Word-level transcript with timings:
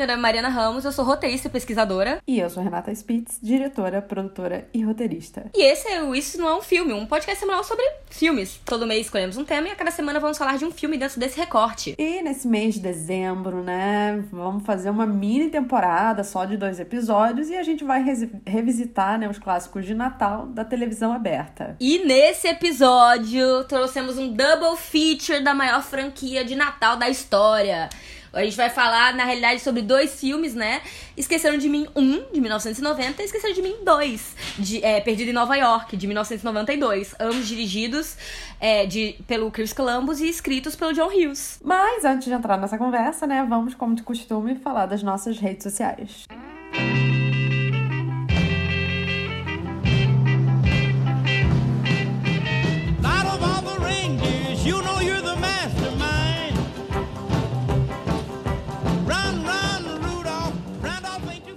Meu 0.00 0.06
nome 0.06 0.18
é 0.18 0.22
Mariana 0.22 0.48
Ramos, 0.48 0.86
eu 0.86 0.92
sou 0.92 1.04
roteirista 1.04 1.48
e 1.48 1.50
pesquisadora. 1.50 2.22
E 2.26 2.40
eu 2.40 2.48
sou 2.48 2.62
Renata 2.62 2.90
Spitz, 2.90 3.38
diretora, 3.42 4.00
produtora 4.00 4.66
e 4.72 4.82
roteirista. 4.82 5.50
E 5.54 5.62
esse 5.62 5.86
é 5.88 6.02
o 6.02 6.14
Isso 6.14 6.38
Não 6.40 6.48
É 6.48 6.54
Um 6.54 6.62
Filme, 6.62 6.94
um 6.94 7.04
podcast 7.04 7.38
semanal 7.38 7.62
sobre 7.62 7.84
filmes. 8.08 8.58
Todo 8.64 8.86
mês 8.86 9.04
escolhemos 9.04 9.36
um 9.36 9.44
tema 9.44 9.68
e 9.68 9.70
a 9.70 9.76
cada 9.76 9.90
semana 9.90 10.18
vamos 10.18 10.38
falar 10.38 10.56
de 10.56 10.64
um 10.64 10.70
filme 10.70 10.96
dentro 10.96 11.20
desse 11.20 11.38
recorte. 11.38 11.94
E 11.98 12.22
nesse 12.22 12.48
mês 12.48 12.76
de 12.76 12.80
dezembro, 12.80 13.62
né, 13.62 14.24
vamos 14.32 14.64
fazer 14.64 14.88
uma 14.88 15.04
mini 15.04 15.50
temporada 15.50 16.24
só 16.24 16.46
de 16.46 16.56
dois 16.56 16.80
episódios 16.80 17.50
e 17.50 17.56
a 17.56 17.62
gente 17.62 17.84
vai 17.84 18.02
revisitar, 18.46 19.18
né, 19.18 19.28
os 19.28 19.38
clássicos 19.38 19.84
de 19.84 19.92
Natal 19.92 20.46
da 20.46 20.64
televisão 20.64 21.12
aberta. 21.12 21.76
E 21.78 22.06
nesse 22.06 22.48
episódio 22.48 23.64
trouxemos 23.64 24.16
um 24.16 24.32
double 24.32 24.78
feature 24.78 25.44
da 25.44 25.52
maior 25.52 25.82
franquia 25.82 26.42
de 26.42 26.54
Natal 26.54 26.96
da 26.96 27.10
história. 27.10 27.90
A 28.32 28.44
gente 28.44 28.56
vai 28.56 28.70
falar, 28.70 29.14
na 29.14 29.24
realidade, 29.24 29.60
sobre 29.60 29.82
dois 29.82 30.18
filmes, 30.18 30.54
né? 30.54 30.80
Esqueceram 31.16 31.58
de 31.58 31.68
Mim 31.68 31.86
1, 31.94 32.32
de 32.32 32.40
1990, 32.40 33.22
e 33.22 33.24
Esqueceram 33.24 33.54
de 33.54 33.62
Mim 33.62 33.76
2, 33.82 34.36
de, 34.58 34.84
é, 34.84 35.00
Perdido 35.00 35.30
em 35.30 35.32
Nova 35.32 35.56
York, 35.56 35.96
de 35.96 36.06
1992. 36.06 37.14
Ambos 37.18 37.48
dirigidos 37.48 38.16
é, 38.60 38.86
de, 38.86 39.16
pelo 39.26 39.50
Chris 39.50 39.72
Columbus 39.72 40.20
e 40.20 40.28
escritos 40.28 40.76
pelo 40.76 40.92
John 40.92 41.08
Hughes. 41.08 41.60
Mas 41.62 42.04
antes 42.04 42.26
de 42.26 42.32
entrar 42.32 42.56
nessa 42.58 42.78
conversa, 42.78 43.26
né, 43.26 43.44
vamos, 43.48 43.74
como 43.74 43.94
de 43.94 44.02
costume, 44.02 44.56
falar 44.56 44.86
das 44.86 45.02
nossas 45.02 45.38
redes 45.38 45.62
sociais. 45.64 46.24
Out 46.72 47.19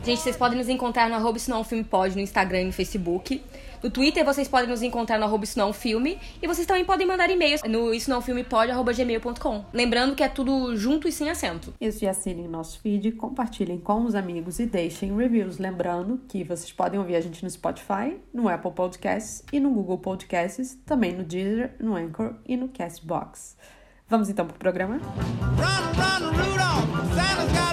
Gente, 0.04 0.20
vocês 0.20 0.36
podem 0.36 0.58
nos 0.58 0.68
encontrar 0.68 1.08
no 1.08 1.16
arroba 1.16 1.40
Não 1.48 1.58
É 1.58 1.60
Um 1.62 1.64
Filme 1.64 1.84
Pode, 1.86 2.14
no 2.14 2.22
Instagram 2.22 2.64
e 2.64 2.66
no 2.66 2.74
Facebook. 2.74 3.42
No 3.82 3.90
Twitter, 3.90 4.26
vocês 4.26 4.50
podem 4.50 4.68
nos 4.68 4.82
encontrar 4.82 5.18
no 5.18 5.24
arroba 5.24 5.46
Não 5.56 5.68
É 5.68 5.70
Um 5.70 5.74
Filme. 5.74 6.20
E 6.42 6.46
vocês 6.46 6.68
também 6.68 6.84
podem 6.84 7.08
mandar 7.08 7.30
e-mails 7.30 7.62
no 7.64 7.94
isso 7.94 8.10
não 8.10 8.18
é 8.18 8.20
um 8.20 8.22
filme 8.22 8.44
pode, 8.44 8.70
arroba 8.70 8.92
gmail.com. 8.92 9.64
Lembrando 9.72 10.14
que 10.14 10.22
é 10.22 10.28
tudo 10.28 10.76
junto 10.76 11.08
e 11.08 11.12
sem 11.12 11.30
acento. 11.30 11.74
Isso 11.80 12.04
e 12.04 12.08
assinem 12.10 12.50
nosso 12.50 12.82
feed, 12.82 13.14
compartilhem 13.14 13.80
com 13.80 14.04
os 14.04 14.14
amigos 14.14 14.60
e 14.60 14.66
deixem 14.66 15.16
reviews. 15.16 15.58
Lembrando 15.58 16.20
que 16.28 16.44
vocês 16.44 16.70
podem 16.74 17.00
ouvir 17.00 17.16
a 17.16 17.22
gente 17.22 17.42
no 17.42 17.50
Spotify, 17.50 18.18
no 18.34 18.50
Apple 18.50 18.72
Podcasts 18.72 19.42
e 19.54 19.60
no 19.60 19.72
Google 19.72 20.00
Podcasts, 20.00 20.78
também 20.86 21.14
no 21.14 21.24
Deezer, 21.24 21.76
no 21.80 21.96
Anchor 21.96 22.36
e 22.46 22.58
no 22.58 22.68
Castbox. 22.68 23.56
Vamos 24.10 24.30
então 24.30 24.46
pro 24.46 24.58
programa? 24.60 24.98
Run, 24.98 25.94
run, 25.96 26.28
Rudolph. 26.30 27.16
Santa's 27.16 27.52
gotta 27.54 27.73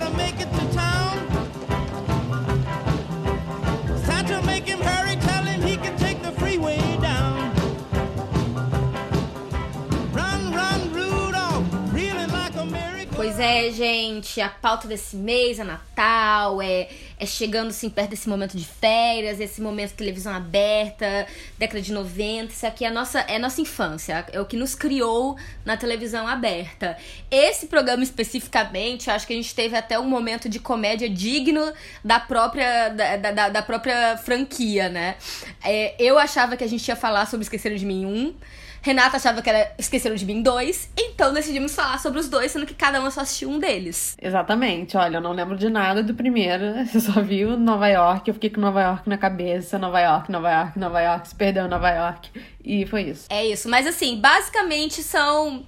é, 13.40 13.70
gente, 13.72 14.40
a 14.40 14.48
pauta 14.48 14.86
desse 14.86 15.16
mês 15.16 15.58
é 15.58 15.64
Natal, 15.64 16.60
é, 16.60 16.88
é 17.18 17.26
chegando 17.26 17.68
assim 17.68 17.88
perto 17.88 18.10
desse 18.10 18.28
momento 18.28 18.56
de 18.56 18.64
férias, 18.64 19.40
esse 19.40 19.60
momento 19.60 19.90
de 19.90 19.96
televisão 19.96 20.34
aberta, 20.34 21.26
década 21.58 21.80
de 21.80 21.92
90, 21.92 22.52
isso 22.52 22.66
aqui 22.66 22.84
é 22.84 22.88
a 22.88 22.90
nossa, 22.92 23.20
é 23.20 23.36
a 23.36 23.38
nossa 23.38 23.60
infância, 23.60 24.24
é 24.32 24.40
o 24.40 24.44
que 24.44 24.56
nos 24.56 24.74
criou 24.74 25.36
na 25.64 25.76
televisão 25.76 26.26
aberta. 26.28 26.96
Esse 27.30 27.66
programa 27.66 28.02
especificamente, 28.02 29.10
acho 29.10 29.26
que 29.26 29.32
a 29.32 29.36
gente 29.36 29.54
teve 29.54 29.76
até 29.76 29.98
um 29.98 30.08
momento 30.08 30.48
de 30.48 30.60
comédia 30.60 31.08
digno 31.08 31.72
da 32.04 32.20
própria, 32.20 32.88
da, 32.90 33.16
da, 33.16 33.48
da 33.48 33.62
própria 33.62 34.16
franquia, 34.18 34.88
né? 34.88 35.16
É, 35.64 35.94
eu 35.98 36.18
achava 36.18 36.56
que 36.56 36.64
a 36.64 36.68
gente 36.68 36.86
ia 36.86 36.96
falar 36.96 37.26
sobre 37.26 37.44
Esqueceram 37.44 37.76
de 37.76 37.86
Mim 37.86 38.04
1, 38.06 38.34
Renata 38.82 39.18
achava 39.18 39.42
que 39.42 39.50
era 39.50 39.72
Esqueceram 39.78 40.16
de 40.16 40.24
Mim 40.24 40.42
2, 40.42 40.90
então 40.96 41.34
decidimos 41.34 41.74
falar 41.74 41.98
sobre 41.98 42.18
os 42.18 42.28
dois, 42.28 42.50
sendo 42.50 42.64
que 42.64 42.74
cada 42.74 42.98
uma 42.98 43.10
só 43.10 43.20
assistiu 43.20 43.50
um 43.50 43.58
deles. 43.58 44.16
Exatamente, 44.20 44.96
olha, 44.96 45.18
eu 45.18 45.20
não 45.20 45.32
lembro 45.32 45.56
de 45.56 45.68
nada 45.68 46.02
do 46.02 46.14
primeiro, 46.14 46.64
eu 46.92 47.00
só 47.00 47.20
vi 47.20 47.44
o 47.44 47.58
Nova 47.58 47.88
York, 47.88 48.28
eu 48.28 48.34
fiquei 48.34 48.50
com 48.50 48.60
Nova 48.60 48.80
York 48.80 49.08
na 49.08 49.18
cabeça, 49.18 49.78
Nova 49.78 50.00
York, 50.00 50.32
Nova 50.32 50.50
York, 50.50 50.78
Nova 50.78 51.00
York, 51.00 51.28
se 51.28 51.34
perdeu 51.34 51.68
Nova 51.68 51.90
York, 51.90 52.30
e 52.64 52.86
foi 52.86 53.02
isso. 53.02 53.26
É 53.28 53.44
isso, 53.46 53.68
mas 53.68 53.86
assim, 53.86 54.18
basicamente 54.20 55.02
são. 55.02 55.64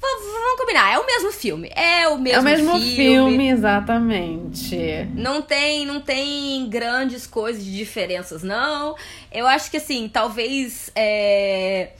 Vamos 0.00 0.60
combinar, 0.60 0.92
é 0.92 0.98
o 0.98 1.06
mesmo 1.06 1.32
filme. 1.32 1.70
É 1.74 2.06
o 2.08 2.18
mesmo, 2.18 2.36
é 2.36 2.40
o 2.40 2.44
mesmo 2.44 2.78
filme, 2.78 3.48
exatamente. 3.48 4.76
Não 5.14 5.40
tem, 5.40 5.86
não 5.86 5.98
tem 5.98 6.68
grandes 6.68 7.26
coisas 7.26 7.64
de 7.64 7.74
diferenças, 7.74 8.42
não. 8.42 8.94
Eu 9.32 9.46
acho 9.46 9.70
que 9.70 9.78
assim, 9.78 10.08
talvez. 10.12 10.90
É... 10.94 11.92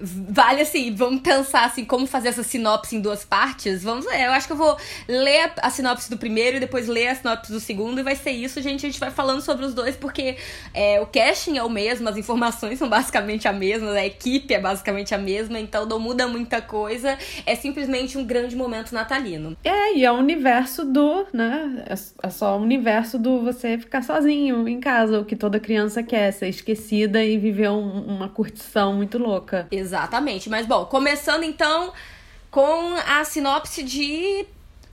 Vale 0.00 0.60
assim, 0.62 0.94
vamos 0.94 1.20
pensar 1.20 1.64
assim, 1.64 1.84
como 1.84 2.06
fazer 2.06 2.28
essa 2.28 2.42
sinopse 2.42 2.96
em 2.96 3.00
duas 3.00 3.24
partes. 3.24 3.82
Vamos 3.82 4.04
Eu 4.06 4.32
acho 4.32 4.46
que 4.46 4.52
eu 4.52 4.56
vou 4.56 4.76
ler 5.08 5.52
a, 5.56 5.66
a 5.66 5.70
sinopse 5.70 6.10
do 6.10 6.16
primeiro 6.16 6.56
e 6.56 6.60
depois 6.60 6.86
ler 6.88 7.08
a 7.08 7.14
sinopse 7.14 7.50
do 7.50 7.60
segundo, 7.60 8.00
e 8.00 8.02
vai 8.02 8.16
ser 8.16 8.32
isso, 8.32 8.60
gente. 8.60 8.86
A 8.86 8.88
gente 8.88 9.00
vai 9.00 9.10
falando 9.10 9.40
sobre 9.40 9.64
os 9.64 9.74
dois, 9.74 9.96
porque 9.96 10.36
é, 10.74 11.00
o 11.00 11.06
casting 11.06 11.56
é 11.56 11.62
o 11.62 11.70
mesmo, 11.70 12.08
as 12.08 12.16
informações 12.16 12.78
são 12.78 12.88
basicamente 12.88 13.48
a 13.48 13.52
mesma, 13.52 13.90
a 13.92 14.06
equipe 14.06 14.52
é 14.52 14.60
basicamente 14.60 15.14
a 15.14 15.18
mesma, 15.18 15.58
então 15.58 15.86
não 15.86 15.98
muda 15.98 16.26
muita 16.28 16.60
coisa. 16.60 17.18
É 17.44 17.54
simplesmente 17.54 18.18
um 18.18 18.24
grande 18.24 18.54
momento 18.56 18.92
natalino. 18.92 19.56
É, 19.64 19.94
e 19.94 20.04
é 20.04 20.12
o 20.12 20.16
universo 20.16 20.84
do, 20.84 21.26
né? 21.32 21.84
É 21.88 21.96
é 22.22 22.30
só 22.30 22.58
o 22.58 22.62
universo 22.62 23.18
do 23.18 23.40
você 23.42 23.78
ficar 23.78 24.02
sozinho 24.02 24.68
em 24.68 24.80
casa, 24.80 25.20
o 25.20 25.24
que 25.24 25.36
toda 25.36 25.58
criança 25.58 26.02
quer, 26.02 26.30
ser 26.32 26.48
esquecida 26.48 27.24
e 27.24 27.38
viver 27.38 27.70
um- 27.70 28.02
uma 28.06 28.28
curtição 28.28 28.94
muito 28.94 29.18
louca. 29.18 29.66
Exatamente. 29.70 29.85
Mas, 30.48 30.66
bom, 30.66 30.84
começando 30.86 31.42
então 31.42 31.92
com 32.50 32.94
a 33.06 33.24
sinopse 33.24 33.82
de. 33.82 34.46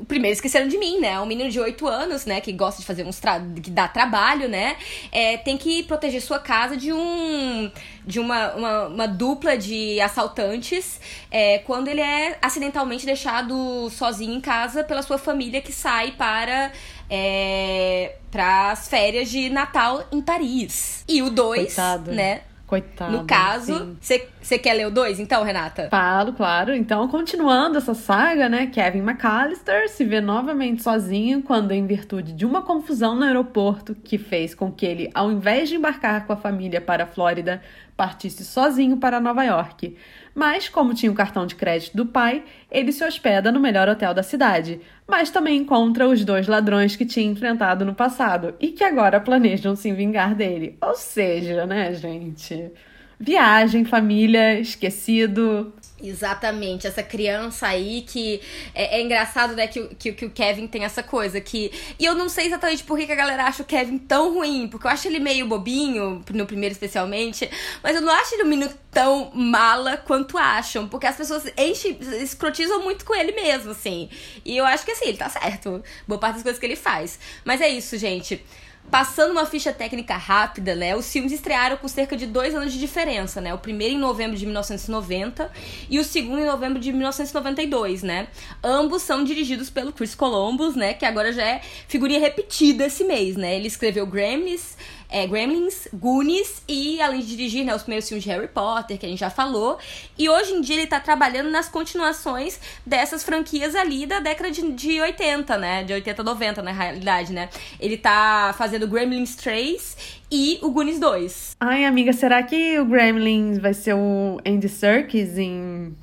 Primeiro 0.08 0.34
esqueceram 0.34 0.68
de 0.68 0.78
mim, 0.78 1.00
né? 1.00 1.18
Um 1.22 1.26
menino 1.26 1.50
de 1.50 1.60
8 1.60 1.88
anos, 1.88 2.26
né? 2.26 2.42
Que 2.42 2.52
gosta 2.52 2.82
de 2.82 2.86
fazer 2.86 3.06
uns. 3.06 3.20
Tra... 3.20 3.40
que 3.40 3.70
dá 3.70 3.88
trabalho, 3.88 4.50
né? 4.50 4.76
É, 5.12 5.38
tem 5.38 5.58
que 5.58 5.84
proteger 5.84 6.22
sua 6.22 6.40
casa 6.40 6.76
de 6.76 6.92
um. 6.92 7.72
de 8.06 8.20
uma, 8.20 8.54
uma, 8.54 8.88
uma 8.88 9.08
dupla 9.08 9.58
de 9.58 10.02
assaltantes. 10.02 11.00
é, 11.32 11.60
quando 11.60 11.88
ele 11.88 12.02
é 12.02 12.38
acidentalmente 12.42 13.06
deixado 13.06 13.90
sozinho 13.92 14.34
em 14.34 14.42
casa 14.42 14.84
pela 14.84 15.02
sua 15.02 15.18
família 15.18 15.62
que 15.62 15.72
sai 15.72 16.12
para. 16.12 16.72
É, 17.10 18.16
para 18.32 18.72
as 18.72 18.88
férias 18.88 19.30
de 19.30 19.50
Natal 19.50 20.04
em 20.12 20.22
Paris. 20.22 21.06
E 21.08 21.22
o 21.22 21.30
2, 21.30 21.66
Coitado. 21.66 22.12
né? 22.12 22.42
Coitado. 22.74 23.12
No 23.12 23.26
caso, 23.26 23.96
você 24.00 24.58
quer 24.58 24.74
ler 24.74 24.88
o 24.88 24.92
2 24.92 25.20
então, 25.20 25.44
Renata? 25.44 25.90
Falo, 25.92 26.34
claro. 26.34 26.74
Então, 26.74 27.08
continuando 27.08 27.78
essa 27.78 27.94
saga, 27.94 28.50
né? 28.50 28.66
Kevin 28.66 29.02
McAllister 29.02 29.88
se 29.90 30.04
vê 30.04 30.20
novamente 30.20 30.82
sozinho 30.82 31.44
quando, 31.44 31.72
em 31.72 31.86
virtude 31.86 32.34
de 32.34 32.46
uma 32.46 32.64
confusão 32.64 33.14
no 33.14 33.26
aeroporto 33.26 33.94
que 33.94 34.18
fez 34.18 34.56
com 34.56 34.72
que 34.72 34.88
ele, 34.88 35.12
ao 35.14 35.32
invés 35.32 35.70
de 35.70 35.76
embarcar 35.76 36.26
com 36.26 36.34
a 36.34 36.36
família 36.36 36.82
para 36.82 37.04
a 37.04 37.08
Flórida, 37.08 37.62
partisse 37.96 38.44
sozinho 38.44 38.98
para 38.98 39.20
Nova 39.20 39.44
York. 39.44 39.96
Mas, 40.36 40.68
como 40.68 40.94
tinha 40.94 41.12
o 41.12 41.16
cartão 41.16 41.46
de 41.46 41.56
crédito 41.56 41.96
do 41.96 42.06
pai, 42.06 42.44
ele 42.72 42.92
se 42.92 43.06
hospeda 43.06 43.52
no 43.52 43.60
melhor 43.60 43.88
hotel 43.88 44.14
da 44.14 44.24
cidade. 44.24 44.82
Mas 45.08 45.30
também 45.30 45.58
encontra 45.58 46.08
os 46.08 46.26
dois 46.26 46.48
ladrões 46.48 46.96
que 46.96 47.06
tinha 47.06 47.32
enfrentado 47.32 47.86
no 47.86 47.94
passado 47.94 48.56
e 48.60 48.70
que 48.70 48.84
agora 48.84 49.20
planejam 49.20 49.76
se 49.76 49.92
vingar 49.92 50.34
dele. 50.34 50.78
Ou 50.82 50.96
seja, 50.96 51.66
né, 51.66 51.94
gente? 51.94 52.72
Viagem, 53.20 53.86
família, 53.86 54.60
esquecido. 54.60 55.72
Exatamente, 56.04 56.86
essa 56.86 57.02
criança 57.02 57.66
aí 57.66 58.02
que. 58.02 58.42
É, 58.76 59.00
é 59.00 59.02
engraçado, 59.02 59.56
né, 59.56 59.68
que, 59.68 59.88
que, 59.96 60.12
que 60.12 60.26
o 60.26 60.30
Kevin 60.30 60.68
tem 60.68 60.84
essa 60.84 61.02
coisa 61.02 61.40
que. 61.40 61.72
E 61.98 62.04
eu 62.04 62.14
não 62.14 62.28
sei 62.28 62.48
exatamente 62.48 62.84
por 62.84 62.98
que 62.98 63.10
a 63.10 63.16
galera 63.16 63.46
acha 63.46 63.64
o 63.64 63.66
Kevin 63.66 63.98
tão 63.98 64.34
ruim, 64.34 64.68
porque 64.68 64.86
eu 64.86 64.92
acho 64.92 65.08
ele 65.08 65.20
meio 65.20 65.48
bobinho, 65.48 66.22
no 66.32 66.46
primeiro 66.46 66.74
especialmente, 66.74 67.50
mas 67.82 67.96
eu 67.96 68.02
não 68.02 68.12
acho 68.12 68.36
ele 68.36 68.44
um 68.44 68.48
menino 68.48 68.74
tão 68.92 69.32
mala 69.34 69.96
quanto 69.96 70.38
acham, 70.38 70.90
porque 70.90 71.08
as 71.08 71.16
pessoas 71.16 71.46
enchem, 71.58 71.98
escrotizam 72.22 72.84
muito 72.84 73.06
com 73.06 73.16
ele 73.16 73.32
mesmo, 73.32 73.72
assim. 73.72 74.10
E 74.44 74.58
eu 74.58 74.66
acho 74.66 74.84
que 74.84 74.92
assim, 74.92 75.06
ele 75.06 75.18
tá 75.18 75.30
certo, 75.30 75.82
boa 76.06 76.20
parte 76.20 76.36
das 76.36 76.44
coisas 76.44 76.60
que 76.60 76.66
ele 76.66 76.76
faz. 76.76 77.18
Mas 77.46 77.62
é 77.62 77.70
isso, 77.70 77.98
gente. 77.98 78.44
Passando 78.92 79.32
uma 79.32 79.46
ficha 79.46 79.74
técnica 79.74 80.16
rápida, 80.16 80.76
né? 80.76 80.96
Os 80.96 81.12
filmes 81.12 81.32
estrearam 81.32 81.78
com 81.78 81.88
cerca 81.88 82.16
de 82.16 82.28
dois 82.28 82.54
anos 82.54 82.72
de 82.72 82.80
diferença, 82.80 83.42
né? 83.42 83.52
O 83.52 83.58
primeiro 83.58 83.96
em 83.96 83.98
novembro 83.98 84.38
de 84.38 84.46
1990 84.46 85.52
e 85.90 86.00
o 86.00 86.04
segundo 86.04 86.40
em 86.40 86.46
novembro 86.46 86.80
de 86.80 86.92
1992, 86.92 88.04
né? 88.04 88.28
Ambos 88.64 89.02
são 89.02 89.24
dirigidos 89.24 89.70
pelo 89.72 89.92
Chris 89.92 90.14
Columbus, 90.14 90.76
né? 90.76 90.94
Que 90.94 91.06
agora 91.06 91.34
já 91.34 91.44
é 91.44 91.62
figurinha 91.88 92.20
repetida 92.20 92.86
esse 92.86 93.04
mês, 93.04 93.36
né? 93.36 93.56
Ele 93.56 93.68
escreveu 93.68 94.06
Gremlins, 94.06 94.78
é, 95.14 95.28
Gremlins, 95.28 95.88
Goonies 95.94 96.64
e 96.68 97.00
além 97.00 97.20
de 97.20 97.28
dirigir 97.28 97.64
né, 97.64 97.76
os 97.76 97.84
primeiros 97.84 98.10
filmes 98.10 98.24
de 98.24 98.30
Harry 98.32 98.48
Potter, 98.48 98.98
que 98.98 99.06
a 99.06 99.10
gente 99.10 99.20
já 99.20 99.30
falou. 99.30 99.78
E 100.18 100.28
hoje 100.28 100.54
em 100.54 100.60
dia 100.60 100.76
ele 100.78 100.88
tá 100.88 101.00
trabalhando 101.00 101.52
nas 101.52 101.70
continuações 101.70 102.60
dessas 102.84 103.24
franquias 103.24 103.76
ali 103.76 104.08
da 104.08 104.20
década 104.20 104.50
de, 104.50 104.72
de 104.72 105.00
80, 105.00 105.58
né? 105.60 105.84
De 105.84 105.94
80, 105.94 106.24
90, 106.24 106.64
na 106.64 106.72
realidade, 106.72 107.32
né? 107.32 107.48
Ele 107.80 107.96
tá 107.96 108.56
fazendo 108.58 108.88
Gremlins 108.88 109.36
3 109.36 110.20
e 110.32 110.58
o 110.64 110.72
Goonies 110.72 111.00
2. 111.00 111.58
Ai, 111.60 111.86
amiga, 111.86 112.12
será 112.12 112.42
que 112.42 112.80
o 112.80 112.86
Gremlins 112.86 113.60
vai 113.60 113.76
ser 113.76 113.94
o 113.94 114.40
Andy 114.44 114.68
Serkis 114.68 115.38
em 115.38 115.96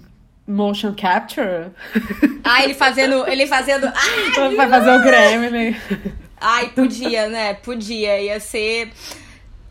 motion 0.46 0.94
capture? 0.94 1.72
Ah, 2.44 2.62
ele 2.62 2.74
fazendo. 2.74 3.26
Ele 3.26 3.44
fazendo. 3.48 3.86
Ai, 4.38 4.54
vai 4.54 4.68
fazer 4.68 4.90
o 4.90 5.02
Gremlin. 5.02 5.76
Ai, 6.40 6.70
podia, 6.70 7.28
né? 7.28 7.54
Podia. 7.54 8.20
Ia 8.20 8.40
ser. 8.40 8.92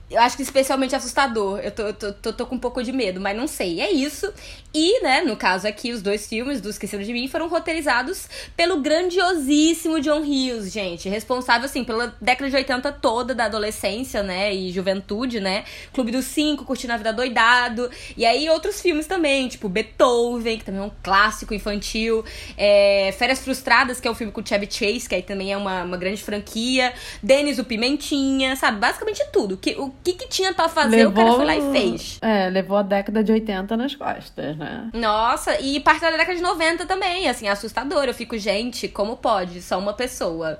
Eu 0.10 0.20
acho 0.22 0.36
que 0.36 0.42
especialmente 0.42 0.96
assustador. 0.96 1.60
Eu 1.60 1.72
tô, 1.72 1.94
tô, 1.94 2.14
tô, 2.14 2.34
tô, 2.34 2.46
com 2.48 2.56
um 2.56 2.60
pouco 2.60 2.82
de 2.82 2.92
medo, 2.92 3.22
mas 3.22 3.38
não 3.38 3.46
sei. 3.46 3.80
É 3.80 3.92
isso. 3.92 4.34
E, 4.74 5.02
né, 5.04 5.22
no 5.22 5.36
caso 5.36 5.68
aqui, 5.68 5.92
os 5.92 6.02
dois 6.02 6.28
filmes 6.28 6.60
do 6.62 6.70
Esqueceram 6.70 7.04
de 7.04 7.14
Mim 7.14 7.28
foram 7.28 7.48
roteirizados 7.48 8.28
pelo 8.56 8.82
grandiosíssimo 8.82 10.00
John 10.00 10.22
Hughes, 10.22 10.72
gente. 10.72 11.08
Responsável, 11.08 11.66
assim, 11.66 11.84
pela 11.84 12.16
década 12.20 12.50
de 12.50 12.56
80 12.56 12.92
toda 12.94 13.36
da 13.36 13.46
adolescência, 13.46 14.24
né, 14.24 14.54
e 14.54 14.72
juventude, 14.72 15.40
né. 15.40 15.64
Clube 15.94 16.12
dos 16.12 16.26
Cinco, 16.26 16.66
Curtindo 16.66 16.94
a 16.94 16.98
Vida 16.98 17.14
Doidado. 17.14 17.90
E 18.18 18.26
aí 18.26 18.50
outros 18.50 18.82
filmes 18.82 19.06
também, 19.06 19.48
tipo 19.48 19.70
Beethoven, 19.70 20.58
que 20.58 20.66
também 20.66 20.82
é 20.82 20.84
um 20.84 20.92
clássico 21.04 21.54
infantil. 21.54 22.24
É, 22.58 23.14
Férias 23.18 23.40
Frustradas, 23.40 24.00
que 24.00 24.08
é 24.08 24.12
um 24.12 24.16
filme 24.16 24.32
com 24.32 24.42
o 24.42 24.48
Chevy 24.48 24.68
Chase, 24.72 25.08
que 25.08 25.16
aí 25.16 25.24
também 25.24 25.52
é 25.52 25.58
uma, 25.58 25.84
uma 25.84 25.98
grande 25.98 26.22
franquia. 26.22 26.94
Denis 27.22 27.60
o 27.60 27.64
Pimentinha, 27.64 28.56
sabe? 28.56 28.80
Basicamente 28.80 29.24
tudo. 29.32 29.58
Que, 29.58 29.76
que, 30.04 30.14
que 30.14 30.28
tinha 30.28 30.54
para 30.54 30.70
fazer, 30.70 30.98
levou, 30.98 31.12
o 31.12 31.16
cara 31.16 31.34
foi 31.34 31.46
lá 31.46 31.58
e 31.58 31.72
fez. 31.72 32.20
É, 32.22 32.50
levou 32.50 32.78
a 32.78 32.82
década 32.82 33.24
de 33.24 33.32
80 33.32 33.78
nas 33.78 33.96
costas 33.96 34.58
né? 34.58 34.90
Nossa, 34.94 35.60
e 35.60 35.80
parte 35.80 36.02
da 36.02 36.12
década 36.12 36.36
de 36.36 36.42
90 36.42 36.86
também, 36.86 37.28
assim, 37.28 37.48
é 37.48 37.52
assustador. 37.52 38.06
Eu 38.06 38.14
fico, 38.14 38.38
gente, 38.38 38.88
como 38.88 39.18
pode? 39.18 39.62
Só 39.62 39.78
uma 39.80 39.94
pessoa. 39.94 40.60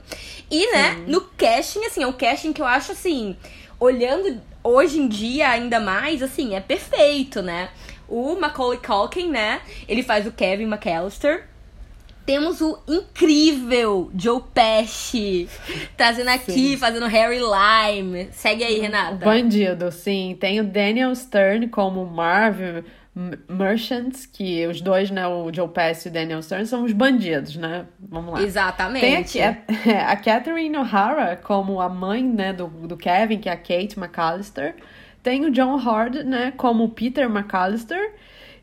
E, 0.50 0.72
né, 0.72 0.96
Sim. 0.96 1.04
no 1.08 1.22
casting, 1.22 1.86
assim, 1.86 2.04
é 2.04 2.08
um 2.08 2.14
casting 2.14 2.54
que 2.54 2.62
eu 2.62 2.66
acho, 2.66 2.92
assim, 2.92 3.36
olhando 3.80 4.42
hoje 4.64 5.00
em 5.00 5.08
dia 5.08 5.50
ainda 5.50 5.80
mais, 5.80 6.22
assim, 6.22 6.56
é 6.56 6.60
perfeito, 6.60 7.42
né? 7.42 7.70
O 8.08 8.36
Macaulay 8.36 8.80
Culkin, 8.80 9.30
né? 9.30 9.62
Ele 9.88 10.02
faz 10.02 10.26
o 10.26 10.32
Kevin 10.32 10.66
McAllister. 10.66 11.48
Temos 12.26 12.62
o 12.62 12.78
incrível 12.88 14.12
Joe 14.16 14.42
Pesci 14.54 15.50
trazendo 15.98 16.30
aqui, 16.30 16.52
sim. 16.52 16.78
fazendo 16.78 17.08
Harry 17.08 17.40
Lime. 17.40 18.30
Segue 18.32 18.64
aí, 18.64 18.80
Renata. 18.80 19.26
Bandido, 19.26 19.92
sim. 19.92 20.38
Tem 20.40 20.60
o 20.60 20.64
Daniel 20.64 21.14
Stern 21.16 21.68
como 21.70 22.06
Marvel 22.06 22.84
Merchants, 23.50 24.26
que 24.26 24.66
os 24.68 24.80
dois, 24.80 25.12
né, 25.12 25.28
o 25.28 25.52
Joe 25.54 25.68
Pesci 25.68 26.08
e 26.08 26.12
o 26.12 26.14
Daniel 26.14 26.42
Stern, 26.42 26.66
são 26.66 26.84
os 26.84 26.94
bandidos, 26.94 27.56
né? 27.56 27.86
Vamos 28.00 28.34
lá. 28.34 28.42
Exatamente. 28.44 29.34
Tem 29.34 29.44
a, 29.44 30.12
a 30.12 30.16
Catherine 30.16 30.78
O'Hara 30.78 31.36
como 31.36 31.82
a 31.82 31.90
mãe, 31.90 32.24
né, 32.24 32.54
do, 32.54 32.68
do 32.68 32.96
Kevin, 32.96 33.40
que 33.40 33.50
é 33.50 33.52
a 33.52 33.58
Kate 33.58 34.00
McAllister. 34.00 34.76
Tem 35.22 35.46
o 35.46 35.52
John 35.52 35.76
Hord, 35.76 36.24
né, 36.24 36.54
como 36.56 36.88
Peter 36.90 37.30
McAllister. 37.30 38.14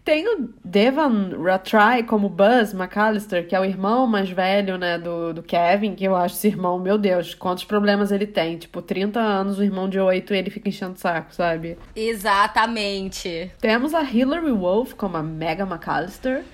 Tem 0.07 0.25
o 0.29 0.55
Devan 0.65 1.33
Ratrai 1.43 2.05
como 2.05 2.29
Buzz 2.29 2.73
McAllister, 2.73 3.45
que 3.45 3.57
é 3.57 3.61
o 3.61 3.65
irmão 3.65 4.07
mais 4.07 4.31
velho, 4.31 4.79
né, 4.79 4.97
do, 4.97 5.35
do 5.35 5.43
Kevin, 5.43 5.97
que 5.97 6.05
eu 6.05 6.15
acho 6.15 6.37
esse 6.37 6.47
irmão, 6.47 6.79
meu 6.79 6.97
Deus, 6.97 7.35
quantos 7.35 7.65
problemas 7.65 8.13
ele 8.13 8.25
tem. 8.25 8.57
Tipo, 8.57 8.81
30 8.81 9.19
anos, 9.19 9.59
o 9.59 9.65
irmão 9.65 9.89
de 9.89 9.99
8, 9.99 10.33
e 10.33 10.39
ele 10.39 10.49
fica 10.49 10.69
enchendo 10.69 10.93
o 10.93 10.97
saco, 10.97 11.35
sabe? 11.35 11.77
Exatamente. 11.97 13.51
Temos 13.61 13.95
a 13.95 14.03
Hilary 14.05 14.53
Wolf 14.53 14.93
como 14.93 15.17
a 15.17 15.25
Mega 15.25 15.65
McAllister. 15.65 16.45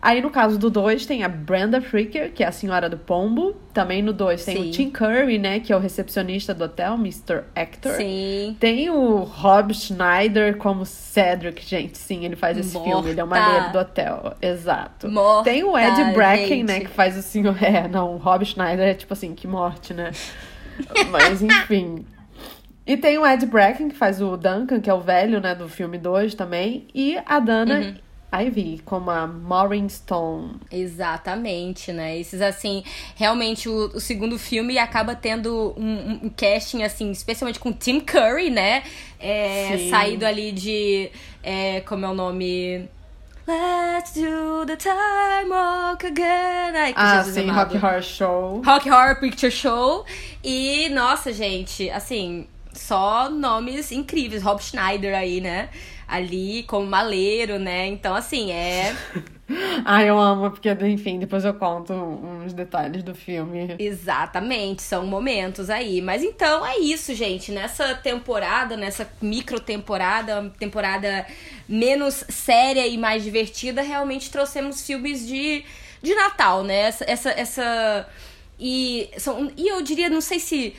Aí 0.00 0.22
no 0.22 0.30
caso 0.30 0.58
do 0.58 0.70
2 0.70 1.06
tem 1.06 1.24
a 1.24 1.28
Brenda 1.28 1.80
Fricker, 1.80 2.32
que 2.32 2.44
é 2.44 2.46
a 2.46 2.52
senhora 2.52 2.88
do 2.88 2.96
pombo. 2.96 3.54
Também 3.72 4.02
no 4.02 4.12
2 4.12 4.44
tem 4.44 4.56
Sim. 4.56 4.68
o 4.68 4.70
Tim 4.70 4.90
Curry, 4.90 5.38
né, 5.38 5.60
que 5.60 5.72
é 5.72 5.76
o 5.76 5.80
recepcionista 5.80 6.54
do 6.54 6.64
hotel, 6.64 6.94
Mr. 6.94 7.42
Hector. 7.54 7.92
Sim. 7.92 8.56
Tem 8.60 8.88
o 8.90 9.18
Rob 9.24 9.74
Schneider 9.74 10.56
como 10.56 10.86
Cedric, 10.86 11.64
gente. 11.64 11.98
Sim, 11.98 12.24
ele 12.24 12.36
faz 12.36 12.56
esse 12.56 12.74
Morta. 12.74 12.90
filme, 12.90 13.10
ele 13.10 13.20
é 13.20 13.24
o 13.24 13.26
maneiro 13.26 13.72
do 13.72 13.78
hotel. 13.78 14.34
Exato. 14.40 15.10
Morta, 15.10 15.50
tem 15.50 15.64
o 15.64 15.76
Ed 15.76 16.12
Bracken, 16.12 16.46
gente. 16.48 16.64
né, 16.64 16.80
que 16.80 16.88
faz 16.88 17.16
o 17.16 17.22
senhor. 17.22 17.56
É, 17.68 17.86
não, 17.86 18.14
o 18.14 18.16
Rob 18.18 18.44
Schneider 18.44 18.88
é 18.88 18.94
tipo 18.94 19.12
assim, 19.12 19.34
que 19.34 19.46
morte, 19.46 19.92
né? 19.92 20.12
Mas 21.10 21.42
enfim. 21.42 22.06
E 22.86 22.96
tem 22.96 23.18
o 23.18 23.26
Ed 23.26 23.44
Bracken, 23.44 23.90
que 23.90 23.94
faz 23.94 24.22
o 24.22 24.36
Duncan, 24.36 24.80
que 24.80 24.88
é 24.88 24.94
o 24.94 25.00
velho, 25.00 25.40
né, 25.40 25.54
do 25.54 25.68
filme 25.68 25.98
2 25.98 26.34
também. 26.34 26.86
E 26.94 27.18
a 27.26 27.38
Dana 27.38 27.80
uhum. 27.80 27.94
Ivy, 28.32 28.82
como 28.84 29.10
a 29.10 29.26
Maureen 29.26 29.88
Stone. 29.88 30.56
Exatamente, 30.70 31.92
né? 31.92 32.18
Esses, 32.18 32.42
assim, 32.42 32.84
realmente 33.16 33.68
o, 33.68 33.86
o 33.94 34.00
segundo 34.00 34.38
filme 34.38 34.78
acaba 34.78 35.14
tendo 35.14 35.74
um, 35.76 36.20
um, 36.24 36.30
casting, 36.30 36.82
assim, 36.82 37.10
especialmente 37.10 37.58
com 37.58 37.72
Tim 37.72 38.00
Curry, 38.00 38.50
né? 38.50 38.82
É, 39.18 39.88
saído 39.90 40.26
ali 40.26 40.52
de. 40.52 41.10
É, 41.42 41.80
como 41.80 42.04
é 42.04 42.08
o 42.08 42.14
nome? 42.14 42.88
Let's 43.46 44.12
do 44.12 44.66
the 44.66 44.76
time 44.76 45.50
walk 45.50 46.06
again. 46.06 46.76
Ai, 46.76 46.92
que 46.92 47.00
ah, 47.00 47.24
sim, 47.24 47.48
amado. 47.48 47.72
Rock 47.72 47.86
Horror 47.86 48.02
Show. 48.02 48.62
Rock 48.62 48.90
Horror 48.90 49.20
Picture 49.20 49.50
Show. 49.50 50.04
E, 50.44 50.90
nossa, 50.90 51.32
gente, 51.32 51.88
assim, 51.88 52.46
só 52.78 53.28
nomes 53.28 53.92
incríveis. 53.92 54.42
Rob 54.42 54.62
Schneider 54.62 55.14
aí, 55.16 55.40
né? 55.40 55.70
ali 56.08 56.62
como 56.62 56.86
maleiro, 56.86 57.58
né? 57.58 57.86
Então, 57.86 58.14
assim, 58.14 58.50
é. 58.50 58.96
Ah, 59.82 60.02
eu 60.04 60.18
amo, 60.18 60.50
porque, 60.50 60.70
enfim, 60.70 61.18
depois 61.18 61.42
eu 61.42 61.54
conto 61.54 61.94
uns 61.94 62.52
detalhes 62.52 63.02
do 63.02 63.14
filme. 63.14 63.76
Exatamente, 63.78 64.82
são 64.82 65.06
momentos 65.06 65.70
aí. 65.70 66.02
Mas 66.02 66.22
então 66.22 66.66
é 66.66 66.78
isso, 66.78 67.14
gente. 67.14 67.50
Nessa 67.50 67.94
temporada, 67.94 68.76
nessa 68.76 69.10
micro 69.22 69.58
temporada, 69.58 70.52
temporada 70.58 71.26
menos 71.66 72.26
séria 72.28 72.86
e 72.86 72.98
mais 72.98 73.24
divertida, 73.24 73.80
realmente 73.80 74.30
trouxemos 74.30 74.86
filmes 74.86 75.26
de, 75.26 75.64
de 76.02 76.14
Natal, 76.14 76.62
né? 76.62 76.80
Essa. 76.80 77.04
essa, 77.10 77.30
essa... 77.30 78.08
E, 78.60 79.08
são, 79.16 79.50
e 79.56 79.66
eu 79.66 79.80
diria, 79.80 80.10
não 80.10 80.20
sei 80.20 80.40
se 80.40 80.76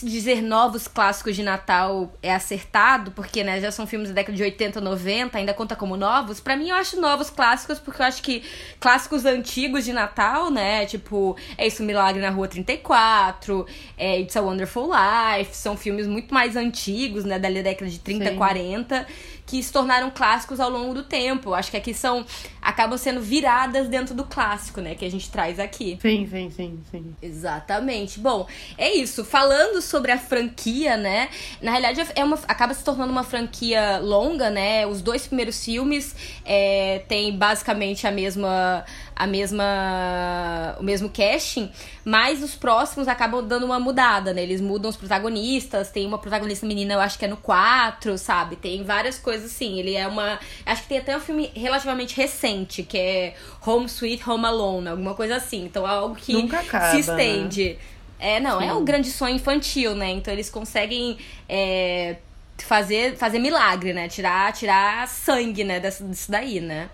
dizer 0.00 0.40
novos 0.42 0.88
clássicos 0.88 1.36
de 1.36 1.42
Natal 1.42 2.12
é 2.22 2.32
acertado, 2.32 3.10
porque 3.10 3.44
né, 3.44 3.60
já 3.60 3.70
são 3.70 3.86
filmes 3.86 4.08
da 4.08 4.14
década 4.14 4.36
de 4.36 4.42
80, 4.42 4.80
90, 4.80 5.36
ainda 5.36 5.52
conta 5.52 5.76
como 5.76 5.96
novos. 5.96 6.40
Para 6.40 6.56
mim, 6.56 6.70
eu 6.70 6.76
acho 6.76 7.00
novos 7.00 7.28
clássicos, 7.28 7.78
porque 7.78 8.00
eu 8.00 8.06
acho 8.06 8.22
que 8.22 8.42
clássicos 8.80 9.24
antigos 9.24 9.84
de 9.84 9.92
Natal, 9.92 10.50
né? 10.50 10.86
Tipo, 10.86 11.36
É 11.58 11.66
Isso 11.66 11.82
Milagre 11.82 12.22
na 12.22 12.30
Rua 12.30 12.48
34, 12.48 13.66
é 13.98 14.20
It's 14.20 14.36
a 14.36 14.40
Wonderful 14.40 14.90
Life, 14.90 15.54
são 15.54 15.76
filmes 15.76 16.06
muito 16.06 16.32
mais 16.32 16.56
antigos, 16.56 17.24
né? 17.24 17.38
Da 17.38 17.50
década 17.50 17.90
de 17.90 17.98
30, 17.98 18.30
Sim. 18.30 18.36
40 18.36 19.06
que 19.46 19.62
se 19.62 19.72
tornaram 19.72 20.10
clássicos 20.10 20.60
ao 20.60 20.70
longo 20.70 20.94
do 20.94 21.02
tempo. 21.02 21.54
Acho 21.54 21.70
que 21.70 21.76
aqui 21.76 21.92
são. 21.92 22.24
acabam 22.60 22.96
sendo 22.96 23.20
viradas 23.20 23.88
dentro 23.88 24.14
do 24.14 24.24
clássico, 24.24 24.80
né? 24.80 24.94
Que 24.94 25.04
a 25.04 25.10
gente 25.10 25.30
traz 25.30 25.58
aqui. 25.58 25.98
Sim, 26.00 26.26
sim, 26.30 26.50
sim, 26.50 26.80
sim. 26.90 27.16
Exatamente. 27.20 28.20
Bom, 28.20 28.46
é 28.78 28.94
isso. 28.94 29.24
Falando 29.24 29.82
sobre 29.82 30.12
a 30.12 30.18
franquia, 30.18 30.96
né? 30.96 31.28
Na 31.60 31.70
realidade, 31.72 32.08
é 32.14 32.24
uma, 32.24 32.38
acaba 32.48 32.72
se 32.74 32.84
tornando 32.84 33.12
uma 33.12 33.24
franquia 33.24 33.98
longa, 33.98 34.50
né? 34.50 34.86
Os 34.86 35.02
dois 35.02 35.26
primeiros 35.26 35.62
filmes 35.64 36.14
é, 36.44 37.02
têm 37.08 37.36
basicamente 37.36 38.06
a 38.06 38.10
mesma 38.10 38.84
a 39.22 39.26
mesma 39.26 40.76
o 40.80 40.82
mesmo 40.82 41.08
casting, 41.08 41.70
mas 42.04 42.42
os 42.42 42.56
próximos 42.56 43.06
acabam 43.06 43.46
dando 43.46 43.64
uma 43.64 43.78
mudada, 43.78 44.34
né? 44.34 44.42
Eles 44.42 44.60
mudam 44.60 44.90
os 44.90 44.96
protagonistas, 44.96 45.92
tem 45.92 46.04
uma 46.04 46.18
protagonista 46.18 46.66
menina, 46.66 46.94
eu 46.94 47.00
acho 47.00 47.16
que 47.16 47.24
é 47.24 47.28
no 47.28 47.36
4, 47.36 48.18
sabe? 48.18 48.56
Tem 48.56 48.82
várias 48.82 49.18
coisas 49.18 49.52
assim. 49.52 49.78
Ele 49.78 49.94
é 49.94 50.08
uma, 50.08 50.40
acho 50.66 50.82
que 50.82 50.88
tem 50.88 50.98
até 50.98 51.16
um 51.16 51.20
filme 51.20 51.52
relativamente 51.54 52.16
recente, 52.16 52.82
que 52.82 52.98
é 52.98 53.34
Home 53.64 53.86
Sweet 53.86 54.28
Home 54.28 54.44
Alone, 54.44 54.88
alguma 54.88 55.14
coisa 55.14 55.36
assim. 55.36 55.66
Então 55.66 55.86
é 55.86 55.90
algo 55.90 56.16
que 56.16 56.44
acaba, 56.52 56.90
se 56.90 56.98
estende. 56.98 57.78
Né? 58.18 58.36
É, 58.36 58.40
não, 58.40 58.58
Sim. 58.58 58.66
é 58.66 58.74
um 58.74 58.84
grande 58.84 59.10
sonho 59.10 59.36
infantil, 59.36 59.94
né? 59.94 60.10
Então 60.10 60.34
eles 60.34 60.50
conseguem 60.50 61.16
é, 61.48 62.16
fazer, 62.58 63.16
fazer 63.16 63.38
milagre, 63.38 63.92
né? 63.92 64.08
Tirar, 64.08 64.52
tirar 64.52 65.06
sangue, 65.06 65.62
né? 65.62 65.78
Dessa, 65.78 66.02
disso 66.02 66.28
daí, 66.28 66.60
né? 66.60 66.90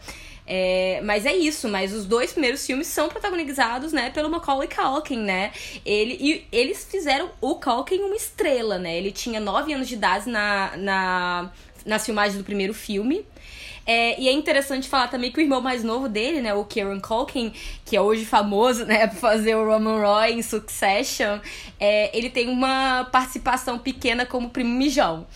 É, 0.51 1.03
mas 1.05 1.27
é 1.27 1.37
isso, 1.37 1.69
mas 1.69 1.93
os 1.93 2.07
dois 2.07 2.33
primeiros 2.33 2.65
filmes 2.65 2.87
são 2.87 3.07
protagonizados, 3.07 3.93
né, 3.93 4.09
pelo 4.09 4.31
Macaulay 4.31 4.67
Culkin, 4.67 5.19
né? 5.19 5.53
Ele, 5.85 6.17
e 6.19 6.47
eles 6.51 6.89
fizeram 6.91 7.31
o 7.39 7.57
Culkin 7.57 8.01
uma 8.01 8.17
estrela, 8.17 8.79
né? 8.79 8.97
Ele 8.97 9.13
tinha 9.13 9.41
nove 9.41 9.75
anos 9.75 9.87
de 9.87 9.95
idade 9.95 10.27
na, 10.31 10.75
na, 10.79 11.51
nas 11.85 12.07
filmagens 12.07 12.39
do 12.39 12.45
primeiro 12.45 12.73
filme. 12.73 13.27
É, 13.85 14.19
e 14.19 14.27
é 14.27 14.33
interessante 14.33 14.89
falar 14.89 15.09
também 15.09 15.31
que 15.31 15.39
o 15.39 15.43
irmão 15.43 15.61
mais 15.61 15.85
novo 15.85 16.09
dele, 16.09 16.41
né, 16.41 16.55
o 16.55 16.65
Kieran 16.65 17.01
Culkin, 17.01 17.53
que 17.85 17.95
é 17.95 18.01
hoje 18.01 18.25
famoso, 18.25 18.87
né, 18.87 19.07
por 19.09 19.17
fazer 19.17 19.55
o 19.55 19.67
Roman 19.67 20.01
Roy 20.01 20.33
em 20.33 20.43
Succession, 20.43 21.41
é, 21.79 22.17
ele 22.17 22.31
tem 22.31 22.49
uma 22.49 23.05
participação 23.13 23.79
pequena 23.79 24.25
como 24.25 24.49
primo 24.49 24.75
mijão. 24.75 25.27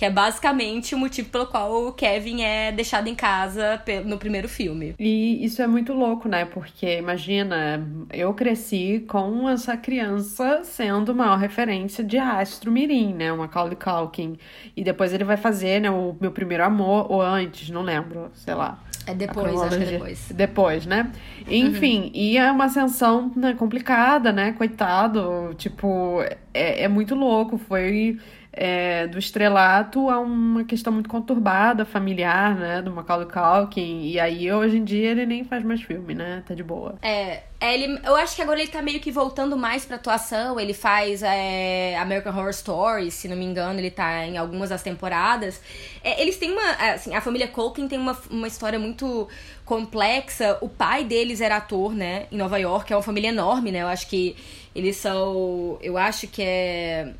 Que 0.00 0.06
é 0.06 0.10
basicamente 0.10 0.94
o 0.94 0.98
motivo 0.98 1.28
pelo 1.28 1.46
qual 1.46 1.88
o 1.88 1.92
Kevin 1.92 2.40
é 2.40 2.72
deixado 2.72 3.06
em 3.06 3.14
casa 3.14 3.78
no 4.06 4.16
primeiro 4.16 4.48
filme. 4.48 4.94
E 4.98 5.44
isso 5.44 5.60
é 5.60 5.66
muito 5.66 5.92
louco, 5.92 6.26
né? 6.26 6.46
Porque 6.46 6.96
imagina, 6.96 7.86
eu 8.10 8.32
cresci 8.32 9.04
com 9.06 9.46
essa 9.46 9.76
criança 9.76 10.62
sendo 10.64 11.14
maior 11.14 11.36
referência 11.36 12.02
de 12.02 12.16
Astro 12.16 12.72
Mirim, 12.72 13.12
né? 13.12 13.30
Uma 13.30 13.42
Macaulay 13.42 13.76
Culkin. 13.76 14.38
E 14.74 14.82
depois 14.82 15.12
ele 15.12 15.22
vai 15.22 15.36
fazer, 15.36 15.82
né, 15.82 15.90
o 15.90 16.16
meu 16.18 16.32
primeiro 16.32 16.64
amor, 16.64 17.12
ou 17.12 17.20
antes, 17.20 17.68
não 17.68 17.82
lembro, 17.82 18.30
sei 18.32 18.54
lá. 18.54 18.82
É 19.06 19.12
depois, 19.14 19.60
acho 19.60 19.76
que 19.76 19.82
é 19.82 19.86
depois. 19.86 20.32
Depois, 20.34 20.86
né? 20.86 21.12
Enfim, 21.46 22.04
uhum. 22.04 22.10
e 22.14 22.38
é 22.38 22.50
uma 22.50 22.64
ascensão 22.64 23.30
né, 23.36 23.52
complicada, 23.52 24.32
né? 24.32 24.52
Coitado. 24.52 25.54
Tipo, 25.58 26.22
é, 26.54 26.84
é 26.84 26.88
muito 26.88 27.14
louco. 27.14 27.58
Foi 27.58 28.18
é, 28.52 29.06
do 29.06 29.18
estrelato 29.18 30.10
a 30.10 30.18
uma 30.18 30.64
questão 30.64 30.92
muito 30.92 31.08
conturbada, 31.08 31.84
familiar, 31.84 32.56
né? 32.56 32.82
Do 32.82 32.90
Macaulay 32.90 33.28
Culkin. 33.28 34.02
E 34.02 34.18
aí, 34.18 34.52
hoje 34.52 34.78
em 34.78 34.84
dia, 34.84 35.10
ele 35.10 35.24
nem 35.24 35.44
faz 35.44 35.64
mais 35.64 35.80
filme, 35.80 36.14
né? 36.14 36.42
Tá 36.46 36.54
de 36.54 36.62
boa. 36.62 36.96
É, 37.00 37.42
é 37.60 37.74
ele, 37.74 38.00
eu 38.04 38.16
acho 38.16 38.34
que 38.34 38.42
agora 38.42 38.60
ele 38.60 38.70
tá 38.70 38.82
meio 38.82 38.98
que 38.98 39.12
voltando 39.12 39.56
mais 39.56 39.84
pra 39.84 39.96
atuação. 39.96 40.58
Ele 40.58 40.74
faz 40.74 41.22
é, 41.22 41.96
American 41.98 42.36
Horror 42.36 42.50
Story, 42.50 43.10
se 43.10 43.28
não 43.28 43.36
me 43.36 43.44
engano, 43.44 43.78
ele 43.78 43.90
tá 43.90 44.26
em 44.26 44.36
algumas 44.36 44.70
das 44.70 44.82
temporadas. 44.82 45.60
É, 46.02 46.20
eles 46.20 46.36
têm 46.36 46.50
uma. 46.50 46.72
Assim, 46.92 47.14
a 47.14 47.20
família 47.20 47.46
Culkin 47.46 47.86
tem 47.86 47.98
uma, 47.98 48.18
uma 48.30 48.48
história 48.48 48.78
muito 48.78 49.28
complexa. 49.64 50.58
O 50.60 50.68
pai 50.68 51.04
deles 51.04 51.40
era 51.40 51.58
ator, 51.58 51.94
né? 51.94 52.26
Em 52.32 52.36
Nova 52.36 52.58
York. 52.58 52.92
É 52.92 52.96
uma 52.96 53.02
família 53.02 53.28
enorme, 53.28 53.70
né? 53.70 53.82
Eu 53.82 53.88
acho 53.88 54.08
que 54.08 54.36
eles 54.74 54.96
são. 54.96 55.78
Eu 55.80 55.96
acho 55.96 56.26
que 56.26 56.42
é 56.42 57.14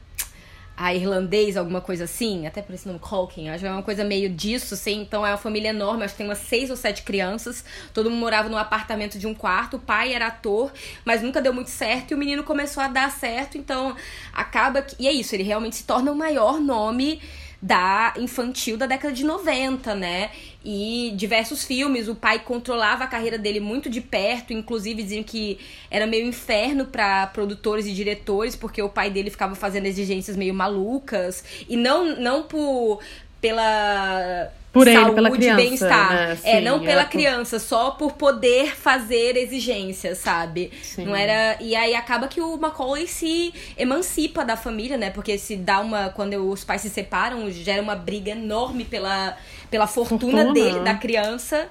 a 0.82 0.94
irlandês, 0.94 1.58
alguma 1.58 1.82
coisa 1.82 2.04
assim, 2.04 2.46
até 2.46 2.62
por 2.62 2.75
esse 2.75 2.88
nome 2.88 2.99
Culkin, 2.99 3.50
acho 3.50 3.60
que 3.60 3.66
é 3.66 3.70
uma 3.70 3.82
coisa 3.82 4.02
meio 4.02 4.30
disso, 4.30 4.72
assim, 4.72 5.02
então 5.02 5.26
é 5.26 5.30
uma 5.30 5.37
família 5.37 5.68
enorme, 5.68 6.04
acho 6.04 6.14
que 6.14 6.18
tem 6.18 6.26
umas 6.26 6.38
seis 6.38 6.70
ou 6.70 6.76
sete 6.76 7.02
crianças, 7.02 7.62
todo 7.92 8.08
mundo 8.08 8.20
morava 8.20 8.49
num 8.49 8.56
apartamento 8.56 9.18
de 9.18 9.26
um 9.26 9.34
quarto, 9.34 9.76
o 9.76 9.78
pai 9.78 10.14
era 10.14 10.28
ator, 10.28 10.72
mas 11.04 11.20
nunca 11.20 11.42
deu 11.42 11.52
muito 11.52 11.68
certo, 11.68 12.12
e 12.12 12.14
o 12.14 12.16
menino 12.16 12.42
começou 12.44 12.82
a 12.82 12.88
dar 12.88 13.10
certo, 13.10 13.58
então 13.58 13.94
acaba 14.32 14.80
que, 14.80 14.96
e 14.99 15.06
é 15.06 15.12
isso, 15.12 15.34
ele 15.34 15.42
realmente 15.42 15.76
se 15.76 15.84
torna 15.84 16.10
o 16.10 16.16
maior 16.16 16.58
nome 16.58 17.20
da 17.62 18.14
infantil 18.16 18.76
da 18.76 18.86
década 18.86 19.12
de 19.12 19.24
90, 19.24 19.94
né? 19.94 20.30
E 20.64 21.12
diversos 21.14 21.64
filmes, 21.64 22.08
o 22.08 22.14
pai 22.14 22.38
controlava 22.38 23.04
a 23.04 23.06
carreira 23.06 23.36
dele 23.36 23.60
muito 23.60 23.90
de 23.90 24.00
perto, 24.00 24.52
inclusive 24.52 25.02
diziam 25.02 25.22
que 25.22 25.58
era 25.90 26.06
meio 26.06 26.26
inferno 26.26 26.86
para 26.86 27.26
produtores 27.28 27.86
e 27.86 27.92
diretores, 27.92 28.56
porque 28.56 28.82
o 28.82 28.88
pai 28.88 29.10
dele 29.10 29.30
ficava 29.30 29.54
fazendo 29.54 29.86
exigências 29.86 30.36
meio 30.36 30.54
malucas, 30.54 31.44
e 31.68 31.76
não 31.76 32.16
não 32.16 32.42
por 32.44 33.00
pela 33.40 34.50
por 34.72 34.86
saúde 34.86 35.00
ele, 35.00 35.14
pela 35.14 35.30
criança, 35.30 35.56
bem-estar. 35.56 36.12
Né? 36.12 36.38
é, 36.44 36.60
não 36.60 36.80
pela 36.80 37.04
criança, 37.04 37.58
só 37.58 37.90
por 37.90 38.12
poder 38.12 38.76
fazer 38.76 39.36
exigências, 39.36 40.18
sabe? 40.18 40.70
Sim. 40.82 41.06
Não 41.06 41.14
era. 41.14 41.56
E 41.60 41.74
aí 41.74 41.94
acaba 41.94 42.28
que 42.28 42.40
o 42.40 42.56
Macaulay 42.56 43.06
se 43.06 43.52
emancipa 43.76 44.44
da 44.44 44.56
família, 44.56 44.96
né? 44.96 45.10
Porque 45.10 45.36
se 45.38 45.56
dá 45.56 45.80
uma. 45.80 46.10
Quando 46.10 46.34
os 46.50 46.62
pais 46.64 46.82
se 46.82 46.90
separam, 46.90 47.50
gera 47.50 47.82
uma 47.82 47.96
briga 47.96 48.30
enorme 48.30 48.84
pela, 48.84 49.36
pela 49.70 49.86
fortuna, 49.86 50.44
Fortuna. 50.44 50.52
dele, 50.52 50.80
da 50.80 50.94
criança. 50.94 51.68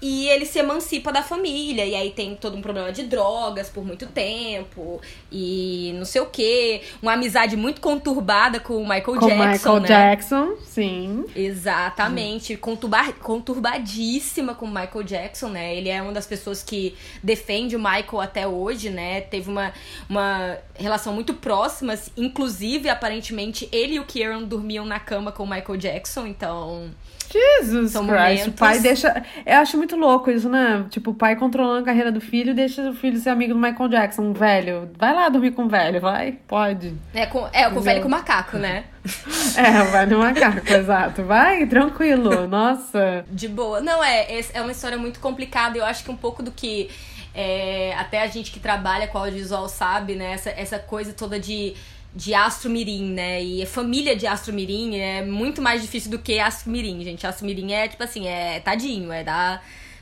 E 0.00 0.28
ele 0.28 0.46
se 0.46 0.58
emancipa 0.58 1.12
da 1.12 1.22
família. 1.22 1.84
E 1.84 1.94
aí 1.94 2.10
tem 2.10 2.36
todo 2.36 2.56
um 2.56 2.62
problema 2.62 2.92
de 2.92 3.02
drogas 3.02 3.68
por 3.68 3.84
muito 3.84 4.06
tempo. 4.06 5.00
E 5.30 5.92
não 5.96 6.04
sei 6.04 6.20
o 6.20 6.26
quê. 6.26 6.82
Uma 7.02 7.14
amizade 7.14 7.56
muito 7.56 7.80
conturbada 7.80 8.60
com 8.60 8.76
o 8.76 8.82
Michael 8.82 9.02
Com 9.02 9.26
Jackson, 9.26 9.46
Michael 9.48 9.80
né? 9.80 9.88
Jackson, 9.88 10.56
sim. 10.64 11.24
Exatamente. 11.34 12.56
Conturba 12.56 13.12
conturbadíssima 13.14 14.54
com 14.54 14.66
o 14.66 14.68
Michael 14.68 15.02
Jackson, 15.02 15.48
né? 15.48 15.74
Ele 15.74 15.88
é 15.88 16.00
uma 16.00 16.12
das 16.12 16.26
pessoas 16.26 16.62
que 16.62 16.94
defende 17.22 17.74
o 17.74 17.78
Michael 17.78 18.20
até 18.20 18.46
hoje, 18.46 18.90
né? 18.90 19.20
Teve 19.22 19.50
uma, 19.50 19.72
uma 20.08 20.58
relação 20.74 21.12
muito 21.12 21.34
próxima. 21.34 21.98
Inclusive, 22.16 22.88
aparentemente, 22.88 23.68
ele 23.72 23.94
e 23.94 24.00
o 24.00 24.04
Kieran 24.04 24.44
dormiam 24.44 24.84
na 24.84 25.00
cama 25.00 25.32
com 25.32 25.42
o 25.42 25.50
Michael 25.50 25.76
Jackson. 25.76 26.26
Então... 26.26 26.90
Jesus 27.32 27.92
São 27.92 28.06
Christ. 28.06 28.20
momentos- 28.22 28.46
O 28.48 28.52
pai 28.52 28.78
deixa. 28.80 29.22
Eu 29.44 29.58
acho 29.58 29.76
muito 29.76 29.96
louco 29.96 30.30
isso, 30.30 30.48
né? 30.48 30.84
Tipo, 30.90 31.10
o 31.10 31.14
pai 31.14 31.36
controlando 31.36 31.80
a 31.80 31.84
carreira 31.84 32.10
do 32.12 32.20
filho 32.20 32.50
e 32.50 32.54
deixa 32.54 32.88
o 32.90 32.94
filho 32.94 33.18
ser 33.18 33.30
amigo 33.30 33.54
do 33.54 33.60
Michael 33.60 33.88
Jackson, 33.88 34.32
velho. 34.32 34.90
Vai 34.98 35.14
lá 35.14 35.28
dormir 35.28 35.50
com 35.52 35.64
o 35.64 35.68
velho, 35.68 36.00
vai. 36.00 36.38
Pode. 36.46 36.94
É, 37.14 37.26
com, 37.26 37.46
é 37.52 37.68
com 37.70 37.78
o 37.78 37.80
velho 37.82 38.00
com 38.02 38.08
o 38.08 38.10
macaco, 38.10 38.56
né? 38.58 38.84
É, 39.56 39.82
vai 39.90 40.06
no 40.06 40.18
macaco, 40.18 40.70
exato. 40.72 41.22
Vai, 41.24 41.66
tranquilo. 41.66 42.46
Nossa. 42.48 43.24
De 43.30 43.48
boa. 43.48 43.80
Não, 43.80 44.02
é, 44.04 44.40
é 44.52 44.60
uma 44.60 44.70
história 44.72 44.96
muito 44.98 45.18
complicada. 45.20 45.76
Eu 45.78 45.84
acho 45.84 46.04
que 46.04 46.10
um 46.10 46.16
pouco 46.16 46.42
do 46.42 46.50
que 46.52 46.90
é, 47.34 47.94
até 47.96 48.22
a 48.22 48.26
gente 48.26 48.50
que 48.50 48.60
trabalha 48.60 49.06
com 49.08 49.18
audiovisual 49.18 49.68
sabe, 49.68 50.14
né? 50.14 50.32
Essa, 50.32 50.50
essa 50.50 50.78
coisa 50.78 51.12
toda 51.12 51.38
de, 51.40 51.74
de 52.18 52.34
Astro 52.34 52.68
Mirim, 52.68 53.12
né? 53.12 53.40
E 53.40 53.62
a 53.62 53.66
família 53.66 54.16
de 54.16 54.26
Astro 54.26 54.52
Mirim 54.52 54.98
é 54.98 55.24
muito 55.24 55.62
mais 55.62 55.80
difícil 55.80 56.10
do 56.10 56.18
que 56.18 56.40
Astro 56.40 56.68
Mirim, 56.68 57.00
gente. 57.04 57.24
Astro 57.24 57.46
Mirim 57.46 57.72
é, 57.72 57.86
tipo 57.86 58.02
assim, 58.02 58.26
é 58.26 58.58
tadinho, 58.58 59.12
é 59.12 59.22
da... 59.22 59.60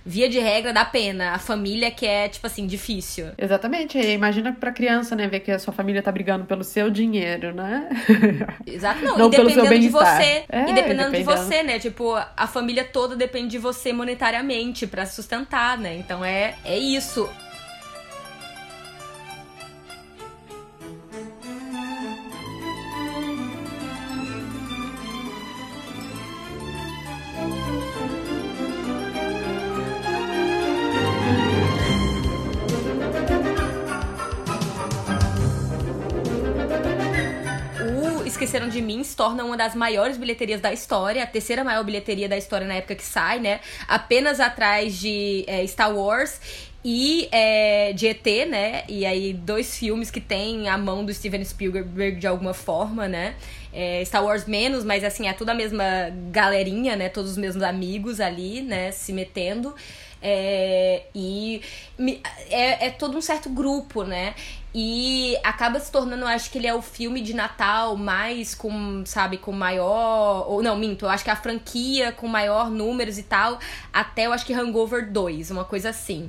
Via 0.08 0.28
de 0.28 0.38
regra, 0.38 0.72
dá 0.72 0.84
pena. 0.84 1.32
A 1.32 1.38
família 1.38 1.90
que 1.90 2.06
é, 2.06 2.28
tipo 2.28 2.46
assim, 2.46 2.64
difícil. 2.64 3.26
Exatamente. 3.36 3.98
E 3.98 4.12
Imagina 4.12 4.52
pra 4.52 4.70
criança, 4.70 5.16
né? 5.16 5.26
Ver 5.26 5.40
que 5.40 5.50
a 5.50 5.58
sua 5.58 5.72
família 5.74 6.00
tá 6.00 6.12
brigando 6.12 6.44
pelo 6.44 6.62
seu 6.62 6.88
dinheiro, 6.88 7.52
né? 7.52 7.88
Exato, 8.64 9.04
não, 9.04 9.18
Não 9.18 9.26
e 9.26 9.30
pelo 9.32 9.50
seu 9.50 9.64
dependendo 9.64 9.82
de 9.82 9.88
você. 9.88 10.44
É, 10.48 10.70
e 10.70 10.72
dependendo 10.72 11.10
de 11.10 11.18
dependendo. 11.18 11.24
você, 11.24 11.62
né? 11.64 11.80
Tipo, 11.80 12.14
a 12.14 12.46
família 12.46 12.84
toda 12.84 13.16
depende 13.16 13.48
de 13.48 13.58
você 13.58 13.92
monetariamente 13.92 14.86
pra 14.86 15.04
se 15.04 15.16
sustentar, 15.16 15.76
né? 15.76 15.96
Então 15.96 16.24
é, 16.24 16.54
é 16.64 16.78
isso. 16.78 17.28
Torna 39.26 39.44
uma 39.44 39.56
das 39.56 39.74
maiores 39.74 40.16
bilheterias 40.16 40.60
da 40.60 40.72
história, 40.72 41.20
a 41.24 41.26
terceira 41.26 41.64
maior 41.64 41.82
bilheteria 41.82 42.28
da 42.28 42.36
história 42.36 42.64
na 42.64 42.74
época 42.74 42.94
que 42.94 43.02
sai, 43.02 43.40
né? 43.40 43.58
Apenas 43.88 44.38
atrás 44.38 44.96
de 44.96 45.42
é, 45.48 45.66
Star 45.66 45.92
Wars 45.92 46.40
e 46.84 47.28
é, 47.32 47.92
de 47.92 48.06
ET, 48.06 48.24
né? 48.48 48.84
E 48.88 49.04
aí, 49.04 49.32
dois 49.32 49.76
filmes 49.76 50.12
que 50.12 50.20
tem 50.20 50.68
a 50.68 50.78
mão 50.78 51.04
do 51.04 51.12
Steven 51.12 51.44
Spielberg 51.44 52.20
de 52.20 52.26
alguma 52.28 52.54
forma, 52.54 53.08
né? 53.08 53.34
É, 53.72 54.04
Star 54.04 54.24
Wars 54.24 54.46
menos, 54.46 54.84
mas 54.84 55.02
assim, 55.02 55.26
é 55.26 55.32
tudo 55.32 55.48
a 55.48 55.54
mesma 55.54 55.84
galerinha, 56.30 56.94
né? 56.94 57.08
Todos 57.08 57.32
os 57.32 57.36
mesmos 57.36 57.64
amigos 57.64 58.20
ali, 58.20 58.62
né? 58.62 58.92
Se 58.92 59.12
metendo. 59.12 59.74
É, 60.22 61.02
e 61.12 61.60
é, 62.48 62.86
é 62.86 62.90
todo 62.90 63.18
um 63.18 63.20
certo 63.20 63.50
grupo, 63.50 64.04
né? 64.04 64.34
E 64.78 65.38
acaba 65.42 65.80
se 65.80 65.90
tornando, 65.90 66.24
eu 66.24 66.28
acho 66.28 66.50
que 66.50 66.58
ele 66.58 66.66
é 66.66 66.74
o 66.74 66.82
filme 66.82 67.22
de 67.22 67.32
Natal 67.32 67.96
mais 67.96 68.54
com, 68.54 69.02
sabe, 69.06 69.38
com 69.38 69.50
maior. 69.50 70.44
Ou 70.50 70.62
não, 70.62 70.76
minto, 70.76 71.06
eu 71.06 71.08
acho 71.08 71.24
que 71.24 71.30
é 71.30 71.32
a 71.32 71.36
franquia 71.36 72.12
com 72.12 72.28
maior 72.28 72.68
números 72.68 73.16
e 73.16 73.22
tal, 73.22 73.58
até 73.90 74.26
eu 74.26 74.34
acho 74.34 74.44
que 74.44 74.52
Hangover 74.52 75.10
2, 75.10 75.50
uma 75.50 75.64
coisa 75.64 75.88
assim. 75.88 76.28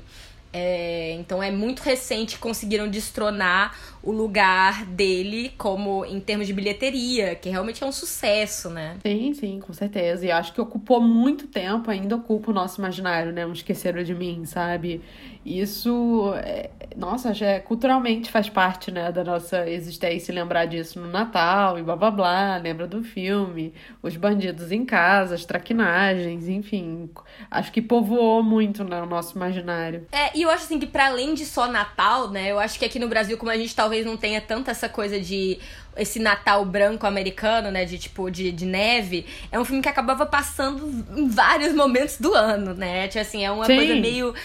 É, 0.53 1.17
então 1.19 1.43
é 1.43 1.51
muito 1.51 1.81
recente 1.81 2.37
conseguiram 2.39 2.89
destronar 2.89 3.77
o 4.01 4.11
lugar 4.11 4.85
dele 4.85 5.53
como 5.57 6.05
em 6.05 6.19
termos 6.19 6.47
de 6.47 6.53
bilheteria, 6.53 7.35
que 7.35 7.49
realmente 7.49 7.83
é 7.83 7.87
um 7.87 7.91
sucesso, 7.91 8.69
né? 8.69 8.97
Sim, 9.05 9.33
sim, 9.33 9.59
com 9.59 9.73
certeza. 9.73 10.25
E 10.25 10.31
acho 10.31 10.53
que 10.53 10.61
ocupou 10.61 11.01
muito 11.01 11.47
tempo, 11.47 11.91
ainda 11.91 12.15
ocupa 12.15 12.51
o 12.51 12.53
nosso 12.53 12.79
imaginário, 12.79 13.31
né? 13.31 13.45
Um 13.45 13.51
Esqueceram 13.51 14.03
de 14.03 14.13
Mim, 14.13 14.45
sabe? 14.45 15.01
Isso, 15.47 16.33
é, 16.43 16.69
nossa, 16.97 17.33
já 17.33 17.47
é, 17.47 17.59
culturalmente 17.59 18.29
faz 18.29 18.49
parte, 18.49 18.91
né, 18.91 19.13
da 19.13 19.23
nossa 19.23 19.69
existência 19.69 20.33
lembrar 20.33 20.65
disso 20.65 20.99
no 20.99 21.07
Natal 21.07 21.79
e 21.79 21.83
blá 21.83 21.95
blá 21.95 22.11
blá, 22.11 22.57
lembra 22.57 22.85
do 22.85 23.01
filme, 23.01 23.73
os 24.03 24.17
bandidos 24.17 24.73
em 24.73 24.83
casa, 24.83 25.35
as 25.35 25.45
traquinagens, 25.45 26.49
enfim. 26.49 27.09
Acho 27.49 27.71
que 27.71 27.81
povoou 27.81 28.43
muito 28.43 28.83
né, 28.83 29.01
o 29.01 29.05
nosso 29.05 29.37
imaginário. 29.37 30.05
É, 30.11 30.37
e 30.37 30.41
eu 30.41 30.49
acho 30.49 30.65
assim 30.65 30.79
que 30.79 30.85
para 30.85 31.07
além 31.07 31.33
de 31.33 31.45
só 31.45 31.71
Natal, 31.71 32.29
né, 32.29 32.51
eu 32.51 32.59
acho 32.59 32.77
que 32.77 32.83
aqui 32.83 32.99
no 32.99 33.07
Brasil, 33.07 33.37
como 33.37 33.49
a 33.49 33.55
gente 33.55 33.73
talvez 33.87 34.05
não 34.05 34.17
tenha 34.17 34.41
tanta 34.41 34.71
essa 34.71 34.89
coisa 34.89 35.17
de 35.17 35.57
esse 35.95 36.19
Natal 36.19 36.65
branco 36.65 37.07
americano, 37.07 37.71
né, 37.71 37.85
de 37.85 37.97
tipo 37.97 38.29
de, 38.29 38.51
de 38.51 38.65
neve, 38.65 39.25
é 39.49 39.57
um 39.57 39.63
filme 39.63 39.81
que 39.81 39.87
acabava 39.87 40.25
passando 40.25 41.05
em 41.15 41.29
vários 41.29 41.73
momentos 41.73 42.17
do 42.19 42.33
ano, 42.33 42.73
né? 42.73 43.07
Tipo 43.07 43.21
assim, 43.21 43.45
é 43.45 43.49
uma 43.49 43.65
Sim. 43.65 43.77
coisa 43.77 43.95
meio 43.95 44.35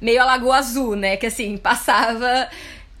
meio 0.00 0.20
a 0.20 0.24
Lagoa 0.24 0.56
Azul, 0.56 0.96
né? 0.96 1.16
Que 1.16 1.26
assim, 1.26 1.56
passava 1.56 2.48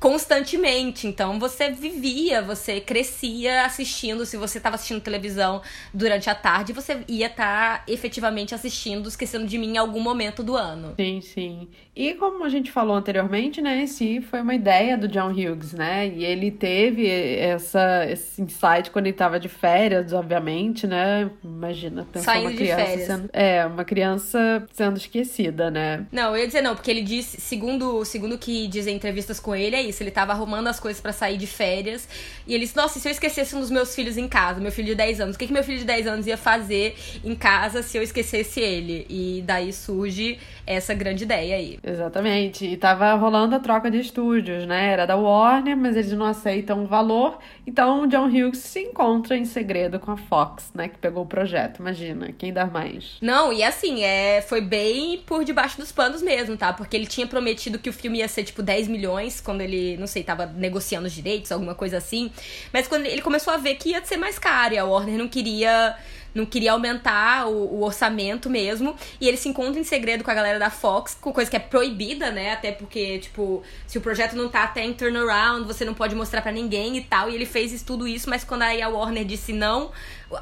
constantemente. 0.00 1.06
Então 1.06 1.38
você 1.38 1.70
vivia, 1.70 2.40
você 2.40 2.80
crescia 2.80 3.66
assistindo. 3.66 4.24
Se 4.24 4.38
você 4.38 4.58
estava 4.58 4.76
assistindo 4.76 5.00
televisão 5.00 5.60
durante 5.92 6.30
a 6.30 6.34
tarde, 6.34 6.72
você 6.72 7.04
ia 7.06 7.26
estar 7.26 7.80
tá, 7.80 7.84
efetivamente 7.86 8.54
assistindo 8.54 9.06
Esquecendo 9.08 9.46
de 9.46 9.58
Mim 9.58 9.74
em 9.74 9.78
algum 9.78 10.00
momento 10.00 10.42
do 10.42 10.56
ano. 10.56 10.94
Sim, 10.96 11.20
sim. 11.20 11.68
E 11.94 12.14
como 12.14 12.44
a 12.44 12.48
gente 12.48 12.70
falou 12.70 12.96
anteriormente, 12.96 13.60
né? 13.60 13.82
Esse 13.82 14.22
foi 14.22 14.40
uma 14.40 14.54
ideia 14.54 14.96
do 14.96 15.06
John 15.06 15.32
Hughes, 15.32 15.74
né? 15.74 16.08
E 16.08 16.24
ele 16.24 16.50
teve 16.50 17.06
essa, 17.06 18.06
esse 18.08 18.40
insight 18.40 18.90
quando 18.90 19.06
ele 19.06 19.14
estava 19.14 19.38
de 19.38 19.48
férias, 19.48 20.12
obviamente, 20.14 20.86
né? 20.86 21.30
Imagina 21.44 22.06
pensar 22.10 22.32
Saindo 22.32 22.48
uma 22.48 22.56
criança 22.56 23.06
sendo. 23.06 23.30
É, 23.32 23.66
uma 23.66 23.84
criança 23.84 24.66
sendo 24.72 24.96
esquecida, 24.96 25.70
né? 25.70 26.06
Não, 26.10 26.34
eu 26.34 26.38
ia 26.38 26.46
dizer 26.46 26.62
não, 26.62 26.74
porque 26.74 26.90
ele 26.90 27.02
disse, 27.02 27.38
segundo, 27.40 28.02
segundo 28.04 28.38
que 28.38 28.66
dizem 28.68 28.96
entrevistas 28.96 29.38
com 29.38 29.54
ele, 29.54 29.76
é 29.76 29.82
isso. 29.82 29.89
Ele 29.98 30.10
tava 30.10 30.32
arrumando 30.32 30.66
as 30.68 30.78
coisas 30.78 31.00
para 31.00 31.12
sair 31.12 31.36
de 31.36 31.46
férias. 31.46 32.08
E 32.46 32.54
ele 32.54 32.64
disse, 32.64 32.76
nossa, 32.76 32.98
e 32.98 33.00
se 33.00 33.08
eu 33.08 33.12
esquecesse 33.12 33.56
um 33.56 33.60
dos 33.60 33.70
meus 33.70 33.94
filhos 33.94 34.16
em 34.16 34.28
casa, 34.28 34.60
meu 34.60 34.70
filho 34.70 34.88
de 34.88 34.94
10 34.94 35.20
anos, 35.20 35.36
o 35.36 35.38
que, 35.38 35.46
que 35.46 35.52
meu 35.52 35.64
filho 35.64 35.78
de 35.78 35.84
10 35.84 36.06
anos 36.06 36.26
ia 36.26 36.36
fazer 36.36 36.96
em 37.24 37.34
casa 37.34 37.82
se 37.82 37.96
eu 37.96 38.02
esquecesse 38.02 38.60
ele? 38.60 39.06
E 39.08 39.42
daí 39.46 39.72
surge 39.72 40.38
essa 40.66 40.94
grande 40.94 41.24
ideia 41.24 41.56
aí. 41.56 41.78
Exatamente. 41.82 42.66
E 42.66 42.76
tava 42.76 43.14
rolando 43.14 43.56
a 43.56 43.58
troca 43.58 43.90
de 43.90 43.98
estúdios, 43.98 44.66
né? 44.66 44.92
Era 44.92 45.06
da 45.06 45.16
Warner, 45.16 45.76
mas 45.76 45.96
eles 45.96 46.12
não 46.12 46.26
aceitam 46.26 46.84
o 46.84 46.86
valor. 46.86 47.38
Então 47.66 48.02
o 48.02 48.06
John 48.06 48.26
Hughes 48.26 48.58
se 48.58 48.80
encontra 48.80 49.36
em 49.36 49.44
segredo 49.44 49.98
com 49.98 50.12
a 50.12 50.16
Fox, 50.16 50.70
né? 50.74 50.88
Que 50.88 50.98
pegou 50.98 51.24
o 51.24 51.26
projeto. 51.26 51.78
Imagina, 51.80 52.32
quem 52.36 52.52
dá 52.52 52.66
mais? 52.66 53.16
Não, 53.20 53.52
e 53.52 53.62
assim, 53.62 54.02
é, 54.02 54.40
foi 54.42 54.60
bem 54.60 55.22
por 55.26 55.44
debaixo 55.44 55.76
dos 55.76 55.90
panos 55.92 56.22
mesmo, 56.22 56.56
tá? 56.56 56.72
Porque 56.72 56.96
ele 56.96 57.06
tinha 57.06 57.26
prometido 57.26 57.78
que 57.78 57.88
o 57.88 57.92
filme 57.92 58.18
ia 58.18 58.28
ser 58.28 58.44
tipo 58.44 58.62
10 58.62 58.88
milhões 58.88 59.40
quando 59.40 59.60
ele, 59.60 59.76
não 59.98 60.06
sei, 60.06 60.22
tava 60.22 60.46
negociando 60.46 61.06
os 61.06 61.12
direitos, 61.12 61.50
alguma 61.52 61.74
coisa 61.74 61.98
assim. 61.98 62.30
Mas 62.72 62.86
quando 62.88 63.06
ele 63.06 63.22
começou 63.22 63.52
a 63.52 63.56
ver 63.56 63.76
que 63.76 63.90
ia 63.90 64.04
ser 64.04 64.16
mais 64.16 64.38
caro, 64.38 64.74
e 64.74 64.78
a 64.78 64.84
Warner 64.84 65.18
não 65.18 65.28
queria 65.28 65.96
não 66.34 66.46
queria 66.46 66.72
aumentar 66.72 67.48
o, 67.48 67.74
o, 67.74 67.82
orçamento 67.82 68.48
mesmo. 68.48 68.94
E 69.20 69.28
ele 69.28 69.36
se 69.36 69.48
encontra 69.48 69.80
em 69.80 69.84
segredo 69.84 70.22
com 70.22 70.30
a 70.30 70.34
galera 70.34 70.58
da 70.58 70.70
Fox, 70.70 71.16
com 71.20 71.32
coisa 71.32 71.50
que 71.50 71.56
é 71.56 71.60
proibida, 71.60 72.30
né? 72.30 72.52
Até 72.52 72.72
porque, 72.72 73.18
tipo, 73.18 73.62
se 73.86 73.98
o 73.98 74.00
projeto 74.00 74.34
não 74.36 74.48
tá 74.48 74.64
até 74.64 74.84
em 74.84 74.92
turnaround, 74.92 75.66
você 75.66 75.84
não 75.84 75.94
pode 75.94 76.14
mostrar 76.14 76.42
para 76.42 76.52
ninguém 76.52 76.96
e 76.96 77.00
tal. 77.02 77.30
E 77.30 77.34
ele 77.34 77.46
fez 77.46 77.82
tudo 77.82 78.06
isso, 78.06 78.28
mas 78.30 78.44
quando 78.44 78.62
aí 78.62 78.80
a 78.80 78.88
Warner 78.88 79.24
disse 79.24 79.52
não, 79.52 79.90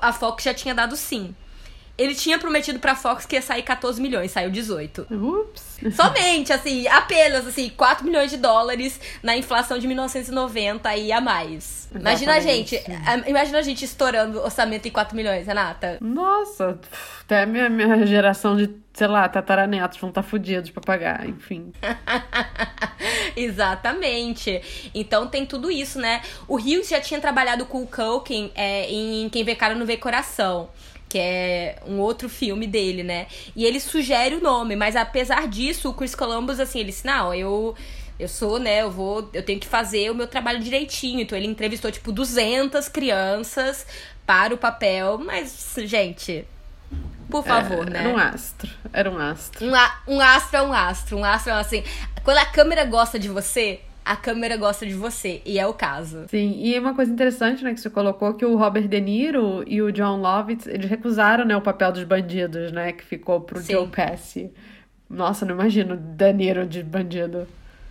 a 0.00 0.12
Fox 0.12 0.45
já 0.45 0.54
tinha 0.54 0.75
dado 0.75 0.97
sim. 0.97 1.35
Ele 1.99 2.14
tinha 2.14 2.38
prometido 2.38 2.78
pra 2.78 2.95
Fox 2.95 3.26
que 3.26 3.35
ia 3.35 3.43
sair 3.43 3.64
14 3.64 4.00
milhões, 4.00 4.31
saiu 4.31 4.50
18. 4.50 5.09
Ups. 5.11 5.78
Somente, 5.95 6.52
assim, 6.52 6.87
apenas, 6.87 7.45
assim, 7.45 7.69
4 7.71 8.05
milhões 8.05 8.31
de 8.31 8.37
dólares 8.37 9.00
na 9.21 9.37
inflação 9.37 9.78
de 9.81 9.87
1990 9.88 10.97
e 10.97 11.11
a 11.11 11.21
mais. 11.21 11.88
Imagina 11.93 12.35
a 12.35 12.40
gente, 12.40 12.81
imagina 13.26 13.59
a 13.59 13.62
gente 13.62 13.85
estourando 13.85 14.40
orçamento 14.40 14.87
em 14.87 14.90
4 14.90 15.17
milhões, 15.17 15.47
Renata. 15.47 15.99
Nossa, 16.00 16.78
até 17.23 17.45
minha, 17.47 17.69
minha 17.69 18.07
geração 18.07 18.57
de, 18.57 18.71
sei 18.93 19.07
lá, 19.07 19.28
tataranetos 19.28 19.99
vão 19.99 20.11
estar 20.11 20.23
tá 20.23 20.28
fodidos 20.28 20.71
pra 20.71 20.83
pagar, 20.83 21.28
enfim. 21.28 21.73
Exatamente. 23.37 24.90
Então 24.95 25.26
tem 25.26 25.47
tudo 25.47 25.71
isso, 25.71 25.99
né? 25.99 26.23
O 26.47 26.57
Hughes 26.57 26.88
já 26.88 27.00
tinha 27.00 27.21
trabalhado 27.21 27.64
com 27.67 27.83
o 27.83 27.87
Culkin 27.87 28.52
é, 28.55 28.90
em 28.90 29.28
Quem 29.31 29.45
Vê 29.45 29.55
Cara 29.55 29.75
Não 29.75 29.87
Vê 29.87 29.97
Coração 29.97 30.69
que 31.08 31.18
é 31.18 31.80
um 31.86 31.98
outro 31.98 32.28
filme 32.28 32.66
dele, 32.66 33.02
né? 33.02 33.26
E 33.56 33.64
ele 33.64 33.80
sugere 33.80 34.34
o 34.34 34.40
nome, 34.40 34.76
mas 34.76 34.94
apesar 34.97 35.49
disso, 35.49 35.90
o 35.90 35.94
Chris 35.94 36.14
Columbus, 36.14 36.60
assim, 36.60 36.80
ele 36.80 36.90
disse, 36.90 37.06
não, 37.06 37.34
eu... 37.34 37.75
Eu 38.21 38.26
sou, 38.26 38.58
né, 38.58 38.82
eu 38.82 38.90
vou, 38.90 39.30
eu 39.32 39.44
tenho 39.44 39.60
que 39.60 39.66
fazer 39.68 40.10
o 40.10 40.14
meu 40.14 40.26
trabalho 40.26 40.58
direitinho. 40.58 41.21
Então 41.21 41.38
ele 41.38 41.47
entrevistou 41.47 41.88
tipo 41.88 42.10
200 42.10 42.88
crianças 42.88 43.86
para 44.26 44.52
o 44.52 44.58
papel, 44.58 45.18
mas 45.18 45.76
gente, 45.84 46.44
por 47.30 47.44
favor, 47.44 47.86
é, 47.86 47.90
né? 47.90 48.00
Era 48.00 48.08
um 48.08 48.18
astro, 48.18 48.71
era 48.92 49.10
um 49.10 49.18
astro. 49.18 49.66
Um, 49.66 49.75
a, 49.75 50.02
um 50.06 50.21
astro 50.21 50.56
é 50.56 50.62
um 50.62 50.73
astro, 50.73 51.16
um 51.18 51.25
astro 51.25 51.52
é 51.52 51.60
assim, 51.60 51.84
quando 52.25 52.38
a 52.38 52.47
câmera 52.47 52.84
gosta 52.84 53.18
de 53.18 53.28
você, 53.28 53.80
a 54.08 54.16
câmera 54.16 54.56
gosta 54.56 54.86
de 54.86 54.94
você, 54.94 55.42
e 55.44 55.58
é 55.58 55.66
o 55.66 55.75
caso. 55.75 56.25
Sim, 56.28 56.58
e 56.58 56.78
uma 56.78 56.94
coisa 56.94 57.12
interessante, 57.12 57.62
né, 57.62 57.75
que 57.75 57.80
você 57.80 57.90
colocou, 57.90 58.32
que 58.32 58.44
o 58.44 58.56
Robert 58.56 58.88
De 58.88 58.99
Niro 58.99 59.62
e 59.66 59.82
o 59.82 59.92
John 59.92 60.16
Lovitz, 60.16 60.66
eles 60.66 60.88
recusaram, 60.88 61.44
né, 61.44 61.54
o 61.54 61.60
papel 61.60 61.92
dos 61.92 62.04
bandidos, 62.04 62.73
né, 62.73 62.92
que 62.92 63.04
ficou 63.04 63.42
pro 63.42 63.60
Sim. 63.60 63.75
Joe 63.75 63.86
Pesci. 63.86 64.50
Nossa, 65.10 65.44
não 65.44 65.54
imagino 65.54 65.94
De 65.94 66.32
Niro 66.32 66.66
de 66.66 66.82
bandido 66.82 67.47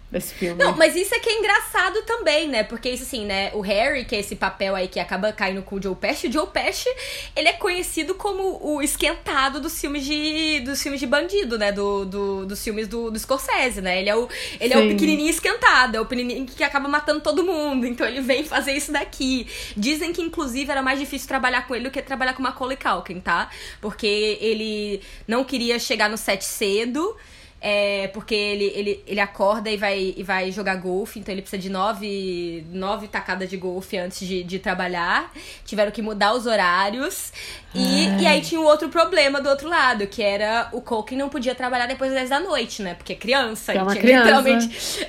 desse 0.10 0.34
filme. 0.34 0.64
Não, 0.64 0.76
mas 0.76 0.96
isso 0.96 1.14
é 1.14 1.20
que 1.20 1.30
é 1.30 1.38
engraçado 1.38 2.02
também, 2.04 2.48
né? 2.48 2.64
Porque 2.64 2.90
isso 2.90 3.04
assim, 3.04 3.26
né? 3.26 3.52
O 3.54 3.62
Harry, 3.62 4.06
que 4.06 4.16
é 4.16 4.20
esse 4.20 4.36
papel 4.36 4.76
aí 4.76 4.88
que 4.88 5.00
acaba 5.00 5.32
caindo 5.34 5.62
com 5.62 5.76
o 5.76 5.82
Joe 5.82 5.96
Pesci, 5.96 6.28
o 6.28 6.32
Joe 6.32 6.48
Pesci, 6.48 6.90
ele 7.36 7.50
é 7.50 7.54
conhecido 7.54 8.16
como 8.16 8.60
o 8.66 8.82
esquentado 8.82 9.60
dos 9.60 9.80
filmes 9.80 10.06
de 10.06 10.62
dos 10.62 10.82
filmes 10.82 11.00
de 11.00 11.08
bandido, 11.08 11.58
né? 11.58 11.72
Do, 11.72 12.06
do 12.06 12.46
dos 12.46 12.64
filmes 12.64 12.88
do, 12.88 13.12
do 13.12 13.20
Scorsese, 13.20 13.82
né? 13.82 14.00
Ele 14.00 14.10
é 14.10 14.16
o 14.16 14.28
ele 14.60 14.74
é 14.74 14.78
o 14.78 14.88
pequenininho 14.88 15.30
esquentado, 15.30 15.96
é 15.96 16.02
o 16.02 16.06
pequenininho 16.06 16.46
que 16.46 16.64
acaba 16.64 16.88
matando 16.88 17.22
todo 17.22 17.44
mundo. 17.44 17.86
Então 17.86 18.08
ele 18.08 18.22
vem 18.22 18.44
fazer 18.44 18.74
isso 18.74 18.92
daqui. 18.92 19.48
Dizem 19.76 20.14
que 20.14 20.22
inclusive 20.22 20.72
era 20.72 20.82
mais 20.82 21.00
difícil 21.00 21.28
trabalhar 21.28 21.68
com 21.68 21.76
ele 21.76 21.86
do 21.86 21.92
que 21.92 22.02
trabalhar 22.02 22.34
com 22.34 22.42
Macaulay 22.42 22.78
Culkin, 22.78 23.20
tá? 23.20 23.50
Porque 23.82 24.38
ele 24.40 25.02
não 25.28 25.44
queria 25.44 25.78
chegar 25.80 26.10
no 26.10 26.18
set 26.18 26.44
cedo. 26.44 27.16
É, 27.60 28.08
porque 28.10 28.36
ele, 28.36 28.66
ele, 28.76 29.04
ele 29.08 29.20
acorda 29.20 29.70
e 29.70 29.78
vai, 29.78 30.14
e 30.16 30.22
vai 30.22 30.52
jogar 30.52 30.76
golfe, 30.76 31.20
então 31.20 31.34
ele 31.34 31.42
precisa 31.42 31.60
de 31.60 31.70
nove, 31.70 32.64
nove 32.72 33.08
tacadas 33.08 33.50
de 33.50 33.58
golfe 33.58 33.98
antes 33.98 34.28
de, 34.28 34.44
de 34.44 34.60
trabalhar. 34.60 35.32
Tiveram 35.66 35.92
que 35.92 36.02
mudar 36.02 36.34
os 36.34 36.46
horários. 36.46 37.34
E, 37.74 38.22
e 38.22 38.28
aí 38.28 38.42
tinha 38.42 38.62
um 38.62 38.64
outro 38.64 38.90
problema 38.90 39.42
do 39.42 39.50
outro 39.50 39.68
lado, 39.68 40.06
que 40.06 40.22
era 40.22 40.70
o 40.72 40.82
Culkin 40.82 41.16
não 41.16 41.30
podia 41.30 41.56
trabalhar 41.56 41.88
depois 41.88 42.12
das 42.12 42.22
10 42.22 42.30
da 42.30 42.40
noite, 42.40 42.82
né? 42.84 42.94
Porque 42.94 43.14
é 43.14 43.16
criança. 43.16 43.74
É 43.74 43.82
uma 43.82 43.92
tinha 43.92 44.02
criança. 44.02 44.24
literalmente 44.24 45.08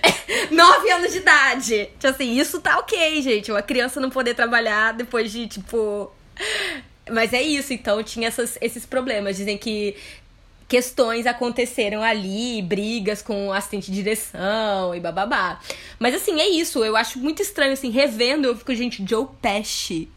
nove 0.51 0.91
anos 0.91 1.13
de 1.13 1.19
idade. 1.19 1.91
Tipo 1.99 2.09
assim, 2.09 2.39
isso 2.39 2.61
tá 2.61 2.79
ok, 2.79 3.21
gente. 3.21 3.51
Uma 3.51 3.63
criança 3.63 4.01
não 4.01 4.09
poder 4.09 4.35
trabalhar 4.35 4.93
depois 4.93 5.31
de, 5.31 5.47
tipo. 5.47 6.11
Mas 7.11 7.33
é 7.33 7.41
isso, 7.41 7.73
então 7.73 8.03
tinha 8.03 8.29
essas, 8.29 8.59
esses 8.61 8.85
problemas. 8.85 9.37
Dizem 9.37 9.57
que 9.57 9.97
questões 10.69 11.27
aconteceram 11.27 12.03
ali, 12.03 12.61
brigas 12.61 13.23
com 13.23 13.49
o 13.49 13.53
assistente 13.53 13.91
de 13.91 13.97
direção 13.97 14.95
e 14.95 15.01
bababá. 15.01 15.59
Mas 15.99 16.15
assim, 16.15 16.41
é 16.41 16.49
isso. 16.49 16.85
Eu 16.85 16.95
acho 16.95 17.19
muito 17.19 17.41
estranho, 17.41 17.73
assim, 17.73 17.91
revendo, 17.91 18.47
eu 18.47 18.57
fico, 18.57 18.75
gente, 18.75 19.05
Joe 19.09 19.27
Pesci 19.41 20.09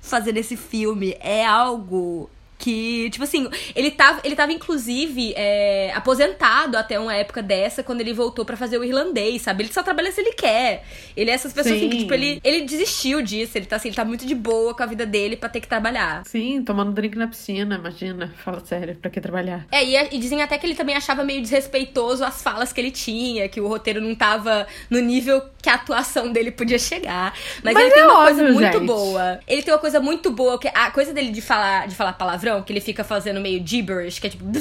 fazendo 0.00 0.36
esse 0.36 0.54
filme 0.54 1.16
é 1.18 1.46
algo 1.46 2.28
que, 2.58 3.10
tipo 3.10 3.24
assim, 3.24 3.48
ele 3.74 3.90
tava, 3.90 4.20
ele 4.24 4.34
tava 4.34 4.52
inclusive 4.52 5.34
é, 5.36 5.92
aposentado 5.94 6.76
até 6.76 6.98
uma 6.98 7.14
época 7.14 7.42
dessa, 7.42 7.82
quando 7.82 8.00
ele 8.00 8.12
voltou 8.12 8.44
pra 8.44 8.56
fazer 8.56 8.78
o 8.78 8.84
irlandês, 8.84 9.42
sabe? 9.42 9.64
Ele 9.64 9.72
só 9.72 9.82
trabalha 9.82 10.10
se 10.12 10.20
ele 10.20 10.32
quer. 10.32 10.84
Ele 11.16 11.30
é 11.30 11.34
essas 11.34 11.52
pessoas 11.52 11.76
assim, 11.76 11.90
que, 11.90 11.98
tipo, 11.98 12.14
ele, 12.14 12.40
ele 12.44 12.62
desistiu 12.62 13.22
disso, 13.22 13.58
ele 13.58 13.66
tá 13.66 13.76
assim, 13.76 13.88
ele 13.88 13.96
tá 13.96 14.04
muito 14.04 14.26
de 14.26 14.34
boa 14.34 14.74
com 14.74 14.82
a 14.82 14.86
vida 14.86 15.04
dele 15.04 15.36
pra 15.36 15.48
ter 15.48 15.60
que 15.60 15.68
trabalhar. 15.68 16.22
Sim, 16.26 16.62
tomando 16.62 16.92
drink 16.92 17.16
na 17.16 17.26
piscina, 17.28 17.76
imagina. 17.76 18.32
Fala 18.44 18.60
sério, 18.64 18.96
pra 18.96 19.10
que 19.10 19.20
trabalhar? 19.20 19.66
É, 19.70 19.84
e, 19.84 20.16
e 20.16 20.18
dizem 20.18 20.42
até 20.42 20.56
que 20.56 20.66
ele 20.66 20.74
também 20.74 20.96
achava 20.96 21.24
meio 21.24 21.42
desrespeitoso 21.42 22.24
as 22.24 22.42
falas 22.42 22.72
que 22.72 22.80
ele 22.80 22.90
tinha, 22.90 23.48
que 23.48 23.60
o 23.60 23.66
roteiro 23.66 24.00
não 24.00 24.14
tava 24.14 24.66
no 24.88 25.00
nível 25.00 25.42
que 25.60 25.68
a 25.68 25.74
atuação 25.74 26.30
dele 26.30 26.50
podia 26.50 26.78
chegar. 26.78 27.34
Mas, 27.62 27.74
Mas 27.74 27.84
ele 27.84 27.94
tem 27.94 28.02
é 28.02 28.06
uma 28.06 28.20
óbvio, 28.20 28.36
coisa 28.36 28.52
muito 28.52 28.72
gente. 28.78 28.86
boa. 28.86 29.40
Ele 29.46 29.62
tem 29.62 29.72
uma 29.74 29.80
coisa 29.80 30.00
muito 30.00 30.30
boa, 30.30 30.58
que 30.58 30.68
a 30.68 30.90
coisa 30.90 31.12
dele 31.12 31.30
de 31.30 31.40
falar, 31.40 31.88
de 31.88 31.94
falar 31.94 32.12
palavrão, 32.14 32.53
que 32.62 32.72
ele 32.72 32.80
fica 32.80 33.02
fazendo 33.02 33.40
meio 33.40 33.64
gibberish, 33.66 34.18
que 34.18 34.26
é 34.26 34.30
tipo. 34.30 34.44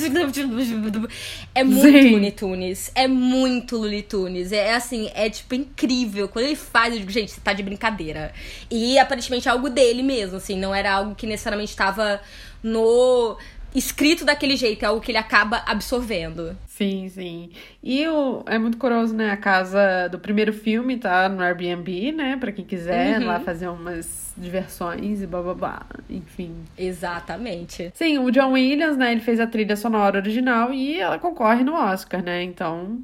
É 1.56 1.64
muito 1.64 1.82
Sim. 1.82 2.12
Looney 2.12 2.32
Tunes. 2.32 2.92
É 2.96 3.08
muito 3.08 3.78
Looney 3.78 4.02
Tunes. 4.02 4.52
É 4.52 4.74
assim, 4.74 5.10
é 5.14 5.30
tipo 5.30 5.54
incrível. 5.54 6.28
Quando 6.28 6.46
ele 6.46 6.56
faz, 6.56 6.94
eu 6.94 7.00
digo, 7.00 7.12
gente, 7.12 7.32
você 7.32 7.42
tá 7.42 7.54
de 7.54 7.62
brincadeira. 7.62 8.34
E 8.70 8.98
aparentemente 8.98 9.48
é 9.48 9.52
algo 9.52 9.70
dele 9.70 10.02
mesmo, 10.02 10.38
assim, 10.38 10.58
não 10.58 10.74
era 10.74 10.92
algo 10.92 11.16
que 11.16 11.28
necessariamente 11.28 11.72
estava 11.72 12.22
no. 12.64 13.38
Escrito 13.76 14.24
daquele 14.26 14.56
jeito, 14.56 14.84
é 14.84 14.88
algo 14.88 15.02
que 15.02 15.12
ele 15.12 15.18
acaba 15.18 15.64
absorvendo. 15.66 16.56
Sim, 16.68 17.08
sim. 17.10 17.50
E 17.82 18.08
o, 18.08 18.44
é 18.46 18.58
muito 18.58 18.78
curioso, 18.78 19.16
né? 19.16 19.32
A 19.32 19.38
casa 19.38 20.08
do 20.10 20.20
primeiro 20.20 20.52
filme 20.54 20.98
tá 20.98 21.28
no 21.30 21.42
Airbnb, 21.42 22.12
né? 22.12 22.38
Pra 22.40 22.52
quem 22.52 22.66
quiser 22.66 23.20
Uhum. 23.22 23.28
lá 23.28 23.40
fazer 23.40 23.68
umas 23.68 24.34
diversões 24.36 25.22
e 25.22 25.28
blá 25.28 25.42
blá 25.42 25.54
blá. 25.54 25.82
Enfim. 26.10 26.56
Exatamente. 26.78 27.92
Sim, 27.94 28.18
o 28.20 28.32
John 28.32 28.52
Williams, 28.54 28.98
né? 28.98 29.12
Ele 29.12 29.22
fez 29.22 29.40
a 29.40 29.48
trilha 29.48 29.76
sonora 29.76 30.18
original 30.20 30.74
e 30.74 31.00
ela 31.00 31.20
concorre 31.20 31.64
no 31.64 31.74
Oscar, 31.74 32.24
né? 32.24 32.42
Então, 32.44 33.00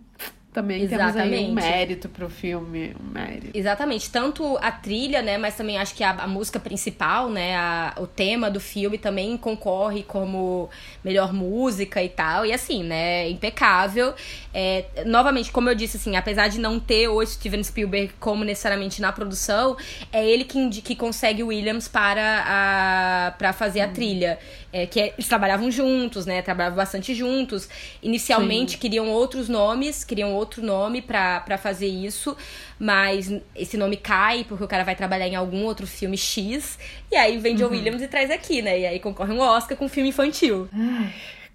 também 0.62 0.88
temos 0.88 1.02
aí 1.04 1.10
Exatamente. 1.10 1.52
um 1.52 1.54
mérito 1.54 2.10
pro 2.10 2.30
filme. 2.30 2.96
Um 3.00 3.12
mérito. 3.14 3.58
Exatamente, 3.58 4.10
tanto 4.10 4.58
a 4.62 4.72
trilha, 4.72 5.22
né, 5.22 5.38
mas 5.38 5.56
também 5.56 5.78
acho 5.78 5.94
que 5.96 6.04
a, 6.04 6.12
a 6.12 6.28
música 6.28 6.60
principal, 6.60 7.30
né, 7.30 7.56
a- 7.56 7.94
o 7.98 8.06
tema 8.08 8.50
do 8.52 8.60
filme 8.60 8.98
também 8.98 9.38
concorre 9.38 10.04
como 10.04 10.70
melhor 11.04 11.32
música 11.34 12.04
e 12.04 12.10
tal, 12.10 12.46
e 12.46 12.52
assim, 12.54 12.84
né, 12.84 13.30
impecável. 13.30 14.14
É, 14.54 14.86
novamente, 15.06 15.52
como 15.52 15.70
eu 15.70 15.76
disse, 15.76 15.98
assim, 15.98 16.16
apesar 16.16 16.48
de 16.48 16.60
não 16.60 16.80
ter 16.80 17.08
o 17.08 17.26
Steven 17.26 17.64
Spielberg 17.64 18.12
como 18.20 18.44
necessariamente 18.44 19.02
na 19.02 19.12
produção, 19.12 19.78
é 20.12 20.26
ele 20.28 20.44
que, 20.44 20.82
que 20.82 20.96
consegue 20.96 21.44
o 21.44 21.48
Williams 21.48 21.88
para, 21.88 22.44
a, 22.48 23.32
para 23.38 23.54
fazer 23.54 23.82
a 23.82 23.88
trilha. 23.88 24.40
É, 24.72 24.86
que 24.86 25.00
é- 25.00 25.14
eles 25.18 25.28
trabalhavam 25.28 25.72
juntos, 25.72 26.26
né, 26.28 26.42
trabalhavam 26.44 26.78
bastante 26.78 27.16
juntos. 27.16 27.68
Inicialmente 28.04 28.78
queriam 28.78 29.08
outros 29.10 29.50
nomes, 29.50 30.04
queriam 30.04 30.34
outro 30.50 30.66
nome 30.66 31.02
pra 31.02 31.40
pra 31.42 31.58
fazer 31.58 31.88
isso, 31.88 32.36
mas 32.80 33.32
esse 33.56 33.78
nome 33.78 33.96
cai 33.98 34.44
porque 34.44 34.64
o 34.64 34.68
cara 34.68 34.84
vai 34.84 34.96
trabalhar 34.96 35.28
em 35.28 35.36
algum 35.36 35.64
outro 35.64 35.86
filme 35.86 36.18
X, 36.18 36.80
e 37.12 37.16
aí 37.16 37.38
vem 37.38 37.56
John 37.56 37.70
Williams 37.70 38.02
e 38.02 38.08
traz 38.08 38.32
aqui, 38.32 38.62
né? 38.62 38.80
E 38.80 38.86
aí 38.86 39.00
concorre 39.00 39.32
um 39.32 39.40
Oscar 39.40 39.78
com 39.78 39.88
filme 39.88 40.10
infantil. 40.10 40.68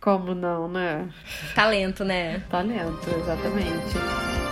Como 0.00 0.34
não, 0.34 0.68
né? 0.68 1.08
Talento, 1.54 2.04
né? 2.04 2.42
Talento, 2.50 3.08
exatamente. 3.10 4.43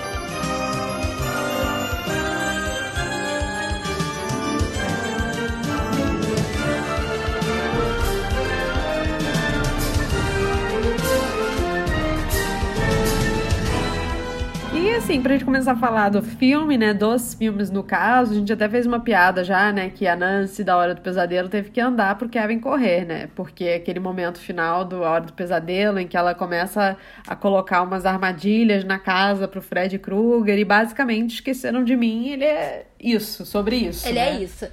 Assim, 15.03 15.21
pra 15.21 15.33
gente 15.33 15.45
começar 15.45 15.73
a 15.73 15.77
falar 15.77 16.11
do 16.11 16.23
filme, 16.23 16.79
né, 16.79 16.95
dos 16.95 17.35
filmes 17.35 17.71
no 17.71 17.83
caso, 17.83 18.31
a 18.31 18.35
gente 18.37 18.53
até 18.53 18.69
fez 18.69 18.87
uma 18.87 19.01
piada 19.01 19.43
já, 19.43 19.73
né, 19.73 19.91
que 19.91 20.07
a 20.07 20.15
Nancy 20.15 20.62
da 20.62 20.77
Hora 20.77 20.95
do 20.95 21.01
Pesadelo 21.01 21.49
teve 21.49 21.71
que 21.71 21.81
andar 21.81 22.17
pro 22.17 22.29
Kevin 22.29 22.61
correr, 22.61 23.05
né, 23.05 23.29
porque 23.35 23.65
aquele 23.69 23.99
momento 23.99 24.38
final 24.38 24.85
do 24.85 25.03
A 25.03 25.11
Hora 25.11 25.25
do 25.25 25.33
Pesadelo 25.33 25.99
em 25.99 26.07
que 26.07 26.17
ela 26.17 26.37
começa 26.37 26.97
a 27.27 27.35
colocar 27.35 27.83
umas 27.83 28.07
armadilhas 28.07 28.85
na 28.85 28.97
casa 28.97 29.49
pro 29.49 29.61
Fred 29.61 29.99
Krueger 29.99 30.57
e 30.57 30.65
basicamente 30.65 31.35
esqueceram 31.35 31.83
de 31.83 31.97
mim, 31.97 32.29
ele 32.29 32.45
é 32.45 32.87
isso, 33.01 33.45
sobre 33.45 33.75
isso. 33.75 34.07
Ele 34.07 34.21
né? 34.21 34.29
é 34.29 34.41
isso. 34.41 34.69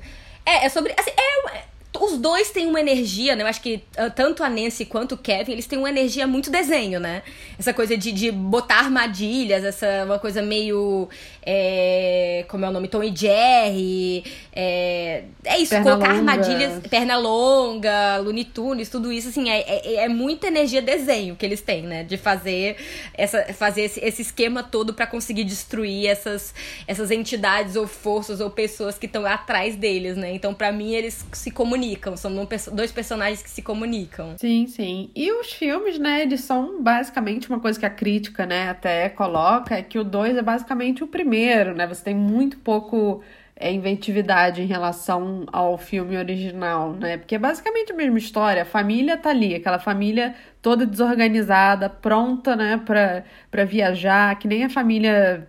É, 0.46 0.66
é 0.66 0.70
sobre. 0.70 0.94
Assim, 0.96 1.12
é, 1.12 1.58
é- 1.58 1.69
os 2.00 2.18
dois 2.18 2.52
têm 2.52 2.68
uma 2.68 2.80
energia, 2.80 3.36
né? 3.36 3.44
Eu 3.44 3.48
acho 3.48 3.62
que 3.62 3.84
ah, 3.98 4.10
tanto 4.10 4.44
a 4.44 4.50
Nancy 4.50 4.86
quanto 4.86 5.16
o 5.16 5.18
Kevin, 5.18 5.52
eles 5.52 5.68
têm 5.68 5.78
uma 5.78 5.90
energia 5.90 6.26
muito 6.26 6.50
desenho, 6.50 7.00
né? 7.00 7.22
Essa 7.58 7.74
coisa 7.74 7.98
de, 7.98 8.12
de 8.12 8.32
botar 8.32 8.80
armadilhas, 8.80 9.64
essa 9.64 10.06
uma 10.06 10.20
coisa 10.20 10.42
meio. 10.42 11.10
é, 11.46 12.46
como 12.48 12.66
é 12.66 12.70
o 12.70 12.72
nome? 12.72 12.88
Tom 12.88 13.04
e 13.04 13.16
Jerry. 13.16 14.24
É, 14.54 15.24
é 15.44 15.58
isso, 15.58 15.72
Perna 15.72 15.92
colocar 15.92 16.14
longa. 16.14 16.32
armadilhas. 16.32 16.88
Perna 16.90 17.18
longa, 17.18 18.18
Looney 18.18 18.46
Tunes, 18.46 18.90
tudo 18.90 19.12
isso, 19.12 19.30
assim, 19.30 19.50
é, 19.50 19.60
é, 19.62 19.96
é 20.06 20.08
muita 20.08 20.48
energia 20.48 20.82
desenho 20.82 21.36
que 21.36 21.46
eles 21.46 21.62
têm, 21.62 21.84
né? 21.84 22.04
De 22.04 22.18
fazer, 22.18 22.78
essa, 23.14 23.54
fazer 23.54 23.82
esse, 23.82 24.00
esse 24.04 24.22
esquema 24.22 24.64
todo 24.64 24.94
pra 24.94 25.06
conseguir 25.06 25.44
destruir 25.44 26.08
essas, 26.08 26.54
essas 26.88 27.12
entidades 27.12 27.76
ou 27.76 27.88
forças 27.88 28.40
ou 28.40 28.50
pessoas 28.50 28.98
que 28.98 29.06
estão 29.06 29.26
atrás 29.26 29.76
deles, 29.76 30.16
né? 30.16 30.34
Então, 30.34 30.54
pra 30.54 30.72
mim, 30.72 30.94
eles 30.94 31.26
se 31.34 31.52
comunicam. 31.52 31.89
São 32.18 32.32
um 32.40 32.46
perso- 32.46 32.72
dois 32.72 32.92
personagens 32.92 33.42
que 33.42 33.50
se 33.50 33.62
comunicam. 33.62 34.38
Sim, 34.38 34.68
sim. 34.68 35.10
E 35.16 35.32
os 35.32 35.52
filmes, 35.52 35.98
né, 36.00 36.22
eles 36.22 36.42
são 36.42 36.82
basicamente 36.82 37.50
uma 37.50 37.60
coisa 37.60 37.80
que 37.80 37.86
a 37.86 37.90
crítica, 37.90 38.46
né, 38.46 38.70
até 38.70 39.10
coloca, 39.10 39.76
é 39.76 39.82
que 39.84 39.98
o 40.00 40.04
2 40.04 40.36
é 40.38 40.42
basicamente 40.42 41.04
o 41.04 41.08
primeiro, 41.08 41.74
né? 41.76 41.86
Você 41.88 42.04
tem 42.04 42.16
muito 42.16 42.58
pouco 42.60 43.22
é, 43.56 43.72
inventividade 43.72 44.62
em 44.62 44.66
relação 44.66 45.46
ao 45.52 45.78
filme 45.78 46.18
original, 46.18 46.94
né? 46.94 47.18
Porque 47.18 47.36
é 47.36 47.40
basicamente 47.40 47.92
a 47.92 47.96
mesma 47.96 48.18
história. 48.18 48.62
A 48.62 48.66
família 48.66 49.18
tá 49.18 49.30
ali, 49.32 49.54
aquela 49.56 49.80
família 49.80 50.36
toda 50.62 50.86
desorganizada, 50.86 51.90
pronta, 51.90 52.56
né, 52.56 52.78
pra, 52.86 53.24
pra 53.52 53.66
viajar, 53.66 54.38
que 54.40 54.48
nem 54.48 54.64
a 54.64 54.70
família 54.70 55.48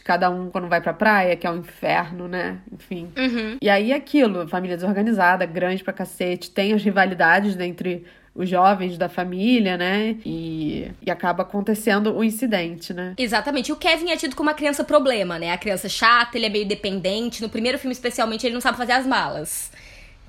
de 0.00 0.04
cada 0.04 0.30
um 0.30 0.50
quando 0.50 0.66
vai 0.66 0.80
pra 0.80 0.94
praia, 0.94 1.36
que 1.36 1.46
é 1.46 1.50
um 1.50 1.58
inferno, 1.58 2.26
né? 2.26 2.58
Enfim. 2.72 3.10
E 3.60 3.68
aí 3.68 3.92
aquilo, 3.92 4.48
família 4.48 4.76
desorganizada, 4.76 5.44
grande 5.44 5.84
pra 5.84 5.92
cacete, 5.92 6.50
tem 6.50 6.72
as 6.72 6.82
rivalidades 6.82 7.58
entre 7.60 8.04
os 8.34 8.48
jovens 8.48 8.96
da 8.96 9.08
família, 9.10 9.76
né? 9.76 10.16
E, 10.24 10.90
e 11.02 11.10
acaba 11.10 11.42
acontecendo 11.42 12.16
o 12.16 12.24
incidente, 12.24 12.94
né? 12.94 13.14
Exatamente. 13.18 13.72
O 13.72 13.76
Kevin 13.76 14.10
é 14.10 14.16
tido 14.16 14.34
como 14.34 14.48
uma 14.48 14.54
criança 14.54 14.82
problema, 14.82 15.38
né? 15.38 15.52
A 15.52 15.58
criança 15.58 15.88
chata, 15.88 16.38
ele 16.38 16.46
é 16.46 16.48
meio 16.48 16.66
dependente. 16.66 17.42
No 17.42 17.50
primeiro 17.50 17.78
filme, 17.78 17.92
especialmente, 17.92 18.46
ele 18.46 18.54
não 18.54 18.60
sabe 18.60 18.78
fazer 18.78 18.92
as 18.92 19.06
malas. 19.06 19.70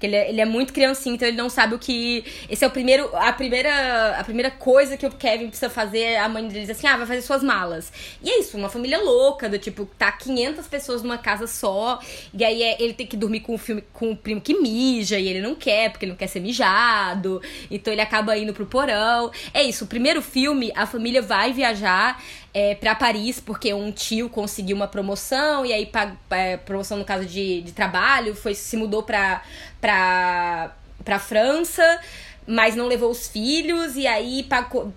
Que 0.01 0.07
ele, 0.07 0.15
é, 0.15 0.29
ele 0.29 0.41
é 0.41 0.45
muito 0.45 0.73
criancinho, 0.73 1.13
então 1.13 1.27
ele 1.27 1.37
não 1.37 1.47
sabe 1.47 1.75
o 1.75 1.79
que. 1.79 2.25
Esse 2.49 2.65
é 2.65 2.67
o 2.67 2.71
primeiro. 2.71 3.15
A 3.15 3.31
primeira, 3.31 4.17
a 4.17 4.23
primeira 4.23 4.49
coisa 4.49 4.97
que 4.97 5.05
o 5.05 5.11
Kevin 5.11 5.47
precisa 5.47 5.69
fazer, 5.69 6.15
a 6.15 6.27
mãe 6.27 6.47
dele 6.47 6.61
diz 6.61 6.71
assim: 6.71 6.87
ah, 6.87 6.97
vai 6.97 7.05
fazer 7.05 7.21
suas 7.21 7.43
malas. 7.43 7.93
E 8.23 8.29
é 8.29 8.39
isso, 8.39 8.57
uma 8.57 8.67
família 8.67 8.99
louca, 8.99 9.47
do 9.47 9.59
tipo, 9.59 9.85
tá 9.97 10.11
500 10.11 10.65
pessoas 10.67 11.03
numa 11.03 11.19
casa 11.19 11.45
só, 11.45 11.99
e 12.33 12.43
aí 12.43 12.63
é- 12.63 12.81
ele 12.81 12.93
tem 12.93 13.05
que 13.05 13.15
dormir 13.15 13.41
com 13.41 13.53
o, 13.53 13.57
filme, 13.59 13.83
com 13.93 14.11
o 14.11 14.17
primo 14.17 14.41
que 14.41 14.59
mija, 14.59 15.19
e 15.19 15.27
ele 15.27 15.39
não 15.39 15.53
quer, 15.53 15.91
porque 15.91 16.05
ele 16.05 16.13
não 16.13 16.17
quer 16.17 16.27
ser 16.27 16.39
mijado, 16.39 17.39
então 17.69 17.93
ele 17.93 18.01
acaba 18.01 18.35
indo 18.35 18.53
pro 18.53 18.65
porão. 18.65 19.31
É 19.53 19.61
isso, 19.61 19.85
o 19.85 19.87
primeiro 19.87 20.21
filme, 20.21 20.71
a 20.75 20.87
família 20.87 21.21
vai 21.21 21.53
viajar 21.53 22.19
é, 22.53 22.75
para 22.75 22.93
Paris, 22.95 23.39
porque 23.39 23.73
um 23.73 23.91
tio 23.91 24.29
conseguiu 24.29 24.75
uma 24.75 24.87
promoção, 24.87 25.65
e 25.65 25.71
aí, 25.73 25.85
pa- 25.85 26.13
é, 26.31 26.57
promoção 26.57 26.97
no 26.97 27.05
caso 27.05 27.25
de, 27.25 27.61
de 27.61 27.71
trabalho, 27.71 28.35
foi 28.35 28.53
se 28.53 28.75
mudou 28.75 29.03
pra, 29.03 29.41
pra, 29.79 30.75
pra 31.03 31.19
França, 31.19 31.99
mas 32.45 32.75
não 32.75 32.87
levou 32.87 33.09
os 33.11 33.27
filhos, 33.27 33.95
e 33.95 34.05
aí 34.07 34.45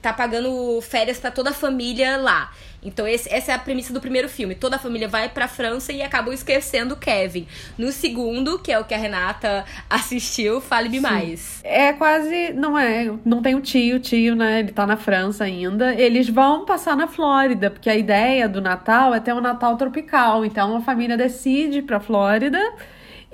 tá 0.02 0.12
pagando 0.12 0.80
férias 0.82 1.18
pra 1.18 1.30
toda 1.30 1.50
a 1.50 1.54
família 1.54 2.16
lá. 2.16 2.52
Então 2.84 3.06
esse- 3.08 3.32
essa 3.32 3.52
é 3.52 3.54
a 3.54 3.58
premissa 3.58 3.92
do 3.92 4.00
primeiro 4.00 4.28
filme. 4.28 4.54
Toda 4.54 4.76
a 4.76 4.78
família 4.78 5.08
vai 5.08 5.28
pra 5.28 5.48
França 5.48 5.92
e 5.92 6.02
acabam 6.02 6.32
esquecendo 6.34 6.94
o 6.94 6.96
Kevin. 6.96 7.46
No 7.78 7.90
segundo, 7.92 8.58
que 8.58 8.70
é 8.70 8.78
o 8.78 8.84
que 8.84 8.92
a 8.94 8.98
Renata 8.98 9.64
assistiu, 9.88 10.60
fale-me 10.60 11.00
mais. 11.00 11.60
É 11.64 11.92
quase. 11.92 12.52
Não 12.52 12.78
é. 12.78 13.10
Não 13.24 13.40
tem 13.42 13.54
o 13.54 13.60
tio, 13.60 13.96
o 13.96 14.00
tio, 14.00 14.34
né? 14.36 14.60
Ele 14.60 14.72
tá 14.72 14.86
na 14.86 14.96
França 14.96 15.44
ainda. 15.44 15.94
Eles 15.94 16.28
vão 16.28 16.64
passar 16.64 16.96
na 16.96 17.06
Flórida, 17.06 17.70
porque 17.70 17.88
a 17.88 17.96
ideia 17.96 18.48
do 18.48 18.60
Natal 18.60 19.14
é 19.14 19.20
ter 19.20 19.32
um 19.32 19.40
Natal 19.40 19.76
tropical. 19.76 20.44
Então 20.44 20.76
a 20.76 20.80
família 20.80 21.16
decide 21.16 21.78
ir 21.78 21.82
pra 21.82 22.00
Flórida. 22.00 22.60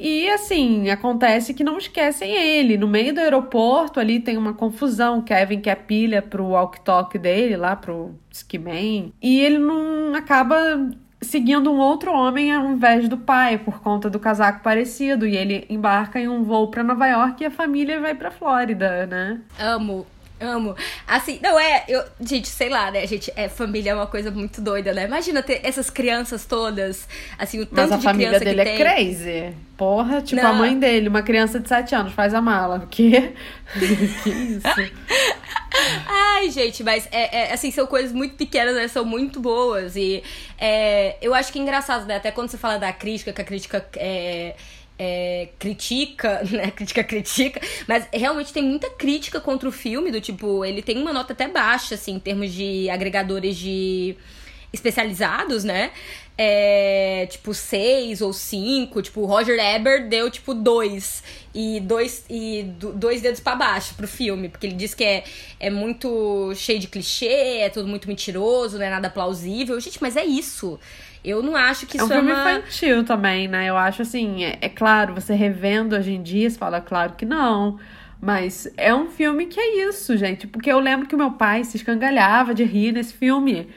E 0.01 0.31
assim, 0.31 0.89
acontece 0.89 1.53
que 1.53 1.63
não 1.63 1.77
esquecem 1.77 2.35
ele. 2.35 2.79
No 2.79 2.89
meio 2.89 3.13
do 3.13 3.21
aeroporto 3.21 4.01
ali 4.01 4.19
tem 4.19 4.39
uma 4.39 4.55
confusão. 4.55 5.21
Kevin 5.21 5.61
quer 5.61 5.75
pilha 5.75 6.23
pro 6.23 6.47
walk-talk 6.47 7.19
dele, 7.19 7.55
lá 7.55 7.77
pro 7.77 8.15
Skiman. 8.31 9.13
E 9.21 9.41
ele 9.41 9.59
não 9.59 10.15
acaba 10.15 10.57
seguindo 11.21 11.71
um 11.71 11.79
outro 11.79 12.13
homem 12.13 12.51
ao 12.51 12.65
invés 12.71 13.11
do 13.11 13.19
pai, 13.19 13.59
por 13.59 13.81
conta 13.83 14.09
do 14.09 14.19
casaco 14.19 14.63
parecido. 14.63 15.27
E 15.27 15.37
ele 15.37 15.67
embarca 15.69 16.19
em 16.19 16.29
um 16.29 16.43
voo 16.43 16.69
pra 16.69 16.83
Nova 16.83 17.07
York 17.07 17.43
e 17.43 17.47
a 17.47 17.51
família 17.51 18.01
vai 18.01 18.15
pra 18.15 18.31
Flórida, 18.31 19.07
né? 19.07 19.39
Amo. 19.59 20.07
Amo. 20.41 20.75
Assim, 21.07 21.39
não 21.43 21.59
é, 21.59 21.85
eu, 21.87 22.03
gente, 22.21 22.49
sei 22.49 22.71
lá, 22.71 22.91
né, 22.91 23.07
gente, 23.07 23.31
é, 23.37 23.49
família 23.49 23.91
é 23.91 23.95
uma 23.95 24.07
coisa 24.07 24.31
muito 24.31 24.61
doida, 24.63 24.95
né? 24.95 25.05
Imagina 25.05 25.43
ter 25.43 25.61
essas 25.63 25.91
crianças 25.91 26.47
todas, 26.47 27.07
assim, 27.39 27.59
o 27.61 27.69
Mas 27.71 27.83
tanto 27.83 27.95
a 27.95 27.97
de 27.99 28.03
família 28.03 28.39
criança 28.39 28.45
dele 28.45 28.63
que 28.63 28.83
é 28.83 28.85
tem. 28.85 29.07
crazy. 29.07 29.57
Porra, 29.77 30.21
tipo 30.21 30.43
Não. 30.43 30.51
a 30.51 30.53
mãe 30.53 30.79
dele, 30.79 31.09
uma 31.09 31.23
criança 31.23 31.61
de 31.61 31.69
7 31.69 31.95
anos, 31.95 32.13
faz 32.13 32.35
a 32.35 32.41
mala. 32.41 32.83
O 32.85 32.87
quê? 32.87 33.33
que 34.23 34.31
isso? 34.31 34.63
Ai, 36.07 36.51
gente, 36.51 36.83
mas 36.83 37.09
é, 37.13 37.49
é, 37.49 37.53
assim, 37.53 37.71
são 37.71 37.87
coisas 37.87 38.13
muito 38.13 38.35
pequenas, 38.35 38.75
né? 38.75 38.89
São 38.89 39.05
muito 39.05 39.41
boas. 39.41 39.97
E 39.97 40.23
é, 40.59 41.17
eu 41.23 41.35
acho 41.35 41.53
que 41.53 41.59
é 41.59 41.63
engraçado, 41.63 42.07
né? 42.07 42.17
Até 42.17 42.31
quando 42.31 42.51
você 42.51 42.59
fala 42.59 42.79
da 42.79 42.93
crítica, 42.93 43.33
que 43.33 43.41
a 43.41 43.45
crítica 43.45 43.87
é, 43.97 44.55
é, 45.03 45.49
critica, 45.59 46.43
né? 46.53 46.71
Crítica 46.71 47.03
critica, 47.03 47.59
mas 47.89 48.07
realmente 48.13 48.53
tem 48.53 48.63
muita 48.63 48.91
crítica 48.91 49.41
contra 49.41 49.67
o 49.69 49.73
filme, 49.73 50.11
do 50.13 50.21
tipo, 50.21 50.63
ele 50.65 50.83
tem 50.83 50.99
uma 50.99 51.13
nota 51.13 51.33
até 51.33 51.49
baixa, 51.49 51.95
assim, 51.95 52.13
em 52.17 52.19
termos 52.21 52.53
de 52.53 52.91
agregadores 52.91 53.57
de 53.57 54.15
especializados, 54.73 55.65
né? 55.65 55.91
É, 56.39 57.27
tipo, 57.31 57.53
seis 57.53 58.21
ou 58.23 58.33
cinco. 58.33 59.03
Tipo, 59.03 59.23
o 59.23 59.27
Roger 59.27 59.59
Ebert 59.59 60.09
deu, 60.09 60.31
tipo, 60.31 60.55
dois. 60.55 61.23
E 61.55 61.81
dois, 61.81 62.25
e 62.31 62.63
do- 62.79 62.93
dois 62.93 63.21
dedos 63.21 63.41
pra 63.41 63.55
baixo 63.57 63.95
pro 63.95 64.07
filme. 64.09 64.49
Porque 64.49 64.67
ele 64.67 64.77
diz 64.77 64.95
que 64.95 65.05
é, 65.05 65.25
é 65.59 65.69
muito 65.71 66.53
cheio 66.55 66.79
de 66.79 66.87
clichê, 66.87 67.59
é 67.61 67.69
tudo 67.69 67.89
muito 67.89 68.09
mentiroso, 68.09 68.79
não 68.79 68.87
é 68.87 68.91
nada 68.91 69.11
plausível. 69.11 69.79
Gente, 69.81 70.01
mas 70.01 70.17
é 70.17 70.25
isso. 70.25 70.79
Eu 71.25 71.43
não 71.43 71.55
acho 71.55 71.87
que 71.87 71.99
É 71.99 72.03
um 72.03 72.05
isso 72.05 72.13
é, 72.13 72.17
filme 72.17 72.33
uma... 72.33 72.53
infantil 72.53 73.05
também, 73.05 73.47
né? 73.47 73.69
Eu 73.69 73.77
acho 73.77 74.03
assim, 74.03 74.45
é, 74.45 74.59
é 74.61 74.69
claro, 74.69 75.15
você 75.15 75.35
revendo 75.35 75.95
hoje 75.97 76.13
em 76.13 76.23
dia, 76.23 76.49
você 76.49 76.59
fala, 76.59 76.81
claro 76.81 77.15
que 77.15 77.27
não. 77.27 77.79
Mas 78.21 78.71
é 78.77 78.95
um 78.95 79.07
filme 79.09 79.47
que 79.47 79.59
é 79.59 79.89
isso, 79.89 80.17
gente. 80.17 80.47
Porque 80.47 80.71
eu 80.71 80.79
lembro 80.79 81.07
que 81.07 81.15
o 81.15 81.19
meu 81.19 81.33
pai 81.33 81.65
se 81.65 81.77
escangalhava 81.77 82.55
de 82.55 82.65
rir 82.65 82.93
nesse 82.93 83.15
filme. 83.15 83.69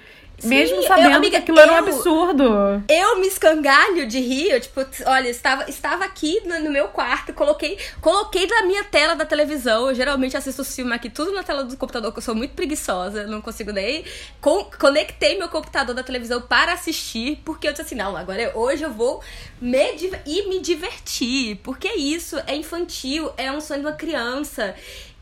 Mesmo 0.44 0.78
eu- 0.78 0.84
sabendo 0.84 1.16
amiga, 1.16 1.32
que 1.32 1.44
aquilo 1.44 1.60
era 1.60 1.72
um 1.72 1.76
eu- 1.76 1.84
absurdo. 1.84 2.84
Eu 2.90 3.20
me 3.20 3.28
escangalho 3.28 4.08
de 4.08 4.20
rir, 4.20 4.52
eu, 4.52 4.60
tipo, 4.60 4.82
olha, 5.06 5.30
estava, 5.30 5.70
estava 5.70 6.04
aqui 6.06 6.42
no, 6.46 6.60
no 6.60 6.72
meu 6.72 6.88
quarto, 6.90 7.34
coloquei, 7.34 7.78
coloquei 8.02 8.46
na 8.48 8.64
minha 8.64 8.84
tela 8.84 9.16
da 9.16 9.26
televisão. 9.26 9.90
Eu 9.90 9.96
geralmente 9.96 10.36
assisto 10.38 10.62
os 10.62 10.76
filmes 10.76 10.94
aqui, 10.94 11.10
tudo 11.10 11.32
na 11.32 11.44
tela 11.44 11.64
do 11.64 11.78
computador, 11.78 12.12
que 12.12 12.20
eu 12.20 12.24
sou 12.24 12.36
muito 12.36 12.54
preguiçosa, 12.54 13.26
não 13.28 13.42
consigo 13.42 13.72
nem. 13.72 14.04
Con- 14.42 14.70
conectei 14.80 15.38
meu 15.38 15.50
computador 15.50 15.96
da 15.96 16.04
televisão 16.04 16.42
para 16.42 16.74
assistir, 16.74 17.42
porque 17.46 17.68
eu 17.68 17.72
disse 17.72 17.82
assim: 17.84 17.96
não, 17.96 18.16
agora 18.16 18.42
eu- 18.42 18.58
hoje 18.58 18.84
eu 18.84 18.92
vou 18.92 19.22
me 19.62 19.84
e 20.26 20.48
me 20.50 20.60
divertir. 20.60 21.58
Porque 21.64 21.88
é 21.88 21.96
isso, 21.98 22.38
é 22.48 22.56
infantil, 22.56 23.32
é 23.38 23.52
um 23.52 23.62
sonho 23.62 23.82
de 23.82 23.86
uma 23.88 23.94
criança. 23.96 24.76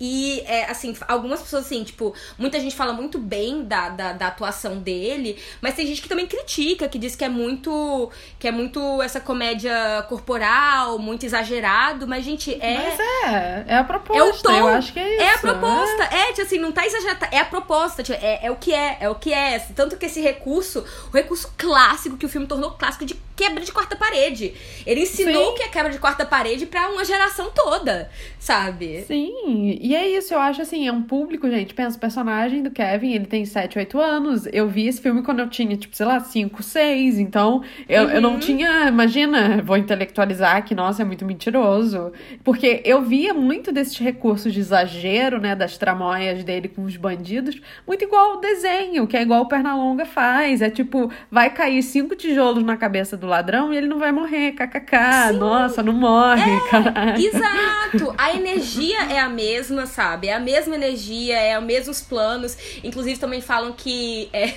E, 0.03 0.41
é, 0.47 0.65
assim, 0.65 0.97
algumas 1.07 1.43
pessoas, 1.43 1.67
assim, 1.67 1.83
tipo, 1.83 2.11
muita 2.35 2.59
gente 2.59 2.75
fala 2.75 2.91
muito 2.91 3.19
bem 3.19 3.63
da, 3.63 3.89
da, 3.89 4.13
da 4.13 4.27
atuação 4.29 4.79
dele, 4.79 5.37
mas 5.61 5.75
tem 5.75 5.85
gente 5.85 6.01
que 6.01 6.09
também 6.09 6.25
critica, 6.25 6.89
que 6.89 6.97
diz 6.97 7.15
que 7.15 7.23
é 7.23 7.29
muito. 7.29 8.09
que 8.39 8.47
é 8.47 8.51
muito 8.51 8.99
essa 9.03 9.19
comédia 9.19 10.03
corporal, 10.09 10.97
muito 10.97 11.23
exagerado, 11.23 12.07
mas, 12.07 12.25
gente, 12.25 12.51
é. 12.59 12.77
Mas 12.77 12.99
é, 12.99 13.65
é 13.67 13.77
a 13.77 13.83
proposta. 13.83 14.19
É 14.19 14.23
o 14.23 14.41
tom. 14.41 14.51
Eu 14.51 14.67
acho 14.69 14.91
que 14.91 14.99
é 14.99 15.13
isso. 15.13 15.23
É 15.23 15.35
a 15.35 15.37
proposta. 15.37 16.03
É, 16.05 16.27
tipo 16.29 16.41
assim, 16.41 16.57
não 16.57 16.71
tá 16.71 16.83
exagerado. 16.83 17.27
É 17.31 17.37
a 17.37 17.45
proposta. 17.45 18.01
Tipo, 18.01 18.17
é, 18.19 18.47
é 18.47 18.49
o 18.49 18.55
que 18.55 18.73
é. 18.73 18.97
É 19.01 19.07
o 19.07 19.13
que 19.13 19.31
é. 19.31 19.59
Tanto 19.75 19.97
que 19.97 20.07
esse 20.07 20.19
recurso, 20.19 20.83
o 21.13 21.15
recurso 21.15 21.53
clássico 21.55 22.17
que 22.17 22.25
o 22.25 22.29
filme 22.29 22.47
tornou 22.47 22.71
clássico 22.71 23.05
de 23.05 23.15
quebra 23.41 23.63
de 23.63 23.71
quarta 23.71 23.95
parede. 23.95 24.53
Ele 24.85 25.01
ensinou 25.01 25.45
Sim. 25.45 25.51
o 25.51 25.53
que 25.55 25.63
é 25.63 25.67
quebra 25.67 25.91
de 25.91 25.97
quarta 25.97 26.23
parede 26.25 26.67
pra 26.67 26.89
uma 26.89 27.03
geração 27.03 27.49
toda, 27.49 28.11
sabe? 28.39 29.03
Sim, 29.05 29.79
e 29.81 29.90
é 29.95 30.07
isso, 30.17 30.33
eu 30.33 30.39
acho 30.39 30.61
assim, 30.61 30.87
é 30.87 30.91
um 30.91 31.01
público, 31.01 31.49
gente. 31.49 31.73
Pensa, 31.73 31.97
o 31.97 31.99
personagem 31.99 32.61
do 32.63 32.71
Kevin, 32.71 33.11
ele 33.13 33.25
tem 33.25 33.45
7, 33.45 33.77
8 33.79 33.99
anos. 33.99 34.47
Eu 34.51 34.67
vi 34.67 34.87
esse 34.87 35.01
filme 35.01 35.21
quando 35.23 35.39
eu 35.39 35.49
tinha, 35.49 35.75
tipo, 35.77 35.95
sei 35.95 36.05
lá, 36.05 36.19
5, 36.19 36.61
6. 36.63 37.19
Então, 37.19 37.63
eu, 37.87 38.03
eu 38.09 38.15
Uhum. 38.15 38.21
não 38.21 38.39
tinha, 38.39 38.87
imagina, 38.87 39.61
vou 39.63 39.77
intelectualizar 39.77 40.63
que, 40.65 40.73
nossa, 40.75 41.01
é 41.01 41.05
muito 41.05 41.25
mentiroso. 41.25 42.11
Porque 42.43 42.81
eu 42.85 43.01
via 43.01 43.33
muito 43.33 43.71
desses 43.71 43.97
recursos 43.97 44.53
de 44.53 44.59
exagero, 44.59 45.39
né, 45.39 45.55
das 45.55 45.77
tramóias 45.77 46.43
dele 46.43 46.67
com 46.67 46.83
os 46.83 46.95
bandidos, 46.97 47.59
muito 47.87 48.03
igual 48.03 48.37
o 48.37 48.41
desenho, 48.41 49.07
que 49.07 49.17
é 49.17 49.21
igual 49.21 49.41
o 49.41 49.47
Pernalonga 49.47 50.05
faz. 50.05 50.61
É 50.61 50.69
tipo, 50.69 51.11
vai 51.29 51.49
cair 51.49 51.81
cinco 51.83 52.15
tijolos 52.15 52.63
na 52.63 52.77
cabeça 52.77 53.15
do 53.17 53.27
ladrão 53.27 53.73
e 53.73 53.77
ele 53.77 53.87
não 53.87 53.99
vai 53.99 54.11
morrer, 54.11 54.51
kkk. 54.53 55.33
Nossa, 55.37 55.81
não 55.83 55.93
morre, 55.93 56.41
É. 56.41 57.19
Exato! 57.21 58.13
A 58.17 58.33
energia 58.35 58.99
é 59.03 59.19
a 59.19 59.29
mesma, 59.29 59.80
sabe? 59.85 60.27
É 60.27 60.33
a 60.33 60.39
mesma 60.39 60.75
energia, 60.75 61.37
é 61.37 61.57
os 61.57 61.63
mesmos 61.63 62.01
planos. 62.01 62.57
Inclusive, 62.83 63.19
também 63.19 63.41
falam 63.41 63.73
que 63.73 64.29
é, 64.31 64.53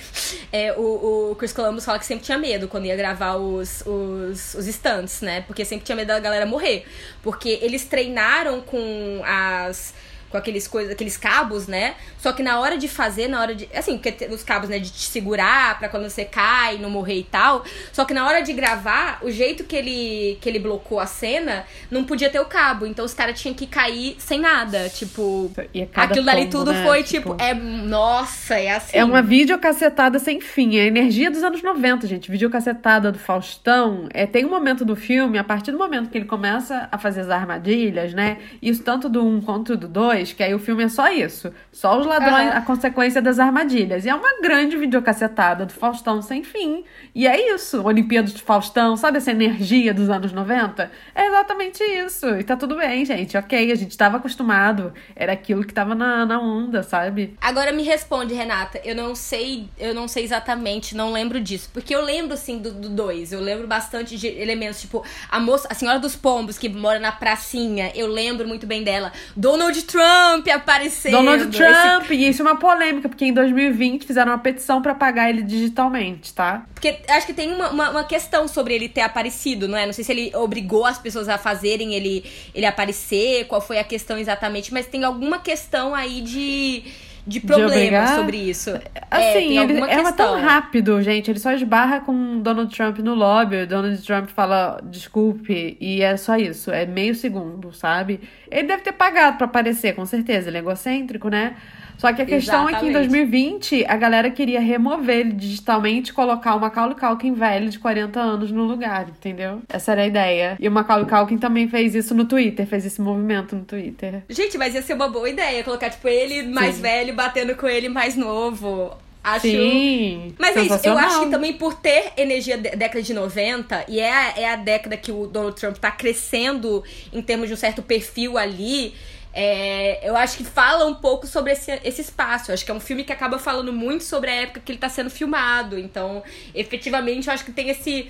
é, 0.51 0.73
o, 0.73 1.31
o 1.31 1.35
Chris 1.35 1.53
Columbus 1.53 1.85
fala 1.85 1.99
que 1.99 2.05
sempre 2.05 2.25
tinha 2.25 2.37
medo 2.37 2.67
quando 2.67 2.85
ia 2.85 2.95
gravar 2.95 3.35
os, 3.35 3.81
os, 3.85 4.53
os 4.55 4.67
stunts, 4.67 5.21
né? 5.21 5.41
Porque 5.41 5.65
sempre 5.65 5.85
tinha 5.85 5.95
medo 5.95 6.07
da 6.07 6.19
galera 6.19 6.45
morrer. 6.45 6.85
Porque 7.21 7.59
eles 7.61 7.85
treinaram 7.85 8.61
com 8.61 9.21
as 9.25 9.93
com 10.35 10.39
aqueles 10.39 10.67
coisas, 10.67 10.91
aqueles 10.91 11.15
cabos, 11.15 11.65
né? 11.65 11.95
Só 12.19 12.33
que 12.33 12.43
na 12.43 12.59
hora 12.59 12.77
de 12.77 12.89
fazer, 12.89 13.29
na 13.29 13.39
hora 13.39 13.55
de, 13.55 13.69
assim, 13.73 13.97
porque 13.97 14.27
os 14.27 14.43
cabos, 14.43 14.69
né, 14.69 14.79
de 14.79 14.91
te 14.91 15.07
segurar 15.07 15.79
pra 15.79 15.87
quando 15.87 16.09
você 16.09 16.25
cai, 16.25 16.77
não 16.77 16.89
morrer 16.89 17.19
e 17.19 17.23
tal. 17.23 17.63
Só 17.93 18.03
que 18.03 18.13
na 18.13 18.27
hora 18.27 18.41
de 18.41 18.51
gravar, 18.51 19.19
o 19.21 19.31
jeito 19.31 19.63
que 19.63 19.75
ele 19.75 20.37
que 20.41 20.49
ele 20.49 20.59
blocou 20.59 20.99
a 20.99 21.05
cena, 21.05 21.65
não 21.89 22.03
podia 22.03 22.29
ter 22.29 22.39
o 22.39 22.45
cabo, 22.45 22.85
então 22.85 23.05
os 23.05 23.13
caras 23.13 23.39
tinham 23.39 23.55
que 23.55 23.65
cair 23.65 24.15
sem 24.19 24.39
nada, 24.39 24.89
tipo, 24.89 25.51
aquilo 25.95 26.25
dali 26.25 26.47
tudo 26.47 26.73
né, 26.73 26.83
foi 26.83 27.03
tipo, 27.03 27.35
é, 27.39 27.53
nossa, 27.53 28.55
é 28.55 28.71
assim. 28.71 28.97
É 28.97 29.05
uma 29.05 29.21
videocassetada 29.21 30.19
sem 30.19 30.41
fim. 30.41 30.77
É 30.77 30.81
a 30.81 30.85
energia 30.85 31.31
dos 31.31 31.43
anos 31.43 31.63
90, 31.63 32.07
gente. 32.07 32.29
Videocassetada 32.29 33.11
do 33.11 33.19
Faustão. 33.19 34.07
É, 34.13 34.25
tem 34.25 34.45
um 34.45 34.49
momento 34.49 34.83
do 34.83 34.95
filme, 34.95 35.37
a 35.37 35.43
partir 35.43 35.71
do 35.71 35.77
momento 35.77 36.09
que 36.09 36.17
ele 36.17 36.25
começa 36.25 36.89
a 36.91 36.97
fazer 36.97 37.21
as 37.21 37.29
armadilhas, 37.29 38.13
né? 38.13 38.37
Isso 38.61 38.83
tanto 38.83 39.07
do 39.07 39.25
1 39.25 39.41
quanto 39.41 39.77
do 39.77 39.87
2, 40.25 40.33
que 40.33 40.43
aí 40.43 40.53
o 40.53 40.59
filme 40.59 40.83
é 40.83 40.89
só 40.89 41.11
isso. 41.11 41.53
Só 41.71 41.99
os 41.99 42.05
ladrões, 42.05 42.49
Aham. 42.49 42.57
a 42.57 42.61
consequência 42.61 43.21
das 43.21 43.39
armadilhas. 43.39 44.05
E 44.05 44.09
é 44.09 44.15
uma 44.15 44.41
grande 44.41 44.75
videocassetada 44.75 45.65
do 45.65 45.73
Faustão 45.73 46.21
sem 46.21 46.43
fim. 46.43 46.83
E 47.13 47.27
é 47.27 47.53
isso. 47.53 47.83
Olimpíadas 47.83 48.33
do 48.33 48.41
Faustão, 48.41 48.97
sabe 48.97 49.17
essa 49.17 49.31
energia 49.31 49.93
dos 49.93 50.09
anos 50.09 50.31
90? 50.31 50.91
É 51.13 51.27
exatamente 51.27 51.83
isso. 51.83 52.27
E 52.27 52.43
tá 52.43 52.55
tudo 52.55 52.75
bem, 52.77 53.05
gente. 53.05 53.37
Ok, 53.37 53.71
a 53.71 53.75
gente 53.75 53.95
tava 53.97 54.17
acostumado. 54.17 54.93
Era 55.15 55.33
aquilo 55.33 55.63
que 55.63 55.73
tava 55.73 55.93
na, 55.93 56.25
na 56.25 56.39
onda, 56.39 56.81
sabe? 56.81 57.35
Agora 57.39 57.71
me 57.71 57.83
responde, 57.83 58.33
Renata. 58.33 58.81
Eu 58.83 58.95
não 58.95 59.13
sei, 59.13 59.69
eu 59.77 59.93
não 59.93 60.07
sei 60.07 60.23
exatamente, 60.23 60.95
não 60.95 61.11
lembro 61.11 61.39
disso. 61.39 61.69
Porque 61.71 61.93
eu 61.93 62.01
lembro, 62.01 62.33
assim, 62.33 62.57
do 62.57 62.71
2. 62.71 63.31
Eu 63.31 63.41
lembro 63.41 63.67
bastante 63.67 64.17
de 64.17 64.27
elementos, 64.27 64.81
tipo, 64.81 65.03
a 65.29 65.39
moça, 65.39 65.67
a 65.69 65.73
senhora 65.73 65.99
dos 65.99 66.15
pombos, 66.15 66.57
que 66.57 66.69
mora 66.69 66.99
na 66.99 67.11
pracinha. 67.11 67.91
Eu 67.93 68.07
lembro 68.07 68.47
muito 68.47 68.65
bem 68.65 68.83
dela. 68.83 69.11
Donald 69.35 69.81
Trump 69.83 70.14
aparecendo. 70.53 71.11
Donald 71.11 71.43
esse- 71.43 71.57
Trump, 71.57 72.11
e 72.11 72.27
isso 72.29 72.41
é 72.41 72.45
uma 72.45 72.55
polêmica, 72.57 73.09
porque 73.09 73.25
em 73.25 73.33
2020 73.33 74.05
fizeram 74.05 74.31
uma 74.31 74.37
petição 74.39 74.81
pra 74.81 74.93
pagar 74.95 75.29
ele 75.29 75.41
digitalmente, 75.41 76.33
tá? 76.33 76.65
Porque 76.73 76.99
acho 77.07 77.25
que 77.25 77.33
tem 77.33 77.51
uma, 77.53 77.69
uma, 77.69 77.89
uma 77.91 78.03
questão 78.03 78.47
sobre 78.47 78.73
ele 78.75 78.87
ter 78.89 79.01
aparecido, 79.01 79.67
não 79.67 79.77
é? 79.77 79.85
Não 79.85 79.93
sei 79.93 80.03
se 80.03 80.11
ele 80.11 80.31
obrigou 80.35 80.85
as 80.85 80.97
pessoas 80.97 81.27
a 81.29 81.37
fazerem 81.37 81.93
ele, 81.93 82.23
ele 82.53 82.65
aparecer, 82.65 83.45
qual 83.47 83.61
foi 83.61 83.79
a 83.79 83.83
questão 83.83 84.17
exatamente, 84.17 84.73
mas 84.73 84.85
tem 84.85 85.03
alguma 85.03 85.39
questão 85.39 85.95
aí 85.95 86.21
de, 86.21 86.83
de 87.27 87.39
problema 87.39 87.67
obrigar? 87.71 88.15
sobre 88.15 88.37
isso. 88.37 88.69
é, 88.69 88.81
Assim, 89.09 89.33
tem 89.33 89.57
ele 89.57 89.79
alguma 89.81 89.89
é 90.09 90.11
tão 90.11 90.39
rápido, 90.41 91.01
gente. 91.01 91.31
Ele 91.31 91.39
só 91.39 91.51
esbarra 91.53 92.01
com 92.01 92.39
Donald 92.41 92.75
Trump 92.75 92.99
no 92.99 93.15
lobby. 93.15 93.63
o 93.63 93.67
Donald 93.67 94.01
Trump 94.05 94.29
fala 94.29 94.79
desculpe, 94.83 95.77
e 95.79 96.01
é 96.01 96.17
só 96.17 96.35
isso. 96.37 96.71
É 96.71 96.85
meio 96.85 97.15
segundo, 97.15 97.73
sabe? 97.73 98.19
Ele 98.51 98.67
deve 98.67 98.83
ter 98.83 98.91
pagado 98.91 99.37
pra 99.37 99.45
aparecer, 99.47 99.95
com 99.95 100.05
certeza. 100.05 100.49
Ele 100.49 100.57
é 100.57 100.59
egocêntrico, 100.59 101.29
né? 101.29 101.55
Só 101.97 102.11
que 102.13 102.21
a 102.21 102.25
questão 102.25 102.69
é 102.69 102.73
que 102.73 102.85
em 102.85 102.89
Exatamente. 102.89 103.09
2020 103.09 103.85
a 103.87 103.95
galera 103.95 104.29
queria 104.29 104.59
remover 104.59 105.17
ele 105.17 105.31
digitalmente 105.33 106.11
e 106.11 106.13
colocar 106.13 106.55
o 106.55 106.59
Macaulay 106.59 106.95
Culkin 106.95 107.33
velho 107.33 107.69
de 107.69 107.79
40 107.79 108.19
anos 108.19 108.51
no 108.51 108.63
lugar, 108.63 109.07
entendeu? 109.09 109.61
Essa 109.69 109.93
era 109.93 110.03
a 110.03 110.07
ideia. 110.07 110.57
E 110.59 110.67
o 110.67 110.71
Macaulay 110.71 111.07
Culkin 111.07 111.37
também 111.37 111.67
fez 111.67 111.95
isso 111.95 112.13
no 112.13 112.25
Twitter, 112.25 112.65
fez 112.65 112.85
esse 112.85 113.01
movimento 113.01 113.55
no 113.55 113.63
Twitter. 113.63 114.23
Gente, 114.29 114.57
mas 114.57 114.73
ia 114.73 114.81
ser 114.81 114.93
uma 114.93 115.07
boa 115.07 115.29
ideia 115.29 115.63
colocar, 115.63 115.89
tipo, 115.89 116.07
ele 116.07 116.43
mais 116.43 116.75
Sim. 116.75 116.81
velho 116.81 117.13
batendo 117.13 117.55
com 117.55 117.67
ele 117.67 117.89
mais 117.89 118.15
novo. 118.15 118.91
Acho. 119.25 119.47
Sim, 119.47 120.35
Mas 120.37 120.55
é 120.55 120.61
isso, 120.61 120.79
eu 120.83 120.95
acho 120.95 121.21
que 121.21 121.29
também 121.31 121.53
por 121.53 121.73
ter 121.73 122.11
energia 122.15 122.59
da 122.59 122.69
década 122.69 123.01
de 123.01 123.11
90, 123.11 123.85
e 123.87 123.99
é 123.99 124.13
a, 124.13 124.33
é 124.37 124.45
a 124.53 124.55
década 124.55 124.95
que 124.95 125.11
o 125.11 125.25
Donald 125.25 125.59
Trump 125.59 125.77
tá 125.77 125.89
crescendo 125.89 126.83
em 127.11 127.23
termos 127.23 127.47
de 127.47 127.55
um 127.55 127.57
certo 127.57 127.81
perfil 127.81 128.37
ali, 128.37 128.93
é, 129.37 129.99
eu 130.01 130.15
acho 130.15 130.37
que 130.37 130.45
fala 130.45 130.85
um 130.85 130.95
pouco 130.95 131.27
sobre 131.27 131.51
esse, 131.51 131.69
esse 131.83 131.99
espaço. 131.99 132.49
Eu 132.49 132.53
acho 132.53 132.63
que 132.63 132.71
é 132.71 132.73
um 132.73 132.79
filme 132.79 133.03
que 133.03 133.11
acaba 133.11 133.37
falando 133.37 133.73
muito 133.73 134.05
sobre 134.05 134.29
a 134.29 134.35
época 134.35 134.61
que 134.63 134.71
ele 134.71 134.79
tá 134.79 134.87
sendo 134.87 135.09
filmado. 135.09 135.77
Então, 135.77 136.23
efetivamente, 136.53 137.27
eu 137.27 137.33
acho 137.33 137.43
que 137.43 137.51
tem 137.51 137.69
esse. 137.69 138.09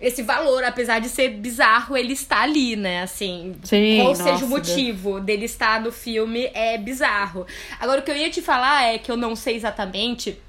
Esse 0.00 0.20
valor, 0.20 0.64
apesar 0.64 0.98
de 0.98 1.08
ser 1.08 1.28
bizarro, 1.28 1.96
ele 1.96 2.12
está 2.12 2.42
ali, 2.42 2.74
né? 2.74 3.02
Assim, 3.02 3.54
Sim, 3.62 4.00
qual 4.02 4.16
seja 4.16 4.32
nossa, 4.32 4.44
o 4.46 4.48
motivo 4.48 5.20
dele 5.20 5.44
estar 5.44 5.80
no 5.80 5.92
filme 5.92 6.50
é 6.54 6.76
bizarro. 6.76 7.46
Agora, 7.78 8.00
o 8.00 8.02
que 8.02 8.10
eu 8.10 8.16
ia 8.16 8.28
te 8.28 8.42
falar 8.42 8.82
é 8.82 8.98
que 8.98 9.12
eu 9.12 9.16
não 9.16 9.36
sei 9.36 9.54
exatamente 9.54 10.40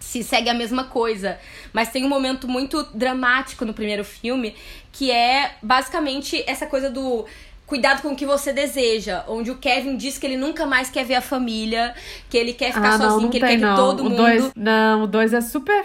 se 0.00 0.22
segue 0.22 0.48
a 0.48 0.54
mesma 0.54 0.84
coisa. 0.84 1.38
Mas 1.72 1.90
tem 1.90 2.04
um 2.04 2.08
momento 2.08 2.48
muito 2.48 2.82
dramático 2.94 3.64
no 3.64 3.74
primeiro 3.74 4.04
filme, 4.04 4.54
que 4.92 5.10
é 5.10 5.54
basicamente 5.62 6.42
essa 6.46 6.66
coisa 6.66 6.90
do. 6.90 7.26
Cuidado 7.68 8.00
com 8.00 8.08
o 8.08 8.16
que 8.16 8.24
você 8.24 8.50
deseja, 8.50 9.24
onde 9.28 9.50
o 9.50 9.58
Kevin 9.58 9.94
diz 9.94 10.16
que 10.16 10.24
ele 10.26 10.38
nunca 10.38 10.64
mais 10.64 10.88
quer 10.88 11.04
ver 11.04 11.16
a 11.16 11.20
família, 11.20 11.94
que 12.30 12.38
ele 12.38 12.54
quer 12.54 12.72
ficar 12.72 12.94
ah, 12.94 12.98
não, 12.98 13.10
sozinho, 13.10 13.22
não 13.24 13.28
que 13.28 13.38
tem, 13.38 13.50
ele 13.50 13.60
quer 13.60 13.66
não. 13.66 13.74
que 13.74 13.80
todo 13.82 14.00
o 14.00 14.04
mundo. 14.04 14.16
Dois, 14.16 14.52
não, 14.56 15.02
o 15.02 15.06
2 15.06 15.34
é 15.34 15.40
super. 15.42 15.84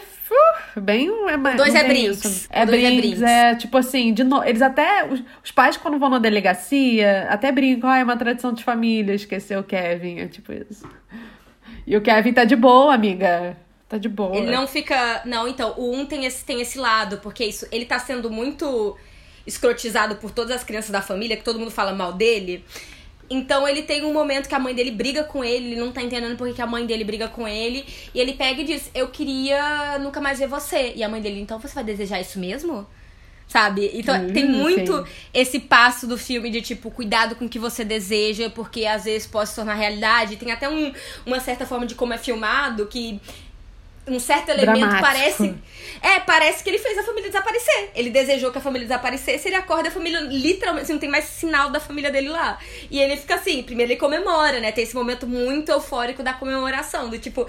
uh, 0.78 0.80
bem. 0.80 1.10
É, 1.28 1.36
mais- 1.36 1.58
dois 1.58 1.74
não 1.74 1.82
é 1.82 1.84
Brinks. 1.84 2.24
isso. 2.24 2.48
É 2.50 2.66
dois 2.66 2.82
é 2.82 2.88
Brinks, 2.88 3.20
Brinks. 3.20 3.22
é 3.22 3.56
tipo 3.56 3.78
assim, 3.78 4.14
de 4.14 4.24
no... 4.24 4.42
eles 4.46 4.62
até. 4.62 5.04
Os, 5.04 5.22
os 5.44 5.52
pais, 5.52 5.76
quando 5.76 6.00
vão 6.00 6.08
na 6.08 6.20
delegacia, 6.20 7.28
até 7.30 7.52
brincam, 7.52 7.90
ah, 7.90 7.98
é 7.98 8.04
uma 8.06 8.16
tradição 8.16 8.54
de 8.54 8.64
família, 8.64 9.14
esquecer 9.14 9.60
o 9.60 9.64
Kevin. 9.64 10.20
É 10.20 10.28
tipo 10.28 10.54
isso. 10.54 10.88
E 11.86 11.98
o 11.98 12.02
Kevin 12.02 12.32
tá 12.32 12.46
de 12.46 12.56
boa, 12.56 12.94
amiga. 12.94 13.58
Tá 13.90 13.98
de 13.98 14.08
boa. 14.08 14.38
Ele 14.38 14.50
não 14.50 14.66
fica. 14.68 15.22
Não, 15.26 15.50
então, 15.50 15.74
o 15.78 15.94
um 15.94 16.06
tem 16.06 16.24
esse, 16.24 16.46
tem 16.46 16.62
esse 16.62 16.80
lado, 16.80 17.18
porque 17.18 17.44
isso, 17.44 17.68
ele 17.74 17.84
tá 17.84 18.00
sendo 18.00 18.32
muito 18.32 18.96
escrotizado 19.46 20.16
por 20.16 20.32
todas 20.32 20.56
as 20.56 20.64
crianças 20.64 20.92
da 20.92 21.02
família, 21.02 21.38
que 21.38 21.44
todo 21.44 21.60
mundo 21.60 21.72
fala 21.72 21.94
mal 21.94 22.14
dele. 22.14 22.64
Então 23.30 23.68
ele 23.68 23.84
tem 23.84 24.04
um 24.04 24.14
momento 24.14 24.48
que 24.48 24.56
a 24.56 24.60
mãe 24.60 24.76
dele 24.76 24.92
briga 24.92 25.24
com 25.24 25.44
ele, 25.44 25.72
ele 25.72 25.80
não 25.80 25.92
tá 25.92 26.02
entendendo 26.02 26.38
por 26.38 26.54
que 26.54 26.62
a 26.62 26.68
mãe 26.68 26.86
dele 26.86 27.04
briga 27.04 27.28
com 27.28 27.48
ele. 27.48 27.86
E 28.14 28.20
ele 28.20 28.34
pega 28.34 28.62
e 28.62 28.66
diz: 28.66 28.92
Eu 28.94 29.08
queria 29.10 29.98
nunca 30.00 30.22
mais 30.22 30.40
ver 30.40 30.48
você. 30.48 30.94
E 30.96 31.04
a 31.04 31.10
mãe 31.10 31.22
dele, 31.22 31.40
então 31.40 31.60
você 31.60 31.74
vai 31.74 31.84
desejar 31.84 32.20
isso 32.22 32.38
mesmo? 32.40 32.86
Sabe? 33.48 33.92
Então 33.94 34.16
Hum, 34.16 34.34
tem 34.34 34.48
muito 34.48 34.98
sim. 34.98 35.12
esse 35.34 35.60
passo 35.60 36.08
do 36.08 36.18
filme 36.18 36.50
de 36.50 36.62
tipo, 36.62 36.90
cuidado 36.92 37.36
com 37.36 37.46
o 37.46 37.50
que 37.50 37.60
você 37.60 37.84
deseja, 37.84 38.50
porque 38.50 38.86
às 38.86 39.06
vezes 39.06 39.28
pode 39.28 39.50
se 39.50 39.56
tornar 39.56 39.76
realidade. 39.76 40.38
Tem 40.38 40.52
até 40.52 40.68
um, 40.70 40.94
uma 41.26 41.40
certa 41.40 41.66
forma 41.66 41.86
de 41.86 41.96
como 41.96 42.14
é 42.14 42.18
filmado 42.18 42.88
que 42.88 43.20
um 44.08 44.20
certo 44.20 44.50
elemento 44.50 44.80
Dramático. 44.80 45.02
parece. 45.02 45.56
É, 46.02 46.20
parece 46.20 46.64
que 46.64 46.70
ele 46.70 46.80
fez 46.80 46.98
a 46.98 47.04
família 47.04 47.30
desaparecer. 47.30 47.92
Ele 47.96 48.10
desejou 48.10 48.52
que 48.52 48.58
a 48.58 48.62
família 48.62 48.86
desaparecesse, 48.86 49.48
ele 49.48 49.56
acorda 49.56 49.88
a 49.88 49.92
família, 49.92 50.20
literalmente, 50.20 50.84
assim, 50.84 50.94
não 50.94 51.00
tem 51.00 51.10
mais 51.10 51.26
sinal 51.26 51.70
da 51.70 51.80
família 51.80 52.12
dele 52.12 52.28
lá. 52.28 52.58
E 52.92 53.00
ele 53.00 53.16
fica 53.16 53.36
assim, 53.36 53.64
primeiro 53.64 53.92
ele 53.92 54.00
comemora, 54.00 54.60
né? 54.60 54.72
Tem 54.72 54.84
esse 54.84 54.96
momento 54.96 55.26
muito 55.26 55.72
eufórico 55.72 56.22
da 56.22 56.34
comemoração, 56.34 57.10
do 57.10 57.18
tipo, 57.18 57.48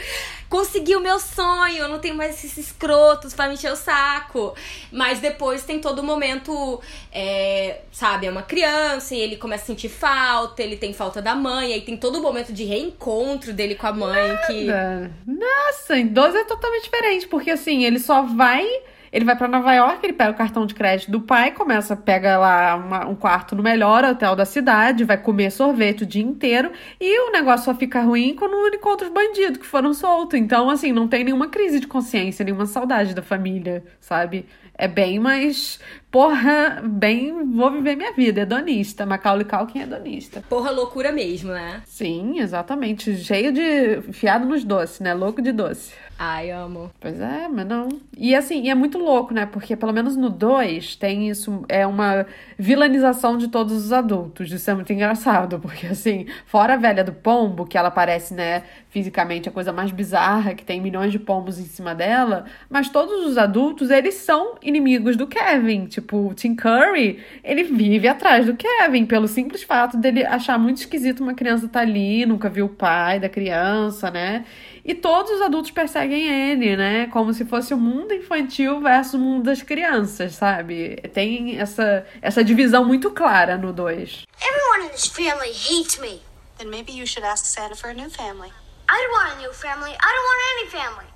consegui 0.49 0.95
o 0.95 1.01
meu 1.01 1.19
sonho, 1.19 1.79
eu 1.79 1.89
não 1.89 1.99
tenho 1.99 2.15
mais 2.15 2.37
esses 2.37 2.57
escrotos 2.57 3.35
pra 3.35 3.49
me 3.49 3.55
encher 3.55 3.73
o 3.73 3.77
saco. 3.77 4.55
Mas 4.93 5.19
depois 5.19 5.65
tem 5.65 5.81
todo 5.81 5.99
o 5.99 6.05
momento, 6.05 6.81
é, 7.11 7.81
sabe, 7.91 8.27
é 8.27 8.31
uma 8.31 8.43
criança 8.43 9.17
e 9.17 9.21
ele 9.21 9.37
começa 9.37 9.65
a 9.65 9.67
sentir 9.67 9.89
falta, 9.89 10.63
ele 10.63 10.77
tem 10.77 10.93
falta 10.93 11.21
da 11.21 11.35
mãe, 11.35 11.73
aí 11.73 11.81
tem 11.81 11.97
todo 11.97 12.21
o 12.21 12.23
momento 12.23 12.53
de 12.53 12.63
reencontro 12.63 13.53
dele 13.53 13.75
com 13.75 13.87
a 13.89 13.93
mãe 13.93 14.39
que. 14.47 14.65
Nada. 14.65 15.11
Nossa, 15.27 15.97
em 15.97 16.07
12 16.07 16.44
é 16.45 16.49
totalmente 16.49 16.85
diferente, 16.85 17.27
porque 17.29 17.51
assim, 17.51 17.85
ele 17.85 17.99
só 17.99 18.23
vai. 18.23 18.67
Ele 19.13 19.25
vai 19.25 19.37
pra 19.37 19.47
Nova 19.47 19.73
York, 19.73 20.01
ele 20.05 20.13
pega 20.13 20.33
o 20.33 20.35
cartão 20.35 20.67
de 20.67 20.75
crédito 20.75 21.09
do 21.09 21.21
pai, 21.21 21.53
começa, 21.53 21.95
pega 21.95 22.37
lá 22.37 22.75
uma- 22.75 23.07
um 23.07 23.15
quarto 23.15 23.55
no 23.55 23.63
melhor 23.63 24.05
hotel 24.05 24.35
da 24.35 24.45
cidade, 24.45 25.05
vai 25.05 25.17
comer 25.17 25.53
sorvete 25.53 26.03
o 26.03 26.07
dia 26.07 26.21
inteiro, 26.25 26.73
e 27.01 27.29
o 27.29 27.31
negócio 27.31 27.67
só 27.67 27.75
fica 27.77 28.01
ruim 28.03 28.35
quando 28.35 28.67
ele 28.67 28.75
encontra 28.75 29.07
os 29.07 29.13
bandidos 29.13 29.59
que 29.59 29.67
foram 29.67 29.95
soltos. 29.95 30.37
Então, 30.37 30.69
assim, 30.69 30.91
não 30.91 31.07
tem 31.07 31.23
nenhuma 31.23 31.47
crise 31.47 31.79
de 31.79 31.87
consciência, 31.87 32.45
nenhuma 32.45 32.67
saudade 32.67 33.15
da 33.15 33.23
família, 33.23 33.85
sabe? 34.01 34.47
É 34.77 34.89
bem 34.89 35.21
mais. 35.21 35.79
Porra, 36.11 36.81
bem. 36.85 37.33
Vou 37.53 37.71
viver 37.71 37.95
minha 37.95 38.13
vida, 38.13 38.41
hedonista. 38.41 39.07
Macaulay 39.07 39.45
Culkin 39.45 39.79
é 39.79 39.83
hedonista. 39.83 40.43
Porra, 40.49 40.73
loucura 40.73 41.13
mesmo, 41.13 41.53
né? 41.53 41.81
Sim, 41.87 42.41
exatamente. 42.41 43.17
Cheio 43.19 43.53
de. 43.53 44.03
Fiado 44.13 44.45
nos 44.45 44.65
doces, 44.65 44.99
né? 44.99 45.15
Louco 45.15 45.41
de 45.41 45.53
doce. 45.53 45.93
Ai, 46.17 46.51
amo. 46.53 46.93
Pois 47.01 47.21
é, 47.21 47.49
mas 47.49 47.67
não. 47.67 47.89
E 48.17 48.37
assim, 48.37 48.63
e 48.63 48.71
é 48.71 48.75
muito 48.75 48.99
louco, 48.99 49.35
né? 49.35 49.47
Porque 49.47 49.75
pelo 49.77 49.93
menos 49.93 50.17
no 50.17 50.31
2 50.31 50.95
tem 50.95 51.29
isso, 51.29 51.65
é 51.69 51.85
uma 51.85 52.25
vilanização 52.57 53.37
de 53.37 53.49
todos 53.49 53.73
os 53.73 53.93
adultos. 53.93 54.53
Isso 54.53 54.71
é 54.71 54.75
muito 54.75 54.93
engraçado, 54.93 55.59
porque 55.59 55.89
assim, 55.89 56.27
fora 56.47 56.75
a 56.75 56.77
velha 56.77 57.03
do 57.03 57.13
pombo, 57.13 57.67
que 57.67 57.77
ela 57.77 57.91
parece, 57.91 58.33
né, 58.33 58.63
fisicamente 58.91 59.49
a 59.49 59.53
coisa 59.53 59.73
mais 59.73 59.91
bizarra, 59.91 60.55
que 60.55 60.65
tem 60.65 60.81
milhões 60.81 61.11
de 61.11 61.19
pombos 61.19 61.59
em 61.59 61.65
cima 61.65 61.93
dela, 61.97 62.45
mas 62.71 62.89
todos 62.89 63.27
os 63.27 63.37
adultos, 63.37 63.91
eles 63.91 64.15
são 64.15 64.55
inimigos 64.63 65.17
do 65.17 65.27
Kevin. 65.27 65.87
Tipo, 65.87 66.29
o 66.29 66.35
Tim 66.35 66.55
Curry, 66.55 67.19
ele 67.43 67.65
vive 67.65 68.07
atrás 68.07 68.47
do 68.47 68.55
Kevin, 68.55 69.05
pelo 69.05 69.27
simples 69.27 69.65
fato 69.65 69.97
dele 69.97 70.25
achar 70.25 70.59
muito 70.61 70.77
esquisito 70.77 71.25
uma 71.25 71.35
criança 71.35 71.67
tá 71.67 71.81
ali, 71.81 72.25
nunca 72.25 72.49
viu 72.49 72.67
o 72.67 72.69
pai 72.69 73.19
da 73.19 73.29
criança, 73.29 74.13
né? 74.13 74.45
E 74.85 74.95
todos 74.95 75.33
os 75.33 75.41
adultos 75.41 75.71
perseguem 75.71 76.29
ele, 76.29 76.77
né? 76.77 77.07
Como 77.07 77.33
se 77.33 77.45
fosse 77.47 77.73
o 77.73 77.77
mundo 77.79 78.13
infantil 78.13 78.81
versus 78.81 79.15
o 79.15 79.19
mundo 79.19 79.45
das 79.45 79.63
crianças, 79.63 80.35
sabe? 80.35 80.97
Tem 81.15 81.59
essa, 81.59 82.07
essa 82.21 82.45
divisão 82.45 82.85
muito 82.85 83.11
clara 83.11 83.57
no 83.57 83.73
2. 83.73 84.25
Everyone 84.43 84.87
in 84.87 84.89
this 84.91 85.07
family 85.07 85.51
hates 85.51 85.99
me. 85.99 86.21
Then 86.59 86.69
maybe 86.69 86.93
you 86.93 87.07
should 87.07 87.27
ask 87.27 87.47
Santa 87.47 87.75
for 87.75 87.91
a 87.91 87.95
new 87.95 88.11
family. 88.11 88.53
I 88.89 89.01
don't 89.01 89.13
want 89.13 89.33
a 89.39 89.41
new 89.41 89.53
family. 89.55 89.91
I 89.91 90.13
don't 90.13 90.27
want 90.27 90.61
any 90.61 90.71
family. 90.71 91.15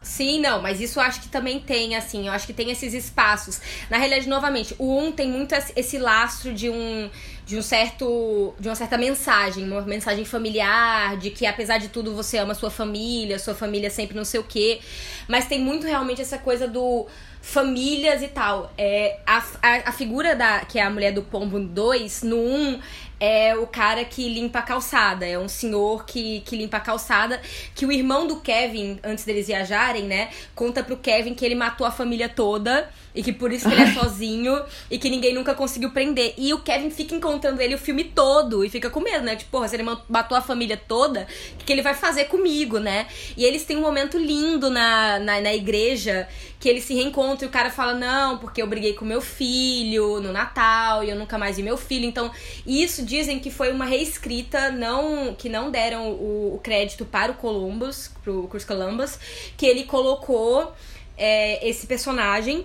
Sim, 0.00 0.40
não, 0.40 0.62
mas 0.62 0.80
isso 0.80 0.98
eu 0.98 1.02
acho 1.02 1.20
que 1.20 1.28
também 1.28 1.58
tem, 1.58 1.96
assim, 1.96 2.28
eu 2.28 2.32
acho 2.32 2.46
que 2.46 2.52
tem 2.52 2.70
esses 2.70 2.94
espaços. 2.94 3.60
Na 3.90 3.96
realidade, 3.96 4.28
novamente, 4.28 4.76
o 4.78 4.96
1 4.96 5.06
um 5.06 5.12
tem 5.12 5.28
muito 5.28 5.54
esse 5.74 5.98
lastro 5.98 6.54
de 6.54 6.70
um 6.70 7.10
de 7.48 7.56
um 7.56 7.62
certo 7.62 8.54
de 8.60 8.68
uma 8.68 8.74
certa 8.74 8.98
mensagem, 8.98 9.64
uma 9.64 9.80
mensagem 9.80 10.22
familiar, 10.22 11.16
de 11.16 11.30
que 11.30 11.46
apesar 11.46 11.78
de 11.78 11.88
tudo 11.88 12.14
você 12.14 12.36
ama 12.36 12.54
sua 12.54 12.70
família, 12.70 13.38
sua 13.38 13.54
família 13.54 13.88
sempre 13.88 14.14
não 14.14 14.24
sei 14.24 14.38
o 14.38 14.44
quê. 14.44 14.80
Mas 15.26 15.46
tem 15.46 15.58
muito 15.58 15.86
realmente 15.86 16.20
essa 16.20 16.36
coisa 16.36 16.68
do 16.68 17.06
famílias 17.40 18.20
e 18.20 18.28
tal. 18.28 18.70
É, 18.76 19.20
a, 19.26 19.38
a, 19.62 19.88
a 19.88 19.92
figura 19.92 20.36
da 20.36 20.60
que 20.66 20.78
é 20.78 20.82
a 20.82 20.90
mulher 20.90 21.10
do 21.10 21.22
Pombo 21.22 21.58
2, 21.58 22.22
no 22.24 22.36
1, 22.36 22.40
um, 22.40 22.80
é 23.18 23.56
o 23.56 23.66
cara 23.66 24.04
que 24.04 24.28
limpa 24.28 24.58
a 24.58 24.62
calçada. 24.62 25.26
É 25.26 25.38
um 25.38 25.48
senhor 25.48 26.04
que, 26.04 26.40
que 26.40 26.54
limpa 26.54 26.76
a 26.76 26.80
calçada. 26.80 27.40
Que 27.74 27.86
o 27.86 27.90
irmão 27.90 28.26
do 28.26 28.40
Kevin, 28.40 29.00
antes 29.02 29.24
deles 29.24 29.46
viajarem, 29.46 30.04
né? 30.04 30.28
Conta 30.54 30.84
pro 30.84 30.98
Kevin 30.98 31.32
que 31.32 31.46
ele 31.46 31.54
matou 31.54 31.86
a 31.86 31.90
família 31.90 32.28
toda. 32.28 32.90
E 33.18 33.22
que 33.24 33.32
por 33.32 33.50
isso 33.52 33.68
que 33.68 33.74
ele 33.74 33.82
é 33.82 33.92
sozinho. 33.92 34.62
E 34.88 34.96
que 34.96 35.10
ninguém 35.10 35.34
nunca 35.34 35.52
conseguiu 35.52 35.90
prender. 35.90 36.34
E 36.38 36.54
o 36.54 36.60
Kevin 36.60 36.88
fica 36.88 37.16
encontrando 37.16 37.60
ele 37.60 37.74
o 37.74 37.78
filme 37.78 38.04
todo. 38.04 38.64
E 38.64 38.70
fica 38.70 38.88
com 38.88 39.00
medo, 39.00 39.24
né? 39.24 39.34
Tipo, 39.34 39.50
porra, 39.50 39.66
se 39.66 39.74
ele 39.74 39.82
ma- 39.82 40.00
matou 40.08 40.38
a 40.38 40.40
família 40.40 40.76
toda, 40.76 41.26
o 41.54 41.56
que, 41.58 41.64
que 41.64 41.72
ele 41.72 41.82
vai 41.82 41.94
fazer 41.94 42.26
comigo, 42.26 42.78
né? 42.78 43.08
E 43.36 43.44
eles 43.44 43.64
têm 43.64 43.76
um 43.76 43.80
momento 43.80 44.16
lindo 44.16 44.70
na, 44.70 45.18
na, 45.18 45.40
na 45.40 45.52
igreja. 45.52 46.28
Que 46.60 46.68
eles 46.68 46.84
se 46.84 46.94
reencontram 46.94 47.46
e 47.46 47.48
o 47.48 47.52
cara 47.52 47.70
fala: 47.70 47.94
Não, 47.94 48.38
porque 48.38 48.62
eu 48.62 48.66
briguei 48.68 48.92
com 48.94 49.04
meu 49.04 49.20
filho 49.20 50.20
no 50.20 50.32
Natal 50.32 51.02
e 51.02 51.10
eu 51.10 51.16
nunca 51.16 51.36
mais 51.38 51.56
vi 51.56 51.62
meu 51.62 51.76
filho. 51.76 52.04
Então, 52.04 52.30
isso 52.64 53.04
dizem 53.04 53.40
que 53.40 53.50
foi 53.50 53.72
uma 53.72 53.84
reescrita, 53.84 54.70
não 54.70 55.34
que 55.34 55.48
não 55.48 55.70
deram 55.72 56.10
o, 56.10 56.54
o 56.54 56.60
crédito 56.62 57.04
para 57.04 57.32
o 57.32 57.34
Columbus, 57.34 58.10
pro 58.22 58.46
Chris 58.48 58.64
Columbus, 58.64 59.18
que 59.56 59.66
ele 59.66 59.84
colocou 59.84 60.72
é, 61.16 61.68
esse 61.68 61.86
personagem. 61.86 62.64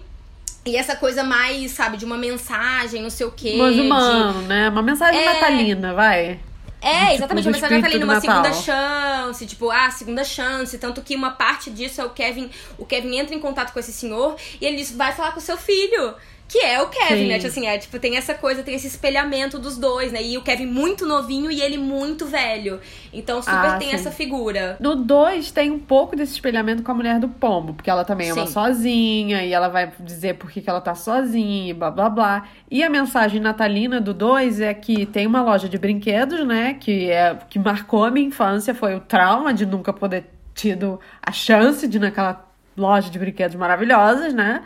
E 0.66 0.78
essa 0.78 0.96
coisa 0.96 1.24
mais, 1.24 1.72
sabe, 1.72 1.98
de 1.98 2.06
uma 2.06 2.18
mensagem, 2.18 3.02
não 3.02 3.10
sei 3.10 3.26
o 3.26 3.32
quê. 3.32 3.56
Mais 3.58 3.76
de- 3.76 3.82
humano, 3.82 4.42
né? 4.44 4.70
Uma 4.70 4.82
mensagem 4.82 5.22
É. 5.22 5.34
natalina, 5.34 5.94
vai. 5.94 6.40
é, 6.82 7.16
exatamente, 7.16 7.44
do 7.46 7.48
uma 7.50 7.54
mensagem 7.54 7.78
natalina, 7.82 8.06
uma 8.06 8.20
segunda 8.20 8.50
Natal. 8.50 8.62
chance, 8.62 9.46
tipo, 9.46 9.72
ah, 9.72 9.90
segunda 9.90 10.24
chance. 10.24 10.78
Tanto 10.78 11.02
que 11.02 11.16
uma 11.16 11.32
parte 11.32 11.70
disso 11.70 12.02
é 12.02 12.06
o 12.06 12.10
Kevin. 12.10 12.50
O 12.78 12.86
Kevin 12.86 13.18
entra 13.18 13.34
em 13.34 13.40
contato 13.40 13.72
com 13.72 13.80
esse 13.80 13.94
senhor 13.94 14.36
e 14.60 14.66
ele 14.66 14.76
diz, 14.78 14.92
vai 14.96 15.12
falar 15.14 15.32
com 15.32 15.40
o 15.40 15.42
seu 15.42 15.56
filho. 15.58 16.14
Que 16.54 16.60
é 16.60 16.80
o 16.80 16.88
Kevin, 16.88 17.24
Sim. 17.24 17.28
né? 17.30 17.36
Tipo 17.40 17.48
assim, 17.48 17.66
é, 17.66 17.78
tipo, 17.80 17.98
tem 17.98 18.16
essa 18.16 18.36
coisa, 18.36 18.62
tem 18.62 18.76
esse 18.76 18.86
espelhamento 18.86 19.58
dos 19.58 19.76
dois, 19.76 20.12
né? 20.12 20.22
E 20.22 20.38
o 20.38 20.44
Kevin 20.44 20.68
muito 20.68 21.04
novinho 21.04 21.50
e 21.50 21.60
ele 21.60 21.80
muito 21.80 22.28
velho. 22.28 22.80
Então 23.12 23.42
super 23.42 23.56
Ah, 23.56 23.78
tem 23.80 23.90
sim. 23.90 23.96
essa 23.96 24.12
figura. 24.12 24.78
No 24.80 24.96
2 24.96 25.50
tem 25.50 25.72
um 25.72 25.80
pouco 25.80 26.16
desse 26.16 26.34
espelhamento 26.34 26.84
com 26.84 26.92
a 26.92 26.94
mulher 26.94 27.20
do 27.20 27.28
pombo, 27.28 27.74
porque 27.74 27.90
ela 27.90 28.06
também 28.06 28.30
é 28.30 28.34
uma 28.36 28.46
sozinha 28.46 29.44
e 29.44 29.52
ela 29.52 29.68
vai 29.68 29.92
dizer 30.00 30.36
por 30.36 30.52
que, 30.52 30.62
que 30.62 30.70
ela 30.70 30.80
tá 30.80 30.94
sozinha 30.94 31.72
e 31.72 31.74
blá 31.74 31.90
blá 31.90 32.08
blá. 32.08 32.48
E 32.70 32.84
a 32.84 32.90
mensagem 32.90 33.42
natalina 33.42 34.00
do 34.00 34.14
2 34.14 34.62
é 34.62 34.76
que 34.76 35.08
tem 35.08 35.26
uma 35.26 35.42
loja 35.42 35.68
de 35.68 35.80
brinquedos, 35.80 36.46
né? 36.46 36.76
Que, 36.80 37.10
é, 37.10 37.36
que 37.50 37.58
marcou 37.58 38.06
a 38.06 38.12
minha 38.12 38.28
infância, 38.28 38.76
foi 38.76 38.94
o 38.94 39.00
trauma 39.00 39.56
de 39.56 39.66
nunca 39.66 39.92
poder 39.92 40.26
tido 40.54 41.00
a 41.20 41.32
chance 41.32 41.88
de 41.88 41.98
ir 41.98 42.00
naquela 42.00 42.48
loja 42.78 43.10
de 43.10 43.18
brinquedos 43.18 43.56
maravilhosas, 43.56 44.36
né? 44.36 44.62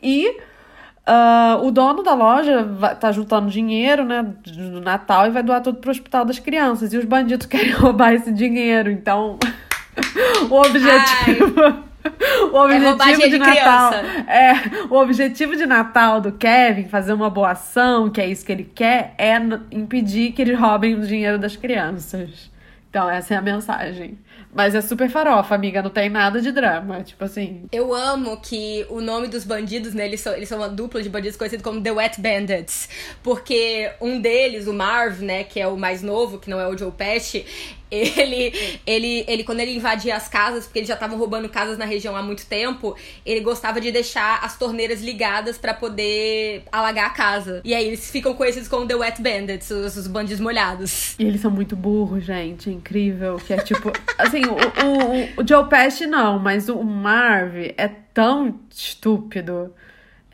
E 0.00 0.36
ah, 1.06 1.60
o 1.62 1.70
dono 1.70 2.02
da 2.02 2.14
loja 2.14 2.64
vai, 2.64 2.96
tá 2.96 3.12
juntando 3.12 3.48
dinheiro, 3.48 4.04
né, 4.04 4.26
do 4.44 4.80
Natal 4.80 5.26
e 5.26 5.30
vai 5.30 5.42
doar 5.42 5.60
tudo 5.60 5.78
pro 5.78 5.92
Hospital 5.92 6.24
das 6.24 6.40
Crianças. 6.40 6.92
E 6.92 6.96
os 6.96 7.04
bandidos 7.04 7.46
querem 7.48 7.70
roubar 7.70 8.12
esse 8.12 8.32
dinheiro. 8.32 8.90
Então, 8.90 9.38
o 10.50 10.54
objetivo. 10.54 11.86
O 12.52 12.58
objetivo 12.58 12.90
roubagem 12.90 13.30
de, 13.30 13.36
Natal 13.36 13.90
criança. 13.90 14.30
é 14.30 14.52
o 14.88 14.94
objetivo 14.94 15.56
de 15.56 15.66
Natal 15.66 16.20
do 16.20 16.30
Kevin 16.30 16.86
fazer 16.88 17.12
uma 17.12 17.28
boa 17.28 17.50
ação, 17.50 18.08
que 18.08 18.20
é 18.20 18.26
isso 18.28 18.46
que 18.46 18.52
ele 18.52 18.62
quer, 18.62 19.12
é 19.18 19.36
impedir 19.72 20.30
que 20.30 20.40
eles 20.40 20.56
roubem 20.56 20.94
o 20.94 21.00
dinheiro 21.04 21.36
das 21.36 21.56
crianças. 21.56 22.48
Então, 22.88 23.10
essa 23.10 23.34
é 23.34 23.36
a 23.36 23.42
mensagem. 23.42 24.16
Mas 24.56 24.74
é 24.74 24.80
super 24.80 25.10
farofa, 25.10 25.54
amiga, 25.54 25.82
não 25.82 25.90
tem 25.90 26.08
nada 26.08 26.40
de 26.40 26.50
drama. 26.50 27.02
Tipo 27.02 27.24
assim. 27.24 27.64
Eu 27.70 27.92
amo 27.92 28.38
que 28.38 28.86
o 28.88 29.02
nome 29.02 29.28
dos 29.28 29.44
bandidos, 29.44 29.92
né? 29.92 30.06
Eles 30.06 30.20
são, 30.22 30.32
eles 30.32 30.48
são 30.48 30.58
uma 30.58 30.68
dupla 30.68 31.02
de 31.02 31.10
bandidos 31.10 31.36
conhecido 31.36 31.62
como 31.62 31.82
The 31.82 31.92
Wet 31.92 32.18
Bandits. 32.18 32.88
Porque 33.22 33.92
um 34.00 34.18
deles, 34.18 34.66
o 34.66 34.72
Marv, 34.72 35.20
né, 35.20 35.44
que 35.44 35.60
é 35.60 35.68
o 35.68 35.76
mais 35.76 36.02
novo, 36.02 36.38
que 36.38 36.48
não 36.48 36.58
é 36.58 36.66
o 36.66 36.76
Joe 36.76 36.90
Pesci, 36.90 37.44
ele, 37.96 38.80
ele, 38.86 39.24
ele, 39.26 39.44
quando 39.44 39.60
ele 39.60 39.76
invadia 39.76 40.16
as 40.16 40.28
casas, 40.28 40.64
porque 40.64 40.80
eles 40.80 40.88
já 40.88 40.94
estavam 40.94 41.18
roubando 41.18 41.48
casas 41.48 41.78
na 41.78 41.84
região 41.84 42.16
há 42.16 42.22
muito 42.22 42.46
tempo, 42.46 42.96
ele 43.24 43.40
gostava 43.40 43.80
de 43.80 43.90
deixar 43.90 44.40
as 44.42 44.58
torneiras 44.58 45.02
ligadas 45.02 45.58
para 45.58 45.74
poder 45.74 46.64
alagar 46.70 47.06
a 47.06 47.10
casa. 47.10 47.60
E 47.64 47.74
aí 47.74 47.86
eles 47.86 48.10
ficam 48.10 48.34
conhecidos 48.34 48.68
como 48.68 48.86
The 48.86 48.94
Wet 48.94 49.22
Bandits, 49.22 49.70
os, 49.70 49.96
os 49.96 50.06
bandidos 50.06 50.40
molhados. 50.40 51.18
E 51.18 51.24
eles 51.24 51.40
são 51.40 51.50
muito 51.50 51.76
burros, 51.76 52.24
gente. 52.24 52.68
É 52.68 52.72
incrível. 52.72 53.36
Que 53.36 53.54
é 53.54 53.58
tipo. 53.58 53.92
assim, 54.18 54.42
o, 54.44 54.54
o, 54.54 55.42
o 55.42 55.46
Joe 55.46 55.66
não, 56.08 56.38
mas 56.38 56.68
o 56.68 56.82
Marv 56.82 57.56
é 57.76 57.88
tão 58.12 58.60
estúpido. 58.70 59.74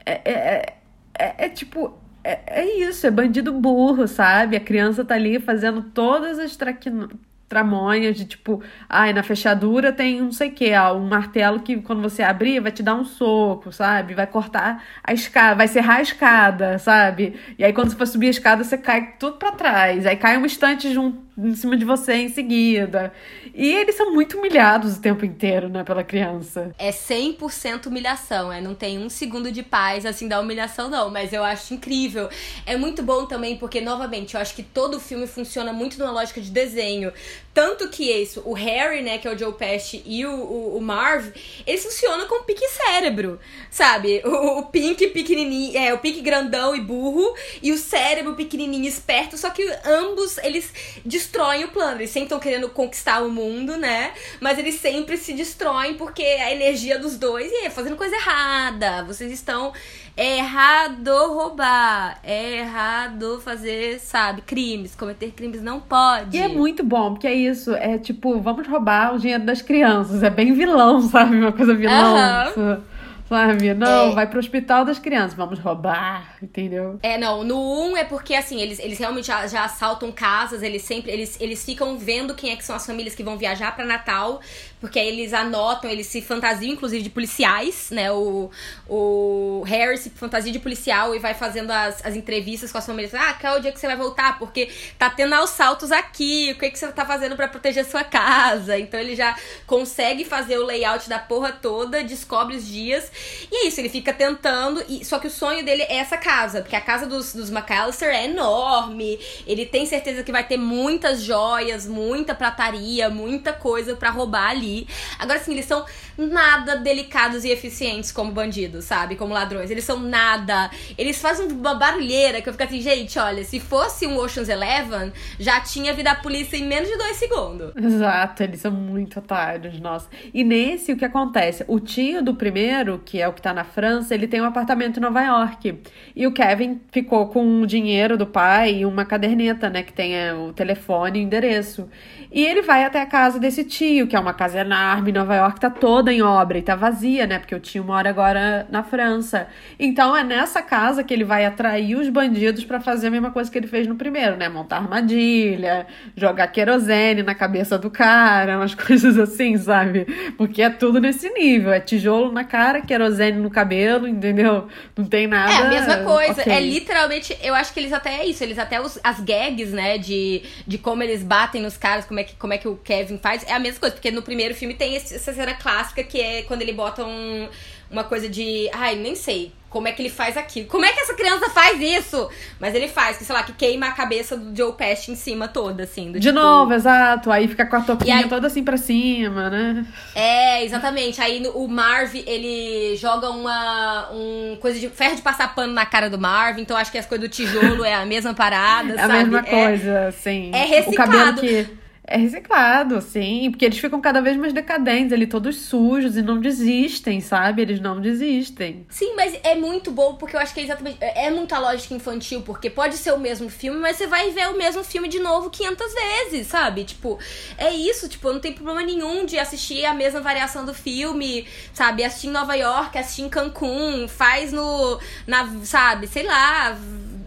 É, 0.04 0.12
é, 0.24 0.32
é, 0.32 0.74
é, 1.18 1.44
é 1.46 1.48
tipo. 1.48 1.98
É, 2.24 2.60
é 2.62 2.78
isso, 2.78 3.04
é 3.04 3.10
bandido 3.10 3.52
burro, 3.52 4.06
sabe? 4.06 4.56
A 4.56 4.60
criança 4.60 5.04
tá 5.04 5.14
ali 5.14 5.40
fazendo 5.40 5.82
todas 5.82 6.38
as 6.38 6.56
traquin 6.56 7.08
tramonhas 7.52 8.16
de 8.16 8.24
tipo, 8.24 8.62
ai, 8.88 9.12
na 9.12 9.22
fechadura 9.22 9.92
tem 9.92 10.22
não 10.22 10.32
sei 10.32 10.48
o 10.48 10.52
que, 10.52 10.72
um 10.94 11.06
martelo 11.06 11.60
que 11.60 11.76
quando 11.82 12.00
você 12.00 12.22
abrir 12.22 12.60
vai 12.60 12.72
te 12.72 12.82
dar 12.82 12.94
um 12.94 13.04
soco, 13.04 13.70
sabe? 13.70 14.14
Vai 14.14 14.26
cortar 14.26 14.82
a 15.04 15.12
escada, 15.12 15.54
vai 15.56 15.68
serrar 15.68 15.98
a 15.98 16.02
escada, 16.02 16.78
sabe? 16.78 17.34
E 17.58 17.64
aí 17.64 17.72
quando 17.74 17.90
você 17.90 17.96
for 17.96 18.06
subir 18.06 18.28
a 18.28 18.30
escada 18.30 18.64
você 18.64 18.78
cai 18.78 19.16
tudo 19.18 19.36
para 19.36 19.52
trás, 19.52 20.06
aí 20.06 20.16
cai 20.16 20.38
um 20.38 20.46
estante 20.46 20.92
junto 20.94 21.20
em 21.36 21.54
cima 21.54 21.76
de 21.76 21.84
você 21.84 22.14
em 22.14 22.28
seguida. 22.28 23.12
E 23.54 23.72
eles 23.72 23.94
são 23.94 24.12
muito 24.12 24.38
humilhados 24.38 24.96
o 24.96 25.00
tempo 25.00 25.24
inteiro, 25.24 25.68
né, 25.68 25.82
pela 25.84 26.04
criança. 26.04 26.74
É 26.78 26.90
100% 26.90 27.86
humilhação, 27.86 28.52
é, 28.52 28.60
não 28.60 28.74
tem 28.74 28.98
um 28.98 29.08
segundo 29.08 29.50
de 29.50 29.62
paz 29.62 30.04
assim 30.04 30.28
da 30.28 30.40
humilhação 30.40 30.88
não, 30.88 31.10
mas 31.10 31.32
eu 31.32 31.42
acho 31.42 31.74
incrível. 31.74 32.28
É 32.66 32.76
muito 32.76 33.02
bom 33.02 33.26
também 33.26 33.56
porque 33.56 33.80
novamente, 33.80 34.34
eu 34.34 34.40
acho 34.40 34.54
que 34.54 34.62
todo 34.62 35.00
filme 35.00 35.26
funciona 35.26 35.72
muito 35.72 35.98
numa 35.98 36.10
lógica 36.10 36.40
de 36.40 36.50
desenho. 36.50 37.12
Tanto 37.54 37.88
que 37.90 38.10
isso, 38.10 38.42
o 38.46 38.54
Harry, 38.54 39.02
né, 39.02 39.18
que 39.18 39.28
é 39.28 39.32
o 39.32 39.38
Joe 39.38 39.52
Pesci, 39.52 40.02
e 40.06 40.24
o, 40.24 40.32
o, 40.32 40.78
o 40.78 40.80
Marv, 40.80 41.32
eles 41.66 41.84
funcionam 41.84 42.26
com 42.26 42.44
pique 42.44 42.66
cérebro, 42.68 43.38
sabe? 43.70 44.22
O, 44.24 44.60
o 44.60 44.66
Pink 44.66 45.08
pequenininho, 45.08 45.76
é, 45.76 45.92
o 45.92 45.98
Pink 45.98 46.22
grandão 46.22 46.74
e 46.74 46.80
burro, 46.80 47.34
e 47.62 47.70
o 47.70 47.76
cérebro 47.76 48.34
pequenininho 48.34 48.86
esperto, 48.86 49.36
só 49.36 49.50
que 49.50 49.62
ambos, 49.84 50.38
eles 50.38 50.72
destroem 51.04 51.64
o 51.64 51.68
plano. 51.68 52.00
Eles 52.00 52.10
sempre 52.10 52.26
estão 52.26 52.40
querendo 52.40 52.70
conquistar 52.70 53.22
o 53.22 53.30
mundo, 53.30 53.76
né? 53.76 54.12
Mas 54.40 54.58
eles 54.58 54.76
sempre 54.76 55.18
se 55.18 55.34
destroem 55.34 55.94
porque 55.94 56.22
a 56.22 56.52
energia 56.52 56.98
dos 56.98 57.16
dois 57.16 57.52
e 57.52 57.66
é 57.66 57.70
fazendo 57.70 57.96
coisa 57.96 58.16
errada. 58.16 59.04
Vocês 59.04 59.30
estão 59.30 59.72
é 60.16 60.38
errado 60.38 61.10
roubar, 61.32 62.18
é 62.22 62.58
errado 62.58 63.40
fazer, 63.40 63.98
sabe, 63.98 64.42
crimes, 64.42 64.94
cometer 64.94 65.32
crimes 65.32 65.62
não 65.62 65.80
pode. 65.80 66.36
E 66.36 66.40
é 66.40 66.48
muito 66.48 66.84
bom, 66.84 67.12
porque 67.12 67.26
é 67.26 67.34
isso, 67.34 67.74
é 67.74 67.98
tipo, 67.98 68.38
vamos 68.40 68.66
roubar 68.66 69.14
o 69.14 69.18
dinheiro 69.18 69.44
das 69.44 69.62
crianças, 69.62 70.22
é 70.22 70.30
bem 70.30 70.52
vilão, 70.52 71.00
sabe? 71.08 71.36
Uma 71.36 71.52
coisa 71.52 71.74
vilão. 71.74 72.14
Uhum. 72.56 72.82
Sabe? 73.28 73.72
Não, 73.72 74.10
é. 74.10 74.14
vai 74.14 74.26
pro 74.26 74.38
hospital 74.38 74.84
das 74.84 74.98
crianças, 74.98 75.32
vamos 75.32 75.58
roubar, 75.58 76.36
entendeu? 76.42 76.98
É, 77.02 77.16
não, 77.16 77.42
no 77.42 77.90
1 77.92 77.96
é 77.96 78.04
porque, 78.04 78.34
assim, 78.34 78.60
eles, 78.60 78.78
eles 78.78 78.98
realmente 78.98 79.28
já, 79.28 79.46
já 79.46 79.64
assaltam 79.64 80.12
casas, 80.12 80.62
eles 80.62 80.82
sempre, 80.82 81.10
eles, 81.10 81.40
eles 81.40 81.64
ficam 81.64 81.96
vendo 81.96 82.34
quem 82.34 82.50
é 82.50 82.56
que 82.56 82.64
são 82.64 82.76
as 82.76 82.84
famílias 82.84 83.14
que 83.14 83.22
vão 83.22 83.38
viajar 83.38 83.74
para 83.74 83.86
Natal, 83.86 84.42
porque 84.82 84.98
aí 84.98 85.06
eles 85.06 85.32
anotam, 85.32 85.88
eles 85.88 86.08
se 86.08 86.20
fantasiam, 86.20 86.72
inclusive, 86.72 87.04
de 87.04 87.08
policiais, 87.08 87.88
né? 87.92 88.10
O, 88.10 88.50
o 88.88 89.62
Harry 89.64 89.96
se 89.96 90.10
fantasia 90.10 90.50
de 90.50 90.58
policial 90.58 91.14
e 91.14 91.20
vai 91.20 91.34
fazendo 91.34 91.70
as, 91.70 92.04
as 92.04 92.16
entrevistas 92.16 92.72
com 92.72 92.78
as 92.78 92.84
famílias. 92.84 93.14
Ah, 93.14 93.32
qual 93.40 93.54
é 93.54 93.58
o 93.58 93.62
dia 93.62 93.70
que 93.70 93.78
você 93.78 93.86
vai 93.86 93.94
voltar? 93.94 94.40
Porque 94.40 94.68
tá 94.98 95.08
tendo 95.08 95.36
assaltos 95.36 95.92
aqui, 95.92 96.50
o 96.50 96.58
que, 96.58 96.66
é 96.66 96.70
que 96.70 96.76
você 96.76 96.88
tá 96.88 97.06
fazendo 97.06 97.36
para 97.36 97.46
proteger 97.46 97.86
a 97.86 97.88
sua 97.88 98.02
casa? 98.02 98.76
Então 98.76 98.98
ele 98.98 99.14
já 99.14 99.36
consegue 99.68 100.24
fazer 100.24 100.58
o 100.58 100.66
layout 100.66 101.08
da 101.08 101.20
porra 101.20 101.52
toda, 101.52 102.02
descobre 102.02 102.56
os 102.56 102.66
dias 102.66 103.12
e 103.52 103.64
é 103.64 103.68
isso, 103.68 103.80
ele 103.80 103.88
fica 103.88 104.12
tentando. 104.12 104.84
E, 104.88 105.04
só 105.04 105.20
que 105.20 105.28
o 105.28 105.30
sonho 105.30 105.64
dele 105.64 105.82
é 105.82 105.98
essa 105.98 106.16
casa, 106.16 106.60
porque 106.60 106.74
a 106.74 106.80
casa 106.80 107.06
dos, 107.06 107.32
dos 107.32 107.50
McAllister 107.50 108.08
é 108.08 108.24
enorme. 108.24 109.20
Ele 109.46 109.64
tem 109.64 109.86
certeza 109.86 110.24
que 110.24 110.32
vai 110.32 110.42
ter 110.42 110.56
muitas 110.56 111.22
joias, 111.22 111.86
muita 111.86 112.34
prataria, 112.34 113.08
muita 113.08 113.52
coisa 113.52 113.94
para 113.94 114.10
roubar 114.10 114.50
ali. 114.50 114.71
Agora, 115.18 115.38
assim, 115.38 115.52
eles 115.52 115.66
são 115.66 115.84
nada 116.16 116.76
delicados 116.76 117.44
e 117.44 117.50
eficientes 117.50 118.12
como 118.12 118.32
bandidos, 118.32 118.84
sabe? 118.84 119.16
Como 119.16 119.32
ladrões. 119.32 119.70
Eles 119.70 119.84
são 119.84 119.98
nada. 119.98 120.70
Eles 120.96 121.20
fazem 121.20 121.48
uma 121.48 121.74
barulheira 121.74 122.40
que 122.40 122.48
eu 122.48 122.52
fico 122.52 122.64
assim, 122.64 122.80
gente, 122.80 123.18
olha, 123.18 123.44
se 123.44 123.60
fosse 123.60 124.06
um 124.06 124.16
Ocean's 124.18 124.48
Eleven, 124.48 125.12
já 125.38 125.60
tinha 125.60 125.92
vindo 125.92 126.08
a 126.08 126.14
polícia 126.14 126.56
em 126.56 126.66
menos 126.66 126.88
de 126.88 126.96
dois 126.96 127.16
segundos. 127.16 127.72
Exato, 127.76 128.42
eles 128.42 128.60
são 128.60 128.72
muito 128.72 129.18
otários, 129.18 129.78
nossa. 129.80 130.08
E 130.32 130.44
nesse, 130.44 130.92
o 130.92 130.96
que 130.96 131.04
acontece? 131.04 131.64
O 131.68 131.80
tio 131.80 132.22
do 132.22 132.34
primeiro, 132.34 133.00
que 133.04 133.20
é 133.20 133.28
o 133.28 133.32
que 133.32 133.42
tá 133.42 133.52
na 133.52 133.64
França, 133.64 134.14
ele 134.14 134.26
tem 134.26 134.40
um 134.40 134.44
apartamento 134.44 134.98
em 134.98 135.00
Nova 135.00 135.22
York. 135.22 135.80
E 136.14 136.26
o 136.26 136.32
Kevin 136.32 136.80
ficou 136.90 137.28
com 137.28 137.60
o 137.60 137.66
dinheiro 137.66 138.16
do 138.16 138.26
pai 138.26 138.76
e 138.76 138.86
uma 138.86 139.04
caderneta, 139.04 139.70
né, 139.70 139.82
que 139.82 139.92
tem 139.92 140.14
é, 140.14 140.34
o 140.34 140.52
telefone 140.52 141.18
e 141.18 141.22
o 141.22 141.24
endereço. 141.24 141.88
E 142.30 142.44
ele 142.44 142.62
vai 142.62 142.84
até 142.84 143.00
a 143.00 143.06
casa 143.06 143.38
desse 143.38 143.64
tio, 143.64 144.06
que 144.06 144.16
é 144.16 144.20
uma 144.20 144.32
casa 144.32 144.60
enorme, 144.60 145.12
Nova 145.12 145.34
York 145.34 145.60
tá 145.60 145.68
toda 145.68 146.01
em 146.10 146.22
obra 146.22 146.58
e 146.58 146.62
tá 146.62 146.74
vazia, 146.74 147.26
né? 147.26 147.38
Porque 147.38 147.54
o 147.54 147.60
tio 147.60 147.84
mora 147.84 148.08
agora 148.08 148.66
na 148.70 148.82
França. 148.82 149.46
Então 149.78 150.16
é 150.16 150.24
nessa 150.24 150.62
casa 150.62 151.04
que 151.04 151.12
ele 151.12 151.24
vai 151.24 151.44
atrair 151.44 151.96
os 151.96 152.08
bandidos 152.08 152.64
para 152.64 152.80
fazer 152.80 153.08
a 153.08 153.10
mesma 153.10 153.30
coisa 153.30 153.50
que 153.50 153.58
ele 153.58 153.66
fez 153.66 153.86
no 153.86 153.96
primeiro, 153.96 154.36
né? 154.36 154.48
Montar 154.48 154.78
armadilha, 154.78 155.86
jogar 156.16 156.46
querosene 156.48 157.22
na 157.22 157.34
cabeça 157.34 157.78
do 157.78 157.90
cara, 157.90 158.56
umas 158.56 158.74
coisas 158.76 159.18
assim, 159.18 159.56
sabe? 159.58 160.06
Porque 160.36 160.62
é 160.62 160.70
tudo 160.70 161.00
nesse 161.00 161.28
nível. 161.30 161.72
É 161.72 161.80
tijolo 161.80 162.32
na 162.32 162.44
cara, 162.44 162.80
querosene 162.80 163.38
no 163.38 163.50
cabelo, 163.50 164.08
entendeu? 164.08 164.68
Não 164.96 165.04
tem 165.04 165.26
nada. 165.26 165.52
É 165.52 165.56
a 165.56 165.68
mesma 165.68 165.96
coisa. 165.98 166.40
Okay. 166.40 166.52
É 166.52 166.60
literalmente, 166.60 167.36
eu 167.42 167.54
acho 167.54 167.72
que 167.72 167.80
eles 167.80 167.92
até 167.92 168.20
é 168.20 168.26
isso. 168.26 168.42
Eles 168.42 168.58
até 168.58 168.80
os, 168.80 168.98
as 169.02 169.20
gags, 169.20 169.72
né? 169.72 169.98
De, 169.98 170.42
de 170.66 170.78
como 170.78 171.02
eles 171.02 171.22
batem 171.22 171.62
nos 171.62 171.76
caras, 171.76 172.04
como 172.04 172.20
é, 172.20 172.24
que, 172.24 172.34
como 172.36 172.52
é 172.52 172.58
que 172.58 172.68
o 172.68 172.76
Kevin 172.76 173.18
faz. 173.18 173.44
É 173.46 173.52
a 173.52 173.58
mesma 173.58 173.80
coisa, 173.80 173.94
porque 173.94 174.10
no 174.10 174.22
primeiro 174.22 174.54
filme 174.54 174.74
tem 174.74 174.96
esse, 174.96 175.14
essa 175.14 175.32
cena 175.32 175.54
clássica 175.54 175.91
que 175.92 176.20
é 176.20 176.42
quando 176.42 176.62
ele 176.62 176.72
bota 176.72 177.04
um, 177.04 177.48
uma 177.90 178.04
coisa 178.04 178.28
de. 178.28 178.70
Ai, 178.72 178.96
nem 178.96 179.14
sei 179.14 179.52
como 179.72 179.88
é 179.88 179.92
que 179.92 180.02
ele 180.02 180.10
faz 180.10 180.36
aquilo. 180.36 180.68
Como 180.68 180.84
é 180.84 180.92
que 180.92 181.00
essa 181.00 181.14
criança 181.14 181.48
faz 181.48 181.80
isso? 181.80 182.28
Mas 182.60 182.74
ele 182.74 182.88
faz, 182.88 183.16
que 183.16 183.24
sei 183.24 183.34
lá, 183.34 183.42
que 183.42 183.54
queima 183.54 183.86
a 183.86 183.92
cabeça 183.92 184.36
do 184.36 184.54
Joe 184.54 184.72
Pesci 184.74 185.10
em 185.10 185.16
cima 185.16 185.48
toda, 185.48 185.84
assim. 185.84 186.12
de 186.12 186.20
tipo... 186.20 186.34
novo, 186.34 186.74
exato. 186.74 187.32
Aí 187.32 187.48
fica 187.48 187.64
com 187.64 187.76
a 187.76 187.80
topinha 187.80 188.18
aí... 188.18 188.28
toda 188.28 188.46
assim 188.46 188.62
pra 188.62 188.76
cima, 188.76 189.48
né? 189.48 189.86
É, 190.14 190.62
exatamente. 190.62 191.20
Aí 191.22 191.42
o 191.54 191.66
Marv, 191.66 192.14
ele 192.14 192.94
joga 192.96 193.30
uma 193.30 194.10
um 194.12 194.58
coisa 194.60 194.78
de 194.78 194.90
ferro 194.90 195.16
de 195.16 195.22
passar 195.22 195.54
pano 195.54 195.72
na 195.72 195.86
cara 195.86 196.10
do 196.10 196.18
Marv. 196.18 196.58
Então 196.58 196.76
acho 196.76 196.92
que 196.92 196.98
as 196.98 197.06
coisas 197.06 197.26
do 197.26 197.32
tijolo 197.32 197.82
é 197.82 197.94
a 197.94 198.04
mesma 198.04 198.34
parada, 198.34 198.92
é 198.92 198.98
sabe? 198.98 199.12
a 199.12 199.16
mesma 199.16 199.42
coisa, 199.42 199.90
é, 199.90 200.10
sim. 200.10 200.50
É 200.52 200.64
reciclado. 200.66 200.92
O 200.92 201.14
cabelo 201.14 201.40
que 201.40 201.81
é 202.04 202.16
reciclado, 202.16 203.00
sim, 203.00 203.48
porque 203.50 203.64
eles 203.64 203.78
ficam 203.78 204.00
cada 204.00 204.20
vez 204.20 204.36
mais 204.36 204.52
decadentes, 204.52 205.12
ali 205.12 205.26
todos 205.26 205.56
sujos 205.56 206.16
e 206.16 206.22
não 206.22 206.40
desistem, 206.40 207.20
sabe? 207.20 207.62
Eles 207.62 207.80
não 207.80 208.00
desistem. 208.00 208.84
Sim, 208.90 209.14
mas 209.14 209.38
é 209.44 209.54
muito 209.54 209.90
bom 209.92 210.16
porque 210.16 210.34
eu 210.34 210.40
acho 210.40 210.52
que 210.52 210.60
é 210.60 210.64
exatamente 210.64 210.98
é, 211.00 211.26
é 211.26 211.30
muita 211.30 211.58
lógica 211.58 211.94
infantil, 211.94 212.42
porque 212.42 212.68
pode 212.68 212.96
ser 212.96 213.12
o 213.12 213.18
mesmo 213.18 213.48
filme, 213.48 213.78
mas 213.78 213.96
você 213.96 214.08
vai 214.08 214.30
ver 214.30 214.48
o 214.48 214.58
mesmo 214.58 214.82
filme 214.82 215.08
de 215.08 215.20
novo 215.20 215.48
500 215.48 215.94
vezes, 215.94 216.46
sabe? 216.48 216.84
Tipo, 216.84 217.20
é 217.56 217.70
isso, 217.70 218.08
tipo, 218.08 218.32
não 218.32 218.40
tem 218.40 218.52
problema 218.52 218.82
nenhum 218.82 219.24
de 219.24 219.38
assistir 219.38 219.84
a 219.84 219.94
mesma 219.94 220.20
variação 220.20 220.64
do 220.64 220.74
filme, 220.74 221.46
sabe? 221.72 222.02
Assistir 222.02 222.26
em 222.26 222.30
Nova 222.30 222.56
York, 222.56 222.98
assistir 222.98 223.22
em 223.22 223.28
Cancún, 223.28 224.08
faz 224.08 224.52
no 224.52 224.98
na, 225.24 225.48
sabe, 225.64 226.08
sei 226.08 226.24
lá, 226.24 226.76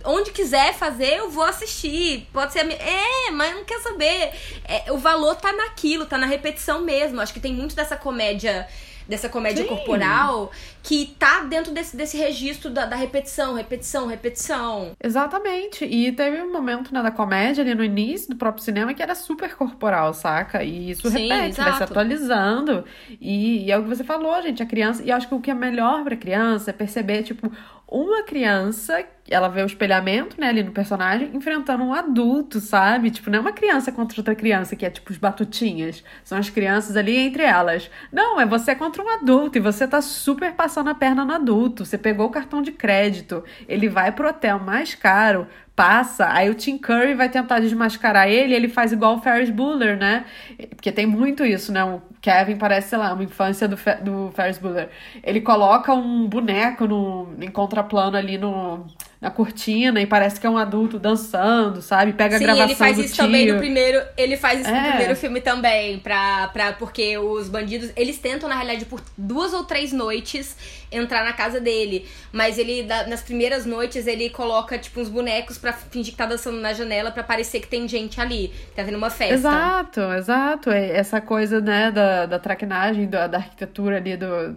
onde 0.05 0.31
quiser 0.31 0.73
fazer, 0.73 1.17
eu 1.17 1.29
vou 1.29 1.43
assistir. 1.43 2.27
Pode 2.31 2.53
ser. 2.53 2.65
É, 2.71 3.31
mas 3.31 3.55
não 3.55 3.63
quer 3.63 3.79
saber. 3.79 4.31
É, 4.63 4.91
o 4.91 4.97
valor 4.97 5.35
tá 5.35 5.53
naquilo, 5.53 6.05
tá 6.05 6.17
na 6.17 6.25
repetição 6.25 6.81
mesmo. 6.81 7.21
Acho 7.21 7.33
que 7.33 7.39
tem 7.39 7.53
muito 7.53 7.75
dessa 7.75 7.95
comédia 7.95 8.67
dessa 9.07 9.29
comédia 9.29 9.63
Sim. 9.63 9.69
corporal 9.69 10.51
que 10.81 11.15
tá 11.17 11.41
dentro 11.41 11.71
desse, 11.71 11.97
desse 11.97 12.17
registro 12.17 12.69
da, 12.69 12.85
da, 12.85 12.95
repetição, 12.95 13.53
repetição, 13.53 14.07
repetição. 14.07 14.91
Exatamente. 15.03 15.83
E 15.83 16.11
teve 16.11 16.41
um 16.41 16.51
momento 16.51 16.93
né, 16.93 17.01
da 17.01 17.11
comédia 17.11 17.63
ali 17.63 17.73
no 17.73 17.83
início 17.83 18.29
do 18.29 18.35
próprio 18.35 18.63
cinema 18.63 18.93
que 18.93 19.01
era 19.01 19.15
super 19.15 19.55
corporal, 19.55 20.13
saca? 20.13 20.63
E 20.63 20.91
isso 20.91 21.09
Sim, 21.09 21.27
repete, 21.27 21.49
exato. 21.49 21.69
vai 21.69 21.77
se 21.77 21.83
atualizando. 21.83 22.85
E, 23.19 23.65
e, 23.65 23.71
é 23.71 23.77
o 23.77 23.83
que 23.83 23.89
você 23.89 24.03
falou, 24.03 24.39
gente, 24.41 24.61
a 24.61 24.65
criança. 24.65 25.03
E 25.03 25.11
acho 25.11 25.27
que 25.27 25.33
o 25.33 25.41
que 25.41 25.49
é 25.49 25.55
melhor 25.55 26.03
pra 26.03 26.15
criança 26.15 26.69
é 26.69 26.73
perceber, 26.73 27.23
tipo, 27.23 27.51
uma 27.87 28.23
criança, 28.23 29.05
ela 29.29 29.47
vê 29.47 29.61
o 29.61 29.65
espelhamento, 29.65 30.39
né, 30.39 30.49
ali 30.49 30.63
no 30.63 30.71
personagem, 30.71 31.29
enfrentando 31.33 31.83
um 31.83 31.93
adulto, 31.93 32.59
sabe? 32.59 33.11
Tipo, 33.11 33.29
não 33.29 33.37
é 33.37 33.41
uma 33.41 33.51
criança 33.51 33.91
contra 33.91 34.19
outra 34.19 34.35
criança, 34.35 34.75
que 34.75 34.85
é 34.85 34.89
tipo 34.89 35.11
os 35.11 35.17
batutinhas. 35.17 36.03
São 36.23 36.37
as 36.37 36.49
crianças 36.49 36.95
ali 36.95 37.15
entre 37.15 37.43
elas. 37.43 37.89
Não, 38.11 38.41
é 38.41 38.45
você 38.45 38.75
contra 38.75 39.03
um 39.03 39.09
adulto 39.09 39.57
e 39.57 39.61
você 39.61 39.87
tá 39.87 40.01
super 40.01 40.53
passando 40.53 40.89
a 40.89 40.95
perna 40.95 41.23
no 41.23 41.33
adulto. 41.33 41.85
Você 41.85 41.97
pegou 41.97 42.25
o 42.25 42.31
cartão 42.31 42.61
de 42.61 42.71
crédito, 42.71 43.43
ele 43.67 43.87
vai 43.87 44.11
pro 44.11 44.29
hotel 44.29 44.59
mais 44.59 44.95
caro, 44.95 45.47
passa, 45.75 46.31
aí 46.31 46.49
o 46.49 46.55
Tim 46.55 46.77
Curry 46.77 47.15
vai 47.15 47.29
tentar 47.29 47.59
desmascarar 47.59 48.29
ele, 48.29 48.55
ele 48.55 48.69
faz 48.69 48.93
igual 48.93 49.17
o 49.17 49.21
Ferris 49.21 49.49
Bueller, 49.49 49.97
né? 49.97 50.25
Porque 50.69 50.91
tem 50.91 51.05
muito 51.05 51.45
isso, 51.45 51.71
né? 51.71 51.83
O 51.83 52.01
Kevin 52.21 52.55
parece, 52.55 52.89
sei 52.89 52.97
lá, 52.97 53.13
uma 53.13 53.23
infância 53.23 53.67
do, 53.67 53.75
Fe 53.75 53.95
do 53.95 54.31
Ferris 54.33 54.57
Bueller. 54.57 54.89
Ele 55.21 55.41
coloca 55.41 55.93
um 55.93 56.27
boneco 56.27 56.87
no, 56.87 57.35
em 57.41 57.51
contraplano 57.51 58.15
ali 58.15 58.37
no, 58.37 58.85
na 59.25 59.31
cortina 59.31 59.99
e 59.99 60.05
parece 60.05 60.39
que 60.39 60.45
é 60.45 60.49
um 60.49 60.57
adulto 60.57 60.99
dançando, 60.99 61.81
sabe? 61.81 62.13
Pega 62.13 62.37
Sim, 62.37 62.43
a 62.43 62.47
gravação 62.53 62.67
ele 62.67 62.75
faz 62.75 62.97
isso 62.99 63.15
tio. 63.15 63.25
também 63.25 63.51
no 63.51 63.57
primeiro. 63.57 64.05
Ele 64.15 64.37
faz 64.37 64.61
isso 64.61 64.69
É. 64.69 64.81
no 64.81 64.87
primeiro 64.89 65.15
filme 65.15 65.41
também, 65.41 65.97
pra, 65.97 66.47
pra, 66.49 66.73
porque 66.73 67.17
os 67.17 67.49
bandidos. 67.49 67.91
Eles 67.95 68.19
tentam, 68.19 68.47
na 68.47 68.53
realidade, 68.53 68.85
por 68.85 69.01
duas 69.17 69.51
ou 69.51 69.63
três 69.63 69.91
noites 69.91 70.55
entrar 70.91 71.25
na 71.25 71.33
casa 71.33 71.59
dele. 71.59 72.07
Mas 72.31 72.59
ele, 72.59 72.83
nas 73.07 73.23
primeiras 73.23 73.65
noites, 73.65 74.05
ele 74.05 74.29
coloca, 74.29 74.77
tipo, 74.77 75.01
uns 75.01 75.09
bonecos 75.09 75.57
pra 75.57 75.73
fingir 75.73 76.11
que 76.13 76.17
tá 76.17 76.27
dançando 76.27 76.59
na 76.61 76.71
janela 76.73 77.09
pra 77.09 77.23
parecer 77.23 77.59
que 77.61 77.67
tem 77.67 77.87
gente 77.87 78.21
ali. 78.21 78.49
que 78.69 78.75
Tá 78.75 78.83
tendo 78.83 78.97
uma 78.97 79.09
festa. 79.09 79.33
Exato, 79.33 80.01
exato. 80.13 80.69
É 80.69 80.95
Essa 80.95 81.19
coisa, 81.19 81.59
né, 81.59 81.89
da, 81.91 82.27
da 82.27 82.37
traquinagem, 82.37 83.07
da, 83.09 83.25
da 83.25 83.37
arquitetura 83.39 83.97
ali, 83.97 84.15
do, 84.15 84.55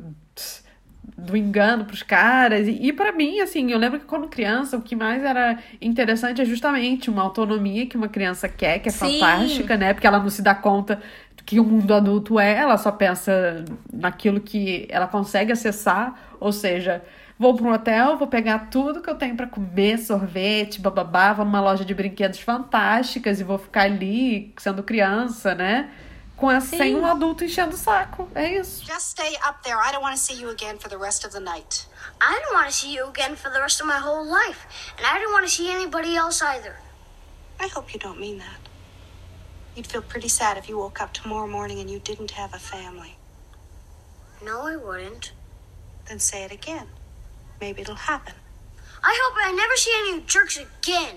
do 1.18 1.36
engano 1.36 1.84
pros 1.84 2.02
caras. 2.02 2.68
E, 2.68 2.78
e 2.80 2.92
para 2.92 3.10
mim, 3.10 3.40
assim, 3.40 3.72
eu 3.72 3.78
lembro 3.78 3.98
que 3.98 4.06
quando 4.06 4.28
criança, 4.28 4.76
o 4.76 4.82
que 4.82 4.94
mais 4.94 5.24
era 5.24 5.58
interessante 5.82 6.40
é 6.40 6.44
justamente 6.44 7.10
uma 7.10 7.22
autonomia 7.22 7.86
que 7.86 7.96
uma 7.96 8.08
criança 8.08 8.48
quer, 8.48 8.78
que 8.78 8.88
é 8.88 8.92
Sim. 8.92 9.18
fantástica, 9.18 9.76
né? 9.76 9.92
Porque 9.92 10.06
ela 10.06 10.20
não 10.20 10.30
se 10.30 10.40
dá 10.40 10.54
conta 10.54 11.00
que 11.44 11.58
o 11.58 11.64
mundo 11.64 11.92
adulto 11.94 12.38
é, 12.38 12.58
ela 12.58 12.76
só 12.76 12.92
pensa 12.92 13.64
naquilo 13.92 14.38
que 14.38 14.86
ela 14.90 15.06
consegue 15.06 15.50
acessar, 15.50 16.14
ou 16.38 16.52
seja, 16.52 17.02
vou 17.38 17.54
para 17.54 17.66
um 17.66 17.72
hotel, 17.72 18.18
vou 18.18 18.28
pegar 18.28 18.68
tudo 18.70 19.00
que 19.00 19.08
eu 19.08 19.14
tenho 19.14 19.34
para 19.34 19.46
comer, 19.46 19.98
sorvete, 19.98 20.78
bababá, 20.78 21.32
vou 21.32 21.46
numa 21.46 21.60
loja 21.60 21.86
de 21.86 21.94
brinquedos 21.94 22.38
fantásticas 22.40 23.40
e 23.40 23.44
vou 23.44 23.56
ficar 23.56 23.84
ali 23.84 24.52
sendo 24.58 24.82
criança, 24.82 25.54
né? 25.54 25.88
Com 26.38 26.50
essa, 26.50 26.76
sem 26.76 26.94
um 26.94 27.04
adulto 27.04 27.44
enchendo 27.44 27.74
o 27.74 27.78
saco. 27.78 28.30
É 28.32 28.60
isso. 28.60 28.84
Just 28.84 29.10
stay 29.10 29.36
up 29.48 29.60
there. 29.64 29.76
I 29.76 29.90
don't 29.90 30.02
want 30.02 30.16
to 30.16 30.22
see 30.22 30.40
you 30.40 30.50
again 30.50 30.78
for 30.78 30.88
the 30.88 30.96
rest 30.96 31.26
of 31.26 31.32
the 31.32 31.40
night. 31.40 31.86
I 32.20 32.40
don't 32.40 32.54
want 32.54 32.68
to 32.70 32.72
see 32.72 32.94
you 32.94 33.08
again 33.08 33.34
for 33.34 33.50
the 33.50 33.60
rest 33.60 33.80
of 33.80 33.88
my 33.88 33.98
whole 33.98 34.24
life. 34.24 34.66
And 34.96 35.04
I 35.04 35.18
don't 35.18 35.32
want 35.32 35.44
to 35.44 35.50
see 35.50 35.68
anybody 35.68 36.14
else 36.14 36.40
either. 36.40 36.76
I 37.58 37.66
hope 37.66 37.92
you 37.92 37.98
don't 37.98 38.20
mean 38.20 38.38
that. 38.38 38.60
You'd 39.74 39.88
feel 39.88 40.02
pretty 40.02 40.28
sad 40.28 40.56
if 40.56 40.68
you 40.68 40.78
woke 40.78 41.00
up 41.00 41.12
tomorrow 41.12 41.48
morning 41.48 41.80
and 41.80 41.90
you 41.90 41.98
didn't 41.98 42.30
have 42.32 42.54
a 42.54 42.58
family. 42.58 43.16
No, 44.44 44.62
I 44.62 44.76
wouldn't. 44.76 45.32
Then 46.08 46.20
say 46.20 46.44
it 46.44 46.52
again. 46.52 46.86
Maybe 47.60 47.82
it'll 47.82 47.96
happen. 47.96 48.34
I 49.02 49.18
hope 49.22 49.36
I 49.44 49.52
never 49.52 49.76
see 49.76 49.92
any 49.98 50.20
jerks 50.22 50.56
again. 50.56 51.16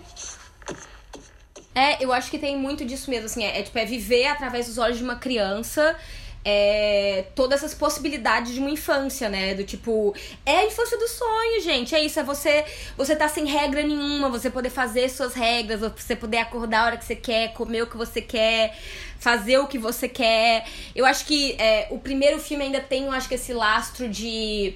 É, 1.74 2.04
eu 2.04 2.12
acho 2.12 2.30
que 2.30 2.38
tem 2.38 2.58
muito 2.58 2.84
disso 2.86 3.10
mesmo, 3.10 3.26
assim, 3.26 3.44
é, 3.44 3.60
é, 3.60 3.64
tipo, 3.64 3.78
é 3.78 3.86
viver 3.86 4.28
através 4.28 4.68
dos 4.68 4.78
olhos 4.78 4.98
de 4.98 5.04
uma 5.04 5.16
criança 5.16 5.96
é, 6.44 7.26
todas 7.36 7.60
essas 7.60 7.74
possibilidades 7.74 8.54
de 8.54 8.60
uma 8.60 8.70
infância, 8.70 9.30
né? 9.30 9.54
Do 9.54 9.64
tipo, 9.64 10.16
é 10.46 10.58
a 10.60 10.66
infância 10.66 10.98
do 10.98 11.08
sonho, 11.08 11.62
gente. 11.62 11.94
É 11.94 12.04
isso, 12.04 12.20
é 12.20 12.24
você 12.24 12.66
você 12.98 13.16
tá 13.16 13.28
sem 13.28 13.46
regra 13.46 13.84
nenhuma, 13.84 14.30
você 14.30 14.50
poder 14.50 14.70
fazer 14.70 15.10
suas 15.10 15.34
regras, 15.34 15.82
você 15.82 16.16
poder 16.16 16.38
acordar 16.38 16.82
a 16.82 16.86
hora 16.86 16.98
que 16.98 17.06
você 17.06 17.16
quer, 17.16 17.54
comer 17.54 17.84
o 17.84 17.88
que 17.88 17.98
você 17.98 18.22
quer, 18.22 18.76
fazer 19.20 19.60
o 19.60 19.68
que 19.68 19.78
você 19.78 20.10
quer. 20.10 20.66
Eu 20.96 21.06
acho 21.06 21.26
que 21.26 21.54
é, 21.60 21.88
o 21.92 22.00
primeiro 22.00 22.40
filme 22.40 22.66
ainda 22.66 22.82
tem, 22.82 23.06
eu 23.06 23.12
acho 23.12 23.28
que 23.28 23.36
esse 23.36 23.54
lastro 23.54 24.10
de 24.10 24.74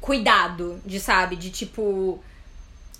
cuidado, 0.00 0.80
de 0.86 1.00
sabe, 1.00 1.34
de 1.34 1.50
tipo 1.50 2.22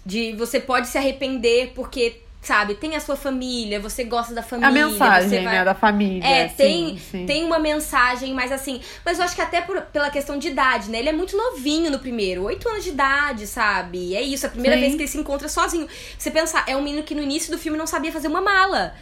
de 0.05 0.35
você 0.35 0.61
pode 0.61 0.89
se 0.89 0.99
arrepender 0.99 1.73
porque 1.75 2.24
sabe, 2.47 2.75
tem 2.75 2.95
a 2.97 3.01
sua 3.01 3.17
família, 3.17 3.81
você 3.81 4.05
gosta 4.05 4.35
da 4.35 4.43
família, 4.43 4.69
A 4.69 4.73
mensagem, 4.89 5.29
você 5.29 5.41
vai- 5.43 5.55
né, 5.59 5.65
da 5.65 5.75
família. 5.75 6.27
é, 6.27 6.49
sim, 6.49 6.55
tem, 6.57 6.99
sim. 6.99 7.27
tem 7.27 7.45
uma 7.45 7.59
mensagem, 7.59 8.33
mas 8.35 8.53
assim. 8.53 8.81
Mas 9.05 9.19
eu 9.19 9.25
acho 9.25 9.35
que 9.35 9.41
até 9.43 9.61
por- 9.61 9.81
pela 9.83 10.11
questão 10.11 10.39
de 10.39 10.49
idade, 10.49 10.91
né? 10.91 10.99
Ele 10.99 11.09
é 11.09 11.13
muito 11.13 11.37
novinho 11.37 11.91
no 11.91 11.99
primeiro, 11.99 12.43
oito 12.45 12.69
anos 12.69 12.85
de 12.85 12.91
idade, 12.91 13.47
sabe? 13.47 14.15
É 14.15 14.23
isso, 14.23 14.47
a 14.47 14.49
primeira 14.49 14.77
Sim. 14.77 14.81
vez 14.83 14.95
que 14.95 15.01
ele 15.03 15.09
se 15.09 15.19
encontra 15.19 15.49
sozinho. 15.49 15.87
Você 16.19 16.31
pensar, 16.31 16.65
é 16.67 16.77
um 16.77 16.83
menino 16.83 17.03
que 17.03 17.15
no 17.15 17.23
início 17.23 17.51
do 17.51 17.59
filme 17.59 17.79
não 17.79 17.87
sabia 17.87 18.13
fazer 18.13 18.29
uma 18.29 18.41
mala. 18.41 18.95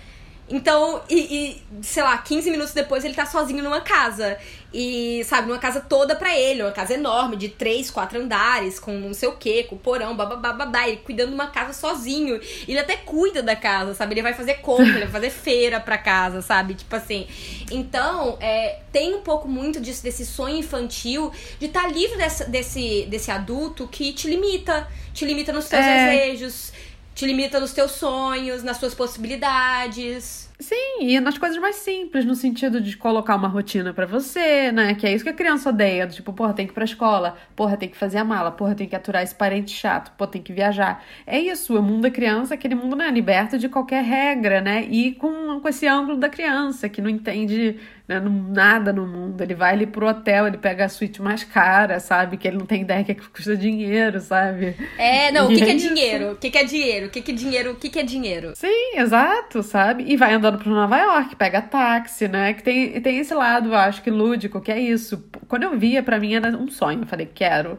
Então, 0.49 1.01
e, 1.09 1.63
e, 1.81 1.83
sei 1.83 2.03
lá, 2.03 2.19
15 2.19 2.51
minutos 2.51 2.75
depois 2.75 3.05
ele 3.05 3.15
tá 3.15 3.25
sozinho 3.25 3.63
numa 3.63 3.81
casa. 3.81 4.37
E, 4.75 5.23
sabe, 5.25 5.49
numa 5.49 5.59
casa 5.59 5.81
toda 5.81 6.17
pra 6.17 6.37
ele, 6.39 6.63
uma 6.63 6.73
casa 6.73 6.95
enorme, 6.95 7.37
de 7.37 7.49
três, 7.51 7.91
quatro 7.91 8.19
andares, 8.19 8.79
com 8.79 8.93
não 8.93 9.13
sei 9.15 9.29
o 9.29 9.37
que, 9.37 9.65
com 9.65 9.77
porão, 9.77 10.17
bababá, 10.17 10.53
babá, 10.53 10.89
ele 10.89 10.97
cuidando 10.99 11.29
de 11.29 11.35
uma 11.35 11.49
casa 11.49 11.73
sozinho. 11.75 12.41
Ele 12.67 12.79
até 12.79 12.97
cuida 12.97 13.43
da 13.43 13.55
casa, 13.55 13.95
sabe? 13.95 14.15
Ele 14.15 14.23
vai 14.23 14.35
fazer 14.35 14.55
compra, 14.55 14.85
ele 14.87 15.01
vai 15.01 15.09
fazer 15.13 15.31
feira 15.31 15.79
pra 15.81 15.97
casa, 15.99 16.41
sabe? 16.43 16.75
Tipo 16.75 16.97
assim. 16.97 17.27
Então, 17.71 18.37
é, 18.41 18.81
tem 18.93 19.15
um 19.15 19.21
pouco 19.23 19.47
muito 19.49 19.81
disso, 19.81 20.03
desse 20.03 20.25
sonho 20.27 20.57
infantil, 20.57 21.31
de 21.59 21.67
estar 21.67 21.87
livre 21.93 22.17
dessa- 22.17 22.45
desse, 22.45 23.07
desse 23.11 23.31
adulto 23.31 23.87
que 23.89 24.13
te 24.13 24.29
limita. 24.29 24.89
Te 25.15 25.25
limita 25.27 25.53
nos 25.53 25.69
teus 25.69 25.85
É. 25.85 26.07
desejos, 26.11 26.73
te 27.15 27.27
limita 27.27 27.61
nos 27.61 27.73
teus 27.73 27.93
sonhos, 27.93 28.63
nas 28.63 28.79
suas 28.79 28.95
possibilidades. 28.95 30.49
Sim, 30.63 31.01
e 31.01 31.19
nas 31.19 31.37
coisas 31.37 31.59
mais 31.59 31.77
simples, 31.77 32.25
no 32.25 32.35
sentido 32.37 32.81
de 32.81 32.97
colocar 32.97 33.35
uma 33.35 33.49
rotina 33.49 33.93
pra 33.93 34.07
você, 34.07 34.71
né? 34.71 34.95
Que 34.95 35.07
é 35.07 35.13
isso 35.13 35.25
que 35.25 35.31
a 35.31 35.35
criança 35.35 35.71
odeia. 35.71 36.07
do 36.07 36.15
Tipo, 36.15 36.33
porra, 36.33 36.55
tem 36.55 36.67
que 36.67 36.73
ir 36.73 36.75
pra 36.75 36.85
escola, 36.85 37.37
porra, 37.57 37.77
tem 37.77 37.89
que 37.89 37.97
fazer 37.97 38.19
a 38.19 38.25
mala, 38.25 38.51
porra, 38.53 38.75
tem 38.75 38.89
que 38.89 38.95
aturar 38.95 39.23
esse 39.23 39.35
parente 39.35 39.73
chato, 39.73 40.13
porra, 40.17 40.31
tem 40.31 40.43
que 40.43 40.53
viajar. 40.53 41.05
É 41.27 41.39
isso, 41.39 41.77
o 41.77 41.83
mundo 41.83 42.03
da 42.03 42.11
criança, 42.11 42.55
aquele 42.55 42.75
mundo, 42.75 42.95
né? 42.95 43.11
Liberto 43.11 43.59
de 43.59 43.69
qualquer 43.69 44.05
regra, 44.05 44.61
né? 44.61 44.87
E 44.89 45.13
com, 45.13 45.61
com 45.61 45.69
esse 45.69 45.87
ângulo 45.87 46.17
da 46.17 46.29
criança, 46.29 46.89
que 46.89 47.03
não 47.03 47.11
entende 47.11 47.77
né, 48.09 48.21
nada 48.21 48.93
no 48.93 49.07
mundo. 49.07 49.41
Ele 49.41 49.55
vai 49.55 49.73
ali 49.73 49.87
pro 49.87 50.07
hotel, 50.09 50.47
ele 50.47 50.59
pega 50.59 50.85
a 50.85 50.89
suíte 50.89 51.23
mais 51.23 51.45
cara, 51.45 52.01
sabe? 52.01 52.37
Que 52.37 52.49
ele 52.49 52.59
não 52.59 52.67
tem 52.67 52.83
ideia 52.83 53.05
que 53.05 53.15
custa 53.15 53.57
dinheiro, 53.57 54.21
sabe? 54.21 54.77
É, 54.99 55.31
não, 55.31 55.47
o 55.47 55.49
que, 55.49 55.57
que 55.57 55.71
é 55.71 55.75
isso. 55.75 55.89
dinheiro? 55.89 56.33
O 56.33 56.37
que, 56.37 56.51
que 56.51 56.59
é 56.59 56.65
dinheiro? 56.65 57.07
O 57.07 57.11
que, 57.11 57.23
que 57.23 57.31
é 57.31 57.35
dinheiro? 57.35 57.73
O 57.73 57.75
que, 57.77 57.89
que 57.89 57.99
é 57.99 58.03
dinheiro? 58.03 58.53
Sim, 58.55 58.97
exato, 58.97 59.63
sabe? 59.63 60.05
E 60.07 60.17
vai 60.17 60.35
andando 60.35 60.52
pro 60.59 60.71
Nova 60.71 60.97
York, 60.99 61.37
pega 61.37 61.63
táxi, 61.63 62.29
né? 62.29 62.53
Que 62.55 62.63
tem, 62.63 63.01
tem 63.01 63.19
esse 63.19 63.35
lado, 63.35 63.69
eu 63.71 63.77
acho 63.77 64.03
que 64.03 64.11
lúdico, 64.11 64.61
que 64.61 64.73
é 64.73 64.79
isso. 64.81 65.23
Quando 65.49 65.65
eu 65.65 65.79
via, 65.79 66.03
pra 66.03 66.19
mim 66.21 66.35
era 66.35 66.49
um 66.57 66.69
sonho. 66.69 67.01
Eu 67.03 67.07
falei, 67.07 67.27
quero. 67.33 67.79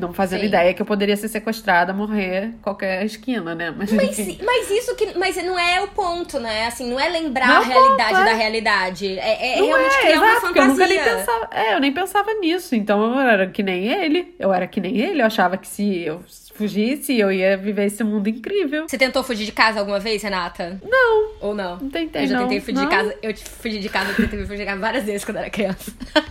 não 0.00 0.12
fazendo 0.12 0.40
Uhum, 0.40 0.48
sim. 0.48 0.48
ideia 0.48 0.72
que 0.74 0.80
eu 0.80 0.86
poderia 0.86 1.16
ser 1.16 1.28
sequestrada, 1.28 1.92
morrer 1.92 2.54
qualquer 2.62 3.04
esquina, 3.04 3.54
né? 3.54 3.70
Mas, 3.76 3.92
Mas, 3.92 4.18
enfim. 4.18 4.38
mas 4.42 4.70
isso 4.70 4.96
que. 4.96 5.16
Mas 5.18 5.36
não 5.44 5.58
é 5.58 5.82
o 5.82 5.88
ponto, 5.88 6.40
né? 6.40 6.66
Assim, 6.66 6.90
não 6.90 6.98
é 6.98 7.08
lembrar 7.08 7.46
Não 7.46 7.56
é 7.56 7.58
a 7.58 7.60
realidade 7.60 8.10
ponto, 8.10 8.20
é. 8.22 8.24
da 8.24 8.32
realidade. 8.34 9.18
É, 9.18 9.54
é 9.54 9.60
Não 9.60 9.66
realmente 9.66 9.96
é, 9.96 10.00
criar 10.00 10.16
uma 10.20 10.26
exato, 10.30 10.40
porque 10.40 10.58
eu 10.58 10.64
nunca 10.66 10.86
nem 10.86 10.98
fantasia. 10.98 11.18
pensava. 11.18 11.48
É, 11.52 11.74
eu 11.74 11.80
nem 11.80 11.92
pensava 11.92 12.32
nisso. 12.34 12.74
Então 12.74 13.14
eu 13.14 13.20
era 13.20 13.46
que 13.48 13.62
nem 13.62 13.86
ele. 13.86 14.34
Eu 14.38 14.52
era 14.52 14.66
que 14.66 14.80
nem 14.80 14.96
ele. 14.96 15.20
Eu 15.20 15.26
achava 15.26 15.56
que 15.58 15.66
se 15.68 16.00
eu 16.04 16.22
fugisse, 16.60 17.18
eu 17.18 17.32
ia 17.32 17.56
viver 17.56 17.86
esse 17.86 18.04
mundo 18.04 18.28
incrível. 18.28 18.86
Você 18.86 18.98
tentou 18.98 19.22
fugir 19.24 19.46
de 19.46 19.52
casa 19.52 19.80
alguma 19.80 19.98
vez, 19.98 20.22
Renata? 20.22 20.78
Não. 20.86 21.30
Ou 21.40 21.54
não? 21.54 21.78
Não 21.78 21.88
tentei, 21.88 22.24
Eu 22.24 22.26
já 22.28 22.34
não. 22.36 22.42
tentei 22.48 22.60
fugir 22.60 22.74
Não. 22.74 22.84
de 22.84 22.90
casa. 22.94 23.14
Eu 23.22 23.34
fugi 23.36 23.78
de 23.78 23.88
casa, 23.88 24.10
eu 24.10 24.16
tentei 24.16 24.40
fugir 24.44 24.58
de 24.58 24.64
casa 24.66 24.78
várias 24.80 25.04
vezes 25.04 25.24
quando 25.24 25.38
era 25.38 25.48
criança. 25.50 25.90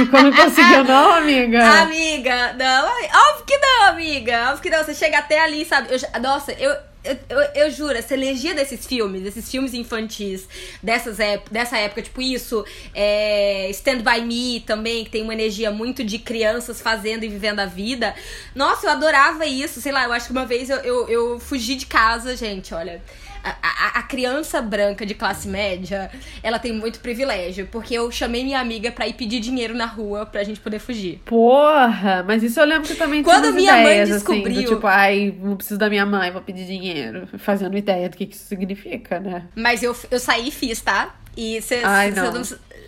E 0.00 0.06
quando 0.06 0.34
conseguiu, 0.34 0.84
não, 0.84 1.12
amiga. 1.12 1.82
Amiga, 1.82 2.52
não, 2.54 2.86
óbvio 2.86 3.44
que 3.46 3.56
não, 3.58 3.84
amiga. 3.88 4.48
Óbvio 4.48 4.62
que 4.62 4.70
não. 4.70 4.84
Você 4.84 4.94
chega 4.94 5.18
até 5.18 5.40
ali, 5.40 5.64
sabe? 5.64 5.88
Eu 5.92 5.98
já- 5.98 6.08
nossa, 6.20 6.52
eu, 6.52 6.74
eu, 7.04 7.18
eu, 7.28 7.40
eu 7.54 7.70
juro, 7.70 7.96
essa 7.96 8.14
energia 8.14 8.54
desses 8.54 8.86
filmes, 8.86 9.22
desses 9.22 9.50
filmes 9.50 9.74
infantis, 9.74 10.48
dessas 10.82 11.18
dessa 11.50 11.76
época, 11.76 12.02
tipo 12.02 12.22
isso, 12.22 12.64
é, 12.94 13.68
Stand 13.70 13.98
By 13.98 14.22
Me 14.22 14.60
também, 14.60 15.04
que 15.04 15.10
tem 15.10 15.22
uma 15.22 15.34
energia 15.34 15.70
muito 15.70 16.02
de 16.02 16.18
crianças 16.18 16.80
fazendo 16.80 17.24
e 17.24 17.28
vivendo 17.28 17.60
a 17.60 17.66
vida. 17.66 18.14
Nossa, 18.54 18.86
eu 18.86 18.90
adorava 18.90 19.46
isso. 19.46 19.80
Sei 19.80 19.92
lá, 19.92 20.04
eu 20.04 20.12
acho 20.12 20.26
que 20.26 20.32
uma 20.32 20.46
vez 20.46 20.70
eu, 20.70 20.78
eu, 20.78 21.08
eu 21.08 21.40
fugi 21.40 21.74
de 21.76 21.86
casa, 21.86 22.36
gente, 22.36 22.72
olha. 22.74 23.02
A, 23.44 23.98
a- 23.98 24.02
criança 24.14 24.62
branca 24.62 25.04
de 25.04 25.12
classe 25.12 25.48
média, 25.48 26.08
ela 26.40 26.58
tem 26.58 26.72
muito 26.72 27.00
privilégio, 27.00 27.66
porque 27.72 27.94
eu 27.94 28.08
chamei 28.12 28.44
minha 28.44 28.60
amiga 28.60 28.92
pra 28.92 29.08
ir 29.08 29.14
pedir 29.14 29.40
dinheiro 29.40 29.74
na 29.74 29.86
rua 29.86 30.24
pra 30.24 30.44
gente 30.44 30.60
poder 30.60 30.78
fugir. 30.78 31.20
Porra, 31.24 32.22
mas 32.26 32.42
isso 32.44 32.60
eu 32.60 32.64
lembro 32.64 32.86
que 32.86 32.94
também 32.94 33.22
Quando 33.24 33.52
minha 33.52 33.72
mãe 33.72 33.82
ideias, 33.82 34.10
assim, 34.10 34.18
descobriu- 34.34 34.62
do 34.62 34.74
tipo, 34.76 34.86
ai, 34.86 35.34
não 35.40 35.56
preciso 35.56 35.78
da 35.78 35.88
minha 35.90 36.06
mãe, 36.06 36.30
vou 36.30 36.42
pedir 36.42 36.64
dinheiro. 36.64 37.26
Fazendo 37.38 37.76
ideia 37.76 38.08
do 38.08 38.16
que, 38.16 38.26
que 38.26 38.36
isso 38.36 38.44
significa, 38.46 39.18
né? 39.18 39.46
Mas 39.56 39.82
eu, 39.82 39.96
eu 40.10 40.20
saí 40.20 40.48
e 40.48 40.50
fiz, 40.52 40.80
tá? 40.80 41.14
E 41.36 41.60
você 41.60 41.80
Ai, 41.82 42.12
não. 42.12 42.32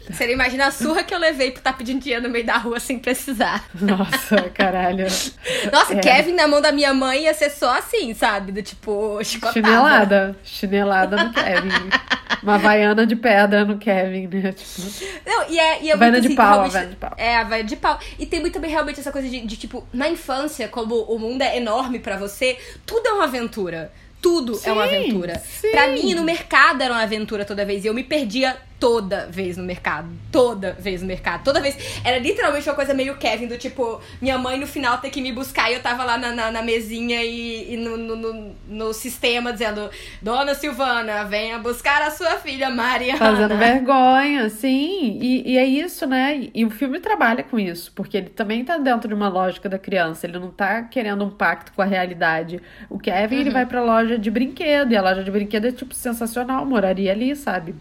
Você 0.08 0.24
não 0.26 0.32
imagina 0.32 0.66
a 0.66 0.70
surra 0.70 1.02
que 1.02 1.12
eu 1.14 1.18
levei 1.18 1.50
por 1.50 1.58
estar 1.58 1.72
pedindo 1.72 2.00
dinheiro 2.00 2.22
no 2.22 2.28
meio 2.30 2.44
da 2.46 2.56
rua 2.56 2.78
sem 2.78 2.98
precisar. 2.98 3.64
Nossa, 3.74 4.36
caralho. 4.54 5.06
Nossa, 5.72 5.94
É. 5.94 5.98
Kevin 6.00 6.32
na 6.32 6.46
mão 6.46 6.60
da 6.60 6.70
minha 6.72 6.94
mãe 6.94 7.24
ia 7.24 7.34
ser 7.34 7.50
só 7.50 7.76
assim, 7.78 8.14
sabe? 8.14 8.52
Do 8.52 8.62
tipo, 8.62 9.18
chicotada. 9.24 9.52
Chinelada. 9.66 10.36
Chinelada 10.44 11.24
no 11.24 11.32
Kevin. 11.32 11.68
Uma 12.42 12.54
havaiana 12.54 13.06
de 13.06 13.16
pedra 13.16 13.64
no 13.64 13.78
Kevin, 13.78 14.28
né? 14.28 14.52
Tipo, 14.52 14.88
Não, 15.26 15.48
e 15.50 15.58
é, 15.58 15.82
e 15.82 15.90
é 15.90 15.96
muito 15.96 16.20
de 16.20 16.26
assim, 16.28 16.36
pau, 16.36 16.68
realmente- 16.68 16.90
de 16.90 16.96
pau. 16.96 17.12
É, 17.16 17.36
a 17.36 17.40
Havaiana 17.40 17.68
de 17.68 17.76
pau. 17.76 17.98
E 18.18 18.26
tem 18.26 18.40
muito 18.40 18.54
também 18.54 18.70
realmente 18.70 19.00
essa 19.00 19.10
coisa 19.10 19.28
de, 19.28 19.40
de, 19.40 19.56
tipo, 19.56 19.86
na 19.92 20.08
infância, 20.08 20.68
como 20.68 20.94
o 21.02 21.18
mundo 21.18 21.42
é 21.42 21.56
enorme 21.56 21.98
pra 21.98 22.16
você, 22.16 22.56
tudo 22.84 23.06
é 23.08 23.12
uma 23.12 23.24
aventura. 23.24 23.90
Tudo 24.22 24.58
é 24.64 24.72
uma 24.72 24.88
Sim, 24.88 24.96
aventura. 24.96 25.38
sim. 25.60 25.70
Pra 25.70 25.88
mim, 25.88 26.14
no 26.14 26.22
mercado 26.22 26.82
era 26.82 26.92
uma 26.92 27.02
aventura 27.02 27.44
toda 27.44 27.64
vez. 27.64 27.84
E 27.84 27.88
eu 27.88 27.94
me 27.94 28.02
perdia 28.02 28.56
toda 28.78 29.26
vez 29.26 29.56
no 29.56 29.64
mercado. 29.64 30.08
Toda 30.30 30.72
vez 30.72 31.00
no 31.00 31.08
mercado. 31.08 31.44
Toda 31.44 31.60
vez. 31.60 31.76
Era 32.04 32.18
literalmente 32.18 32.68
uma 32.68 32.74
coisa 32.74 32.92
meio 32.92 33.16
Kevin, 33.16 33.46
do 33.46 33.56
tipo, 33.56 34.00
minha 34.20 34.36
mãe 34.38 34.58
no 34.58 34.66
final 34.66 34.98
ter 34.98 35.10
que 35.10 35.20
me 35.20 35.32
buscar 35.32 35.70
e 35.70 35.74
eu 35.74 35.82
tava 35.82 36.04
lá 36.04 36.18
na, 36.18 36.32
na, 36.32 36.50
na 36.50 36.62
mesinha 36.62 37.22
e, 37.24 37.74
e 37.74 37.76
no, 37.76 37.96
no, 37.96 38.16
no, 38.16 38.56
no 38.68 38.92
sistema 38.92 39.52
dizendo: 39.52 39.88
Dona 40.20 40.54
Silvana, 40.54 41.24
venha 41.24 41.58
buscar 41.58 42.02
a 42.02 42.10
sua 42.10 42.36
filha 42.36 42.68
Mariana. 42.70 43.18
Fazendo 43.18 43.56
vergonha, 43.56 44.48
sim. 44.50 45.18
E, 45.20 45.52
e 45.52 45.58
é 45.58 45.64
isso, 45.64 46.06
né? 46.06 46.48
E, 46.54 46.64
o 46.64 46.70
filme 46.70 47.00
trabalha 47.00 47.42
com 47.42 47.58
isso, 47.58 47.92
porque 47.94 48.16
ele 48.16 48.28
também 48.28 48.64
tá 48.64 48.76
dentro 48.76 49.08
de 49.08 49.14
uma 49.14 49.28
lógica 49.28 49.68
da 49.68 49.78
criança. 49.78 50.26
Ele 50.26 50.38
não 50.38 50.50
tá 50.50 50.82
querendo 50.82 51.24
um 51.24 51.30
pacto 51.30 51.72
com 51.72 51.80
a 51.82 51.84
realidade. 51.86 52.60
O 52.90 52.98
Kevin, 52.98 53.36
Uhum. 53.36 53.40
ele 53.40 53.50
vai 53.50 53.64
pra 53.66 53.82
loja 53.82 54.18
de 54.18 54.30
brinquedo, 54.30 54.92
e 54.92 54.96
a 54.96 55.02
loja 55.02 55.22
de 55.24 55.30
brinquedo 55.30 55.66
é, 55.66 55.72
tipo, 55.72 55.94
sensacional. 55.94 56.64
Moraria 56.66 57.12
ali, 57.12 57.34
sabe? 57.34 57.74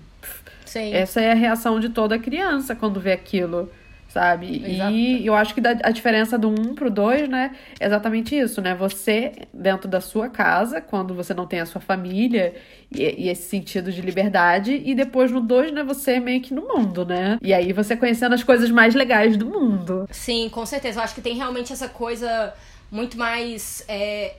Sim. 0.76 0.94
Essa 0.94 1.22
é 1.22 1.32
a 1.32 1.36
reação 1.36 1.80
de 1.80 1.88
toda 1.88 2.20
criança 2.20 2.76
quando 2.76 3.00
vê 3.00 3.14
aquilo, 3.14 3.72
sabe? 4.10 4.62
Exato. 4.66 4.92
E 4.92 5.26
eu 5.26 5.34
acho 5.34 5.56
que 5.56 5.62
a 5.66 5.90
diferença 5.90 6.38
do 6.38 6.50
1 6.50 6.76
pro 6.76 6.92
2, 6.92 7.30
né, 7.30 7.56
é 7.80 7.86
exatamente 7.86 8.38
isso, 8.38 8.62
né? 8.62 8.76
Você 8.76 9.32
dentro 9.54 9.88
da 9.88 10.02
sua 10.02 10.28
casa, 10.28 10.82
quando 10.82 11.16
você 11.16 11.34
não 11.34 11.48
tem 11.48 11.62
a 11.62 11.66
sua 11.66 11.80
família 11.80 12.54
e, 12.92 13.04
e 13.24 13.30
esse 13.30 13.48
sentido 13.48 13.90
de 13.90 14.02
liberdade, 14.02 14.82
e 14.84 14.94
depois 14.94 15.32
no 15.32 15.40
2, 15.40 15.72
né, 15.72 15.82
você 15.82 16.20
meio 16.20 16.42
que 16.42 16.54
no 16.54 16.64
mundo, 16.68 17.06
né? 17.06 17.38
E 17.42 17.54
aí 17.54 17.72
você 17.72 17.96
conhecendo 17.96 18.36
as 18.36 18.44
coisas 18.44 18.70
mais 18.70 18.94
legais 18.94 19.38
do 19.38 19.46
mundo. 19.46 20.06
Sim, 20.12 20.50
com 20.50 20.66
certeza. 20.66 21.00
Eu 21.00 21.04
acho 21.06 21.16
que 21.16 21.22
tem 21.22 21.38
realmente 21.38 21.72
essa 21.72 21.88
coisa 21.88 22.54
muito 22.92 23.18
mais. 23.18 23.86
é, 23.88 24.36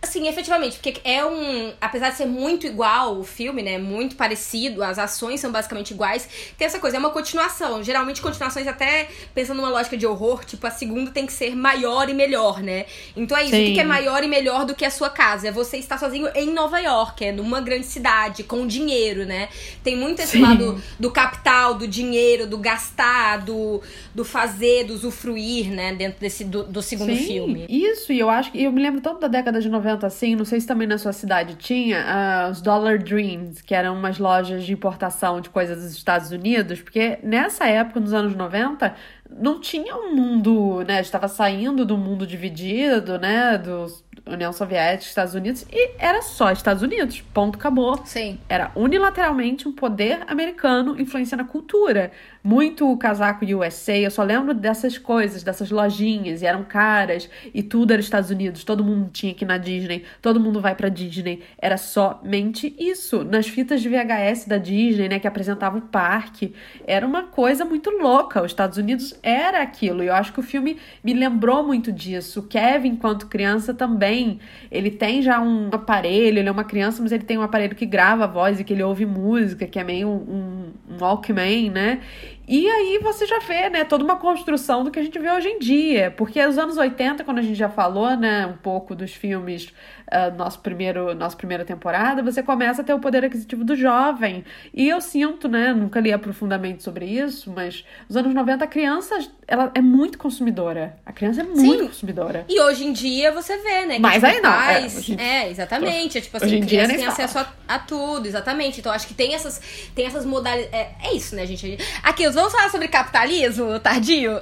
Assim, 0.00 0.28
efetivamente, 0.28 0.78
porque 0.78 1.00
é 1.02 1.26
um. 1.26 1.72
Apesar 1.80 2.10
de 2.10 2.16
ser 2.16 2.26
muito 2.26 2.66
igual 2.66 3.18
o 3.18 3.24
filme, 3.24 3.62
né? 3.62 3.76
Muito 3.76 4.14
parecido, 4.14 4.82
as 4.82 4.98
ações 4.98 5.40
são 5.40 5.50
basicamente 5.50 5.90
iguais. 5.90 6.28
Tem 6.56 6.64
essa 6.64 6.78
coisa, 6.78 6.96
é 6.96 7.00
uma 7.00 7.10
continuação. 7.10 7.82
Geralmente, 7.82 8.22
continuações, 8.22 8.68
até 8.68 9.08
pensando 9.34 9.56
numa 9.56 9.68
lógica 9.68 9.96
de 9.96 10.06
horror, 10.06 10.44
tipo, 10.44 10.64
a 10.66 10.70
segunda 10.70 11.10
tem 11.10 11.26
que 11.26 11.32
ser 11.32 11.56
maior 11.56 12.08
e 12.08 12.14
melhor, 12.14 12.62
né? 12.62 12.86
Então 13.16 13.36
é 13.36 13.42
isso. 13.42 13.54
O 13.54 13.58
que 13.58 13.66
Sim. 13.66 13.72
que 13.74 13.80
é 13.80 13.84
maior 13.84 14.22
e 14.22 14.28
melhor 14.28 14.64
do 14.64 14.74
que 14.76 14.84
a 14.84 14.90
sua 14.90 15.10
casa? 15.10 15.48
É 15.48 15.50
você 15.50 15.76
estar 15.76 15.98
sozinho 15.98 16.28
em 16.36 16.52
Nova 16.52 16.78
York, 16.78 17.24
é 17.24 17.32
numa 17.32 17.60
grande 17.60 17.86
cidade, 17.86 18.44
com 18.44 18.64
dinheiro, 18.66 19.26
né? 19.26 19.48
Tem 19.82 19.96
muito 19.96 20.22
esse 20.22 20.32
Sim. 20.32 20.42
lado 20.42 20.80
do 21.00 21.10
capital, 21.10 21.74
do 21.74 21.88
dinheiro, 21.88 22.46
do 22.46 22.58
gastar, 22.58 23.38
do, 23.38 23.82
do 24.14 24.24
fazer, 24.24 24.84
do 24.84 24.94
usufruir, 24.94 25.72
né? 25.72 25.92
Dentro 25.94 26.20
desse 26.20 26.44
do, 26.44 26.62
do 26.62 26.80
segundo 26.80 27.14
Sim, 27.16 27.26
filme. 27.26 27.66
Isso, 27.68 28.12
e 28.12 28.20
eu 28.20 28.30
acho 28.30 28.52
que 28.52 28.62
eu 28.62 28.70
me 28.70 28.80
lembro 28.80 29.00
tanto 29.00 29.20
da 29.20 29.28
década 29.28 29.55
de 29.60 29.68
90 29.68 30.06
assim, 30.06 30.34
não 30.34 30.44
sei 30.44 30.60
se 30.60 30.66
também 30.66 30.86
na 30.86 30.98
sua 30.98 31.12
cidade 31.12 31.54
tinha 31.56 32.04
ah, 32.06 32.48
os 32.50 32.60
Dollar 32.60 32.98
Dreams, 32.98 33.62
que 33.62 33.74
eram 33.74 33.94
umas 33.94 34.18
lojas 34.18 34.64
de 34.64 34.72
importação 34.72 35.40
de 35.40 35.50
coisas 35.50 35.82
dos 35.82 35.92
Estados 35.92 36.30
Unidos, 36.30 36.80
porque 36.80 37.18
nessa 37.22 37.66
época, 37.66 38.00
nos 38.00 38.12
anos 38.12 38.34
90, 38.34 38.94
não 39.30 39.60
tinha 39.60 39.96
um 39.96 40.14
mundo, 40.14 40.84
né? 40.86 41.00
Estava 41.00 41.28
saindo 41.28 41.84
do 41.84 41.96
mundo 41.96 42.26
dividido, 42.26 43.18
né? 43.18 43.58
Do 43.58 43.86
União 44.26 44.52
Soviética, 44.52 45.08
Estados 45.08 45.34
Unidos, 45.34 45.64
e 45.70 45.92
era 45.98 46.22
só 46.22 46.50
Estados 46.50 46.82
Unidos. 46.82 47.20
Ponto, 47.32 47.56
acabou. 47.56 48.00
Sim. 48.04 48.38
Era 48.48 48.72
unilateralmente 48.74 49.68
um 49.68 49.72
poder 49.72 50.20
americano 50.26 51.00
influenciando 51.00 51.44
a 51.44 51.46
cultura. 51.46 52.10
Muito 52.46 52.88
o 52.88 52.96
casaco 52.96 53.44
USA, 53.44 53.98
eu 53.98 54.08
só 54.08 54.22
lembro 54.22 54.54
dessas 54.54 54.96
coisas, 54.96 55.42
dessas 55.42 55.68
lojinhas, 55.68 56.42
e 56.42 56.46
eram 56.46 56.62
caras, 56.62 57.28
e 57.52 57.60
tudo 57.60 57.90
era 57.90 58.00
Estados 58.00 58.30
Unidos, 58.30 58.62
todo 58.62 58.84
mundo 58.84 59.10
tinha 59.12 59.34
que 59.34 59.44
ir 59.44 59.48
na 59.48 59.58
Disney, 59.58 60.04
todo 60.22 60.38
mundo 60.38 60.60
vai 60.60 60.76
pra 60.76 60.88
Disney. 60.88 61.42
Era 61.58 61.76
somente 61.76 62.72
isso. 62.78 63.24
Nas 63.24 63.48
fitas 63.48 63.82
de 63.82 63.88
VHS 63.88 64.46
da 64.46 64.58
Disney, 64.58 65.08
né, 65.08 65.18
que 65.18 65.26
apresentava 65.26 65.78
o 65.78 65.82
parque, 65.82 66.54
era 66.86 67.04
uma 67.04 67.24
coisa 67.24 67.64
muito 67.64 67.90
louca. 67.90 68.40
Os 68.40 68.52
Estados 68.52 68.78
Unidos 68.78 69.18
era 69.24 69.60
aquilo, 69.60 70.04
e 70.04 70.06
eu 70.06 70.14
acho 70.14 70.32
que 70.32 70.38
o 70.38 70.44
filme 70.44 70.76
me 71.02 71.14
lembrou 71.14 71.66
muito 71.66 71.90
disso. 71.90 72.38
O 72.38 72.42
Kevin, 72.44 72.90
enquanto 72.90 73.26
criança, 73.26 73.74
também, 73.74 74.38
ele 74.70 74.92
tem 74.92 75.20
já 75.20 75.40
um 75.40 75.68
aparelho, 75.72 76.38
ele 76.38 76.48
é 76.48 76.52
uma 76.52 76.62
criança, 76.62 77.02
mas 77.02 77.10
ele 77.10 77.24
tem 77.24 77.38
um 77.38 77.42
aparelho 77.42 77.74
que 77.74 77.86
grava 77.86 78.22
a 78.22 78.28
voz 78.28 78.60
e 78.60 78.62
que 78.62 78.72
ele 78.72 78.84
ouve 78.84 79.04
música, 79.04 79.66
que 79.66 79.80
é 79.80 79.82
meio 79.82 80.06
um, 80.08 80.72
um 80.88 80.96
Walkman, 81.00 81.70
né? 81.70 82.00
E 82.48 82.68
aí 82.68 82.98
você 83.02 83.26
já 83.26 83.38
vê, 83.40 83.68
né, 83.68 83.84
toda 83.84 84.04
uma 84.04 84.16
construção 84.16 84.84
do 84.84 84.90
que 84.90 84.98
a 84.98 85.02
gente 85.02 85.18
vê 85.18 85.30
hoje 85.30 85.48
em 85.48 85.58
dia. 85.58 86.10
Porque 86.16 86.44
os 86.44 86.56
anos 86.58 86.76
80, 86.76 87.24
quando 87.24 87.38
a 87.38 87.42
gente 87.42 87.56
já 87.56 87.68
falou, 87.68 88.16
né, 88.16 88.46
um 88.46 88.56
pouco 88.56 88.94
dos 88.94 89.12
filmes, 89.12 89.72
ah, 90.08 90.30
nosso 90.30 90.60
primeiro, 90.60 91.14
nossa 91.14 91.36
primeira 91.36 91.64
temporada, 91.64 92.22
você 92.22 92.42
começa 92.42 92.82
a 92.82 92.84
ter 92.84 92.94
o 92.94 93.00
poder 93.00 93.24
aquisitivo 93.24 93.64
do 93.64 93.74
jovem. 93.74 94.44
E 94.72 94.88
eu 94.88 95.00
sinto, 95.00 95.48
né, 95.48 95.72
nunca 95.72 95.98
li 95.98 96.12
aprofundamente 96.12 96.82
sobre 96.84 97.06
isso, 97.06 97.50
mas 97.54 97.84
nos 98.08 98.16
anos 98.16 98.32
90 98.32 98.64
a 98.64 98.68
criança, 98.68 99.18
ela 99.48 99.70
é 99.74 99.80
muito 99.80 100.16
consumidora. 100.16 100.96
A 101.04 101.12
criança 101.12 101.40
é 101.40 101.44
muito 101.44 101.80
Sim. 101.80 101.86
consumidora. 101.88 102.44
E 102.48 102.60
hoje 102.60 102.84
em 102.86 102.92
dia 102.92 103.32
você 103.32 103.56
vê, 103.58 103.86
né? 103.86 103.98
Mas 103.98 104.14
tipo, 104.14 104.26
aí 104.26 104.40
não, 104.40 104.52
é, 104.52 104.80
pais- 104.80 104.96
hoje- 104.98 105.16
É, 105.20 105.50
exatamente. 105.50 106.18
É, 106.18 106.20
tipo 106.20 106.36
assim, 106.36 106.46
Hoje 106.46 106.56
em 106.58 106.60
dia 106.60 106.84
criança 106.84 106.98
tem 106.98 107.06
acesso 107.06 107.38
a, 107.40 107.52
a 107.66 107.78
tudo, 107.80 108.26
exatamente. 108.26 108.78
Então 108.80 108.92
acho 108.92 109.08
que 109.08 109.14
tem 109.14 109.34
essas, 109.34 109.60
tem 109.94 110.06
essas 110.06 110.24
modalidades. 110.24 110.72
É, 110.72 110.90
é 111.02 111.14
isso, 111.14 111.34
né, 111.34 111.44
gente? 111.46 111.78
Aqui, 112.02 112.26
vamos 112.36 112.52
falar 112.52 112.70
sobre 112.70 112.88
capitalismo 112.88 113.80
tardio? 113.80 114.40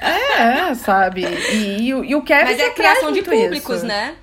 É, 0.00 0.74
sabe? 0.74 1.24
E, 1.24 1.56
e 1.56 1.88
e 1.88 2.14
o 2.14 2.22
Kevin 2.22 2.44
Mas 2.44 2.58
é 2.60 2.66
a 2.66 2.70
criação 2.72 3.12
de 3.12 3.22
públicos, 3.22 3.76
isso. 3.78 3.86
né? 3.86 4.14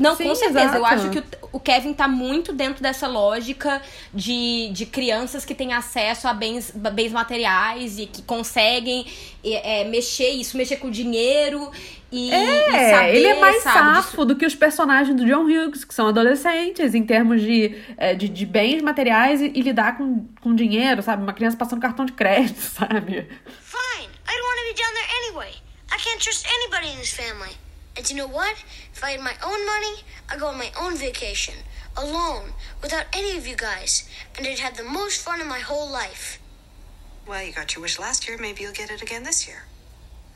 Não, 0.00 0.16
Sim, 0.16 0.24
com 0.24 0.34
certeza. 0.34 0.78
Eu 0.78 0.86
exato. 0.86 0.86
acho 0.86 1.10
que 1.10 1.18
o, 1.18 1.24
o 1.52 1.60
Kevin 1.60 1.92
tá 1.92 2.08
muito 2.08 2.54
dentro 2.54 2.82
dessa 2.82 3.06
lógica 3.06 3.82
de, 4.14 4.70
de 4.72 4.86
crianças 4.86 5.44
que 5.44 5.54
têm 5.54 5.74
acesso 5.74 6.26
a 6.26 6.32
bens, 6.32 6.70
bens 6.70 7.12
materiais 7.12 7.98
e 7.98 8.06
que 8.06 8.22
conseguem 8.22 9.06
é, 9.44 9.82
é, 9.82 9.84
mexer 9.84 10.30
isso, 10.30 10.56
mexer 10.56 10.76
com 10.76 10.90
dinheiro 10.90 11.70
e, 12.10 12.30
e 12.30 12.32
É, 12.32 12.90
saber, 12.90 13.16
ele 13.16 13.26
é 13.26 13.38
mais 13.38 13.62
sabe, 13.62 13.96
safo 13.96 14.24
do 14.24 14.34
que 14.34 14.46
os 14.46 14.54
personagens 14.54 15.14
do 15.14 15.26
John 15.26 15.44
Hughes, 15.44 15.84
que 15.84 15.94
são 15.94 16.08
adolescentes, 16.08 16.94
em 16.94 17.04
termos 17.04 17.42
de, 17.42 17.76
é, 17.98 18.14
de, 18.14 18.26
de 18.26 18.46
bens 18.46 18.80
materiais 18.80 19.42
e, 19.42 19.52
e 19.54 19.60
lidar 19.60 19.98
com, 19.98 20.26
com 20.40 20.54
dinheiro, 20.54 21.02
sabe? 21.02 21.22
Uma 21.22 21.34
criança 21.34 21.58
passando 21.58 21.78
cartão 21.78 22.06
de 22.06 22.12
crédito, 22.12 22.56
sabe? 22.58 23.28
Fine. 23.60 24.08
I 24.26 24.32
don't 24.32 24.46
want 24.46 24.58
to 24.60 24.66
be 24.66 24.82
down 24.82 24.94
there 24.94 25.08
anyway. 25.24 25.52
I 25.92 25.98
can't 25.98 26.22
trust 26.22 26.46
anybody 26.46 26.90
in 26.90 26.96
this 26.96 27.12
family. 27.12 27.54
And 27.96 28.08
you 28.08 28.16
know 28.16 28.28
what? 28.28 28.56
If 28.94 29.02
I 29.02 29.10
had 29.10 29.20
my 29.20 29.34
own 29.44 29.66
money, 29.66 30.02
I'd 30.28 30.40
go 30.40 30.46
on 30.46 30.58
my 30.58 30.70
own 30.80 30.96
vacation, 30.96 31.54
alone, 31.96 32.52
without 32.82 33.06
any 33.12 33.36
of 33.36 33.46
you 33.46 33.56
guys, 33.56 34.08
and 34.36 34.46
I'd 34.46 34.60
have 34.60 34.76
the 34.76 34.84
most 34.84 35.22
fun 35.22 35.40
in 35.40 35.48
my 35.48 35.58
whole 35.58 35.90
life. 35.90 36.38
Well, 37.26 37.42
you 37.42 37.52
got 37.52 37.74
your 37.74 37.82
wish 37.82 37.98
last 37.98 38.26
year. 38.26 38.38
Maybe 38.38 38.62
you'll 38.62 38.72
get 38.72 38.90
it 38.90 39.02
again 39.02 39.22
this 39.24 39.46
year. 39.46 39.64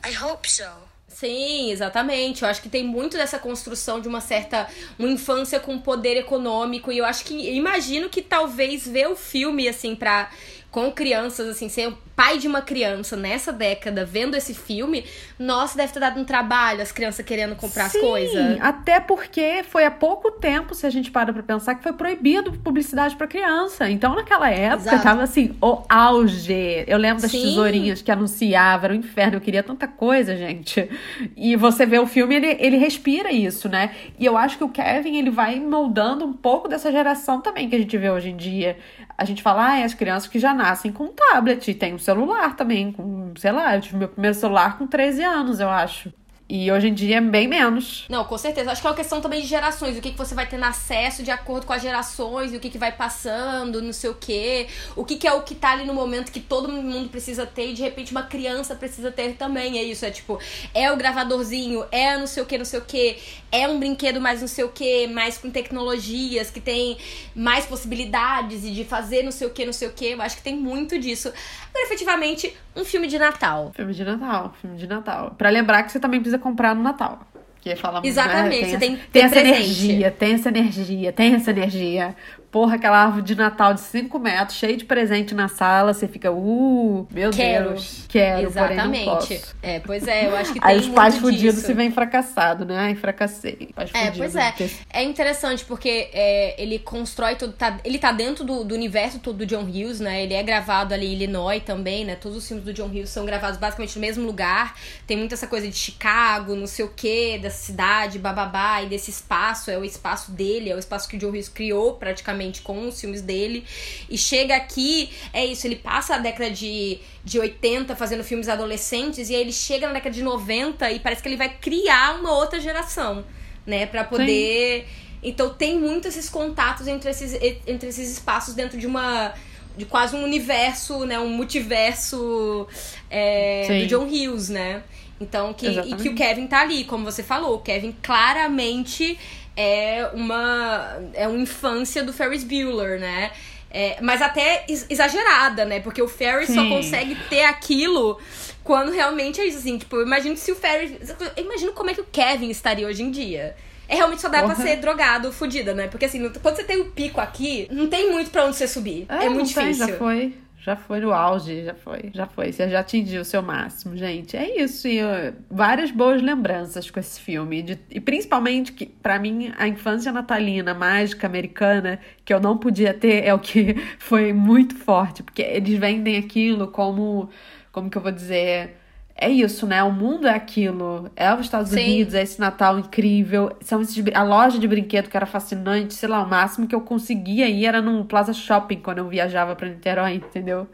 I 0.03 0.11
hope 0.11 0.47
so. 0.47 0.69
Sim, 1.07 1.71
exatamente. 1.71 2.43
Eu 2.43 2.49
acho 2.49 2.61
que 2.61 2.69
tem 2.69 2.83
muito 2.83 3.15
dessa 3.15 3.39
construção 3.39 4.01
de 4.01 4.07
uma 4.07 4.19
certa 4.19 4.67
uma 4.99 5.07
infância 5.07 5.59
com 5.59 5.79
poder 5.79 6.17
econômico 6.17 6.91
e 6.91 6.97
eu 6.97 7.05
acho 7.05 7.23
que 7.23 7.47
eu 7.47 7.53
imagino 7.53 8.09
que 8.09 8.21
talvez 8.21 8.85
ver 8.87 9.07
o 9.07 9.15
filme 9.15 9.67
assim 9.67 9.95
para 9.95 10.29
com 10.69 10.91
crianças 10.91 11.47
assim, 11.47 11.69
ser 11.69 11.95
pai 12.15 12.37
de 12.37 12.47
uma 12.47 12.61
criança 12.61 13.15
nessa 13.15 13.51
década 13.51 14.05
vendo 14.05 14.35
esse 14.35 14.53
filme, 14.53 15.03
nossa, 15.37 15.77
deve 15.77 15.91
ter 15.91 15.99
dado 15.99 16.19
um 16.19 16.23
trabalho 16.23 16.81
as 16.81 16.91
crianças 16.91 17.25
querendo 17.25 17.55
comprar 17.55 17.89
Sim, 17.89 17.97
as 17.97 18.03
coisas. 18.03 18.57
até 18.61 18.99
porque 18.99 19.63
foi 19.69 19.85
há 19.85 19.91
pouco 19.91 20.31
tempo, 20.31 20.73
se 20.73 20.85
a 20.85 20.89
gente 20.89 21.11
para 21.11 21.33
pra 21.33 21.43
pensar, 21.43 21.75
que 21.75 21.83
foi 21.83 21.93
proibido 21.93 22.51
publicidade 22.53 23.15
pra 23.15 23.27
criança. 23.27 23.89
Então, 23.89 24.15
naquela 24.15 24.49
época, 24.49 24.89
Exato. 24.89 25.03
tava 25.03 25.23
assim, 25.23 25.55
o 25.61 25.81
auge. 25.89 26.83
Eu 26.87 26.97
lembro 26.97 27.21
das 27.21 27.31
Sim. 27.31 27.41
tesourinhas 27.41 28.01
que 28.01 28.11
anunciavam, 28.11 28.85
era 28.85 28.93
um 28.93 28.97
inferno. 28.97 29.37
Eu 29.37 29.41
queria 29.41 29.63
tanta 29.63 29.87
coisa, 29.87 30.35
gente. 30.35 30.89
E 31.35 31.55
você 31.55 31.85
vê 31.85 31.99
o 31.99 32.07
filme, 32.07 32.35
ele, 32.35 32.57
ele 32.59 32.77
respira 32.77 33.31
isso, 33.31 33.67
né? 33.67 33.91
E 34.19 34.25
eu 34.25 34.37
acho 34.37 34.57
que 34.57 34.63
o 34.63 34.69
Kevin, 34.69 35.17
ele 35.17 35.29
vai 35.29 35.59
moldando 35.59 36.25
um 36.25 36.33
pouco 36.33 36.67
dessa 36.67 36.91
geração 36.91 37.41
também 37.41 37.69
que 37.69 37.75
a 37.75 37.79
gente 37.79 37.97
vê 37.97 38.09
hoje 38.09 38.29
em 38.29 38.35
dia. 38.37 38.77
A 39.17 39.25
gente 39.25 39.41
fala, 39.41 39.71
ah, 39.71 39.79
é 39.79 39.83
as 39.83 39.93
crianças 39.93 40.29
que 40.29 40.39
já 40.39 40.53
nascem 40.53 40.91
com 40.91 41.07
tablet, 41.07 41.69
e 41.69 41.73
tem 41.73 41.93
um 41.93 41.99
celular 41.99 42.55
também, 42.55 42.91
com, 42.91 43.33
sei 43.37 43.51
lá, 43.51 43.75
eu 43.75 43.81
tive 43.81 43.97
meu 43.97 44.09
primeiro 44.09 44.35
celular 44.35 44.77
com 44.77 44.85
13 44.87 45.23
anos, 45.23 45.59
eu 45.59 45.69
acho. 45.69 46.11
E 46.47 46.71
hoje 46.71 46.89
em 46.89 46.93
dia 46.93 47.17
é 47.17 47.21
bem 47.21 47.47
menos. 47.47 48.05
Não, 48.07 48.23
com 48.23 48.37
certeza. 48.37 48.71
Acho 48.71 48.79
que 48.79 48.85
é 48.85 48.89
uma 48.91 48.95
questão 48.95 49.19
também 49.19 49.41
de 49.41 49.47
gerações. 49.47 49.97
O 49.97 50.01
que, 50.01 50.11
que 50.11 50.17
você 50.17 50.35
vai 50.35 50.47
tendo 50.47 50.63
acesso 50.63 51.23
de 51.23 51.31
acordo 51.31 51.65
com 51.65 51.73
as 51.73 51.81
gerações, 51.81 52.53
o 52.53 52.59
que, 52.59 52.69
que 52.69 52.77
vai 52.77 52.91
passando, 52.91 53.81
não 53.81 53.91
sei 53.91 54.11
o 54.11 54.13
quê. 54.13 54.67
O 54.95 55.03
que, 55.03 55.15
que 55.15 55.27
é 55.27 55.33
o 55.33 55.41
que 55.41 55.55
tá 55.55 55.71
ali 55.71 55.85
no 55.85 55.93
momento 55.93 56.31
que 56.31 56.39
todo 56.39 56.71
mundo 56.71 57.09
precisa 57.09 57.47
ter 57.47 57.71
e 57.71 57.73
de 57.73 57.81
repente 57.81 58.11
uma 58.11 58.23
criança 58.23 58.75
precisa 58.75 59.11
ter 59.11 59.33
também. 59.33 59.79
É 59.79 59.83
isso. 59.83 60.05
É 60.05 60.11
tipo, 60.11 60.39
é 60.71 60.91
o 60.91 60.95
gravadorzinho, 60.95 61.83
é 61.91 62.15
não 62.15 62.27
sei 62.27 62.43
o 62.43 62.45
que, 62.45 62.59
não 62.59 62.65
sei 62.65 62.79
o 62.79 62.85
que, 62.85 63.17
é 63.51 63.67
um 63.67 63.79
brinquedo 63.79 64.21
mais 64.21 64.41
não 64.41 64.47
sei 64.47 64.65
o 64.65 64.69
que, 64.69 65.07
mais 65.07 65.39
com 65.39 65.49
tecnologias, 65.49 66.51
que 66.51 66.61
tem 66.61 66.97
mais 67.35 67.65
possibilidades 67.65 68.63
e 68.63 68.69
de 68.69 68.85
fazer 68.85 69.23
não 69.23 69.31
sei 69.31 69.47
o 69.47 69.49
que, 69.49 69.65
não 69.65 69.73
sei 69.73 69.87
o 69.87 69.91
que. 69.93 70.09
Eu 70.11 70.21
acho 70.21 70.37
que 70.37 70.43
tem 70.43 70.55
muito 70.55 70.99
disso. 70.99 71.29
Agora, 71.69 71.85
efetivamente, 71.85 72.55
um 72.75 72.83
filme 72.83 73.07
de 73.07 73.17
Natal. 73.17 73.71
Filme 73.75 73.93
de 73.93 74.03
Natal, 74.03 74.53
filme 74.61 74.77
de 74.77 74.87
Natal. 74.87 75.33
Pra 75.37 75.49
lembrar 75.49 75.83
que 75.83 75.91
você 75.91 75.99
também 75.99 76.19
precisa 76.19 76.37
comprar 76.39 76.75
no 76.75 76.83
Natal. 76.83 77.19
Que 77.61 77.75
fala 77.75 77.93
muito, 77.93 78.05
Exatamente, 78.07 78.61
né? 78.61 78.69
você 78.69 78.77
tem 78.77 78.95
que 78.95 79.07
tem 79.07 79.11
ter 79.11 79.19
essa 79.21 79.35
presente. 79.41 79.55
energia, 79.55 80.11
tem 80.11 80.33
essa 80.33 80.49
energia, 80.49 81.11
tem 81.11 81.33
essa 81.33 81.49
energia. 81.51 82.15
Porra, 82.55 82.75
aquela 82.77 83.03
árvore 83.03 83.21
de 83.23 83.35
Natal 83.35 83.73
de 83.73 83.81
5 83.81 84.17
metros, 84.17 84.57
cheio 84.57 84.77
de 84.77 84.85
presente 84.85 85.35
na 85.35 85.49
sala, 85.49 85.93
você 85.93 86.07
fica, 86.07 86.31
uh, 86.31 87.05
meu 87.11 87.29
Quero. 87.29 87.71
Deus, 87.71 88.05
quero, 88.07 88.47
Exatamente. 88.47 89.41
É, 89.61 89.81
pois 89.81 90.07
é, 90.07 90.27
eu 90.27 90.37
acho 90.37 90.53
que 90.53 90.59
Aí 90.61 90.79
tem 90.79 90.87
os 90.87 90.95
pais 90.95 91.17
fudidos 91.17 91.63
se 91.63 91.73
veem 91.73 91.91
fracassados, 91.91 92.65
né? 92.65 92.77
Ai, 92.77 92.95
fracassei. 92.95 93.71
Pais 93.75 93.91
É, 93.93 94.05
fudidos. 94.05 94.17
pois 94.19 94.35
é. 94.37 94.51
Ter- 94.53 94.71
É 94.89 95.03
interessante 95.03 95.65
porque 95.65 96.09
é, 96.13 96.55
ele 96.57 96.79
constrói 96.79 97.35
tudo. 97.35 97.51
Tá, 97.51 97.77
ele 97.83 97.99
tá 97.99 98.13
dentro 98.13 98.45
do, 98.45 98.63
do 98.63 98.73
universo 98.73 99.19
todo 99.19 99.39
do 99.39 99.45
John 99.45 99.63
Hughes, 99.63 99.99
né? 99.99 100.23
Ele 100.23 100.33
é 100.33 100.41
gravado 100.41 100.93
ali 100.93 101.07
em 101.07 101.11
Illinois 101.11 101.61
também, 101.61 102.05
né? 102.05 102.15
Todos 102.15 102.37
os 102.37 102.47
filmes 102.47 102.63
do 102.63 102.71
John 102.71 102.87
Hughes 102.87 103.09
são 103.09 103.25
gravados 103.25 103.59
basicamente 103.59 103.95
no 103.97 104.01
mesmo 104.01 104.25
lugar. 104.25 104.75
Tem 105.05 105.17
muita 105.17 105.33
essa 105.35 105.45
coisa 105.47 105.67
de 105.67 105.75
Chicago, 105.75 106.55
não 106.55 106.67
sei 106.67 106.85
o 106.85 106.89
quê, 106.95 107.37
dessa 107.41 107.57
cidade, 107.57 108.17
bababá, 108.17 108.81
e 108.81 108.85
desse 108.85 109.11
espaço. 109.11 109.69
É 109.69 109.77
o 109.77 109.83
espaço 109.83 110.31
dele, 110.31 110.69
é 110.69 110.75
o 110.75 110.79
espaço 110.79 111.09
que 111.09 111.17
o 111.17 111.19
John 111.19 111.31
Hughes 111.31 111.49
criou 111.49 111.95
praticamente 111.95 112.44
com 112.61 112.87
os 112.87 112.99
filmes 112.99 113.21
dele. 113.21 113.63
E 114.09 114.17
chega 114.17 114.55
aqui, 114.55 115.09
é 115.33 115.45
isso, 115.45 115.67
ele 115.67 115.75
passa 115.75 116.15
a 116.15 116.17
década 116.17 116.51
de, 116.51 116.99
de 117.23 117.39
80 117.39 117.95
fazendo 117.95 118.23
filmes 118.23 118.49
adolescentes, 118.49 119.29
e 119.29 119.35
aí 119.35 119.41
ele 119.41 119.51
chega 119.53 119.87
na 119.87 119.93
década 119.93 120.13
de 120.13 120.23
90 120.23 120.91
e 120.91 120.99
parece 120.99 121.21
que 121.21 121.27
ele 121.27 121.37
vai 121.37 121.49
criar 121.49 122.19
uma 122.19 122.33
outra 122.33 122.59
geração, 122.59 123.25
né? 123.65 123.85
Pra 123.85 124.03
poder. 124.03 124.87
Então 125.23 125.53
tem 125.53 125.79
muito 125.79 126.07
esses 126.07 126.29
contatos 126.29 126.87
entre 126.87 127.09
esses, 127.09 127.33
entre 127.65 127.89
esses 127.89 128.11
espaços 128.11 128.53
dentro 128.53 128.77
de 128.77 128.85
uma. 128.85 129.33
de 129.75 129.85
quase 129.85 130.15
um 130.15 130.23
universo, 130.23 131.05
né? 131.05 131.19
Um 131.19 131.29
multiverso 131.29 132.67
é, 133.09 133.63
Sim. 133.67 133.79
do 133.79 133.87
John 133.87 134.05
Hughes, 134.05 134.49
né? 134.49 134.83
Então, 135.19 135.53
que, 135.53 135.67
e 135.67 135.95
que 135.95 136.09
o 136.09 136.15
Kevin 136.15 136.45
tá 136.45 136.61
ali, 136.61 136.83
como 136.83 137.05
você 137.05 137.23
falou. 137.23 137.55
O 137.55 137.59
Kevin 137.59 137.95
claramente 138.03 139.17
é 139.55 140.09
uma. 140.13 140.97
é 141.13 141.27
uma 141.27 141.37
infância 141.39 142.03
do 142.03 142.11
Ferris 142.13 142.43
Bueller, 142.43 142.99
né? 142.99 143.31
É, 143.71 143.97
mas 144.01 144.21
até 144.21 144.63
ex- 144.69 144.85
exagerada, 144.89 145.65
né? 145.65 145.79
Porque 145.81 146.01
o 146.01 146.07
Ferris 146.07 146.47
só 146.47 146.61
Sim. 146.61 146.69
consegue 146.69 147.15
ter 147.29 147.43
aquilo 147.43 148.17
quando 148.63 148.91
realmente 148.91 149.41
é 149.41 149.45
isso, 149.45 149.57
assim. 149.57 149.77
Tipo, 149.77 149.97
eu 149.97 150.03
imagino 150.05 150.37
se 150.37 150.51
o 150.51 150.55
Ferris. 150.55 150.93
Eu 151.35 151.43
imagino 151.43 151.73
como 151.73 151.89
é 151.89 151.93
que 151.93 152.01
o 152.01 152.07
Kevin 152.11 152.49
estaria 152.49 152.87
hoje 152.87 153.03
em 153.03 153.11
dia. 153.11 153.55
É 153.87 153.95
realmente 153.95 154.21
só 154.21 154.29
dá 154.29 154.39
pra 154.43 154.55
Porra. 154.55 154.63
ser 154.67 154.77
drogado, 154.77 155.31
fudida, 155.31 155.73
né? 155.73 155.87
Porque 155.87 156.05
assim, 156.05 156.27
quando 156.41 156.55
você 156.55 156.63
tem 156.63 156.79
o 156.81 156.85
pico 156.85 157.21
aqui, 157.21 157.67
não 157.69 157.87
tem 157.87 158.11
muito 158.11 158.31
pra 158.31 158.45
onde 158.45 158.55
você 158.55 158.67
subir. 158.67 159.05
É, 159.09 159.29
muito 159.29 159.47
não 159.47 159.53
tem, 159.53 159.65
difícil. 159.71 159.87
já 159.87 159.97
foi. 159.97 160.33
Já 160.65 160.75
foi 160.75 160.99
no 160.99 161.13
auge, 161.13 161.63
já 161.63 161.75
foi. 161.75 162.09
Já 162.11 162.25
foi. 162.25 162.51
Você 162.51 162.67
já 162.67 162.79
atingiu 162.79 163.21
o 163.21 163.25
seu 163.25 163.43
máximo, 163.43 163.95
gente. 163.95 164.35
É 164.35 164.63
isso. 164.63 164.87
E 164.87 164.99
várias 165.47 165.91
boas 165.91 166.23
lembranças 166.23 166.89
com 166.89 166.99
esse 166.99 167.21
filme. 167.21 167.61
De- 167.61 167.79
e 167.91 167.99
principalmente, 168.01 168.71
que 168.73 168.87
para 168.87 169.19
mim, 169.19 169.51
a 169.59 169.67
infância 169.67 170.11
natalina, 170.11 170.73
mágica, 170.73 171.27
americana, 171.27 171.99
que 172.25 172.33
eu 172.33 172.39
não 172.39 172.57
podia 172.57 172.95
ter, 172.95 173.23
é 173.23 173.31
o 173.31 173.37
que 173.37 173.75
foi 173.99 174.33
muito 174.33 174.75
forte. 174.75 175.21
Porque 175.21 175.43
eles 175.43 175.77
vendem 175.79 176.17
aquilo 176.17 176.67
como. 176.69 177.29
Como 177.71 177.87
que 177.89 177.97
eu 177.97 178.01
vou 178.01 178.11
dizer? 178.11 178.75
É 179.17 179.29
isso, 179.29 179.65
né? 179.65 179.81
O 179.81 179.91
mundo 179.91 180.27
é 180.27 180.31
aquilo. 180.35 181.09
É 181.15 181.33
os 181.33 181.41
Estados 181.41 181.71
Sim. 181.71 181.77
Unidos, 181.83 182.13
é 182.13 182.21
esse 182.21 182.39
Natal 182.39 182.77
incrível. 182.79 183.55
São 183.61 183.81
esses, 183.81 184.03
a 184.13 184.23
loja 184.23 184.59
de 184.59 184.67
brinquedo 184.67 185.09
que 185.09 185.15
era 185.15 185.25
fascinante, 185.25 185.93
sei 185.93 186.09
lá, 186.09 186.21
o 186.21 186.27
máximo 186.29 186.67
que 186.67 186.75
eu 186.75 186.81
conseguia 186.81 187.47
ir 187.47 187.65
era 187.65 187.81
no 187.81 188.03
Plaza 188.05 188.33
Shopping 188.33 188.81
quando 188.81 188.97
eu 188.99 189.07
viajava 189.07 189.55
pra 189.55 189.69
Niterói, 189.69 190.15
entendeu? 190.15 190.67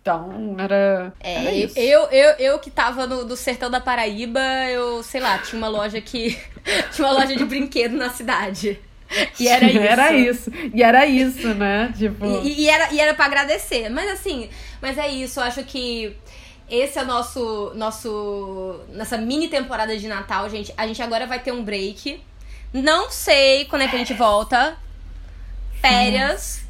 Então, 0.00 0.56
era. 0.58 1.12
era 1.36 1.52
É, 1.52 1.54
isso. 1.54 1.76
eu, 1.76 2.02
eu, 2.10 2.30
eu 2.38 2.58
que 2.58 2.70
tava 2.70 3.06
no, 3.06 3.24
do 3.24 3.36
sertão 3.36 3.70
da 3.70 3.80
Paraíba, 3.80 4.40
eu, 4.70 5.02
sei 5.02 5.20
lá, 5.20 5.38
tinha 5.38 5.58
uma 5.58 5.68
loja 5.68 6.00
que. 6.00 6.38
tinha 6.90 7.06
uma 7.06 7.12
loja 7.14 7.36
de 7.36 7.44
brinquedo 7.44 7.96
na 7.96 8.10
cidade. 8.10 8.80
E 9.38 9.48
era 9.48 9.70
isso. 9.72 9.86
Era 9.86 10.12
isso. 10.12 10.50
E 10.74 10.82
era 10.82 11.06
isso, 11.06 11.54
né? 11.54 11.92
Tipo. 11.96 12.26
E, 12.42 12.62
e 12.62 12.68
era, 12.68 12.92
e 12.92 13.00
era 13.00 13.14
pra 13.14 13.26
agradecer. 13.26 13.88
Mas 13.88 14.10
assim, 14.10 14.48
mas 14.80 14.98
é 14.98 15.08
isso, 15.08 15.40
eu 15.40 15.44
acho 15.44 15.64
que 15.64 16.16
esse 16.70 16.98
é 16.98 17.02
o 17.02 17.06
nosso. 17.06 17.72
nosso 17.74 18.80
nessa 18.90 19.16
mini 19.16 19.48
temporada 19.48 19.96
de 19.96 20.06
Natal, 20.08 20.48
gente. 20.48 20.72
A 20.76 20.86
gente 20.86 21.02
agora 21.02 21.26
vai 21.26 21.38
ter 21.40 21.52
um 21.52 21.64
break. 21.64 22.22
Não 22.72 23.10
sei 23.10 23.64
quando 23.64 23.82
é 23.82 23.88
que 23.88 23.96
a 23.96 23.98
gente 23.98 24.14
volta. 24.14 24.76
Férias. 25.80 26.62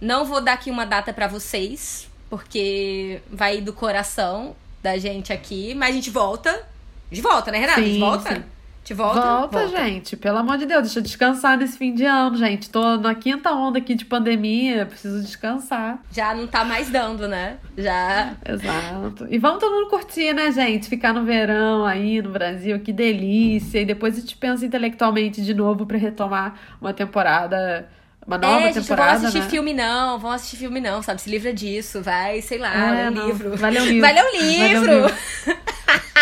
Não 0.00 0.24
vou 0.24 0.40
dar 0.40 0.52
aqui 0.54 0.70
uma 0.70 0.84
data 0.84 1.12
pra 1.12 1.26
vocês, 1.26 2.08
porque 2.28 3.20
vai 3.30 3.60
do 3.60 3.72
coração 3.72 4.54
da 4.82 4.96
gente 4.98 5.32
aqui. 5.32 5.74
Mas 5.74 5.90
a 5.90 5.92
gente 5.92 6.10
volta. 6.10 6.66
Gente 7.10 7.22
volta, 7.22 7.50
né, 7.50 7.58
Renata? 7.58 7.80
a 7.80 7.82
gente 7.82 7.94
Sim, 7.94 8.00
volta? 8.00 8.34
sim. 8.34 8.44
A 8.88 8.90
gente 8.90 8.94
volta? 8.94 9.20
Volta, 9.20 9.68
gente. 9.68 10.16
Pelo 10.16 10.38
amor 10.38 10.56
de 10.56 10.64
Deus, 10.64 10.84
deixa 10.84 10.98
eu 11.00 11.02
descansar 11.02 11.58
nesse 11.58 11.76
fim 11.76 11.94
de 11.94 12.06
ano, 12.06 12.36
gente. 12.38 12.70
Tô 12.70 12.96
na 12.96 13.14
quinta 13.14 13.52
onda 13.52 13.78
aqui 13.78 13.94
de 13.94 14.06
pandemia, 14.06 14.86
preciso 14.86 15.20
descansar. 15.20 15.98
Já 16.10 16.34
não 16.34 16.46
tá 16.46 16.64
mais 16.64 16.88
dando, 16.88 17.28
né? 17.28 17.58
Já. 17.76 18.32
Exato. 18.48 19.26
E 19.28 19.38
vamos 19.38 19.60
todo 19.60 19.74
mundo 19.74 19.90
curtir, 19.90 20.32
né, 20.32 20.50
gente? 20.52 20.88
Ficar 20.88 21.12
no 21.12 21.22
verão 21.24 21.84
aí 21.84 22.22
no 22.22 22.30
Brasil, 22.30 22.80
que 22.80 22.90
delícia. 22.92 23.80
E 23.80 23.84
depois 23.84 24.16
a 24.16 24.20
gente 24.20 24.34
pensa 24.36 24.64
intelectualmente 24.64 25.42
de 25.44 25.52
novo 25.52 25.84
pra 25.84 25.98
retomar 25.98 26.54
uma 26.80 26.94
temporada, 26.94 27.86
uma 28.26 28.38
nova 28.38 28.60
é, 28.60 28.62
gente, 28.68 28.76
não 28.76 28.82
temporada, 28.84 29.18
vão 29.18 29.28
assistir 29.28 29.44
né? 29.44 29.50
filme 29.50 29.74
não, 29.74 30.18
vão 30.18 30.30
assistir 30.30 30.56
filme 30.56 30.80
não, 30.80 31.02
sabe? 31.02 31.20
Se 31.20 31.28
livra 31.28 31.52
disso, 31.52 32.00
vai, 32.00 32.40
sei 32.40 32.56
lá, 32.56 32.74
É, 32.74 33.02
lê 33.02 33.08
um 33.08 33.10
não. 33.10 33.26
livro. 33.28 33.54
Vai 33.54 33.70
ler 33.70 33.82
um 33.82 33.84
livro. 33.84 34.00
Vai 34.00 34.12
ler 34.14 34.22
um 34.22 34.30
Vai 34.30 34.38
ler 34.38 34.48
um 34.48 34.80
livro. 34.80 34.94
livro. 34.94 35.16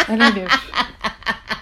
Meu 0.08 0.32
Deus. 0.32 0.52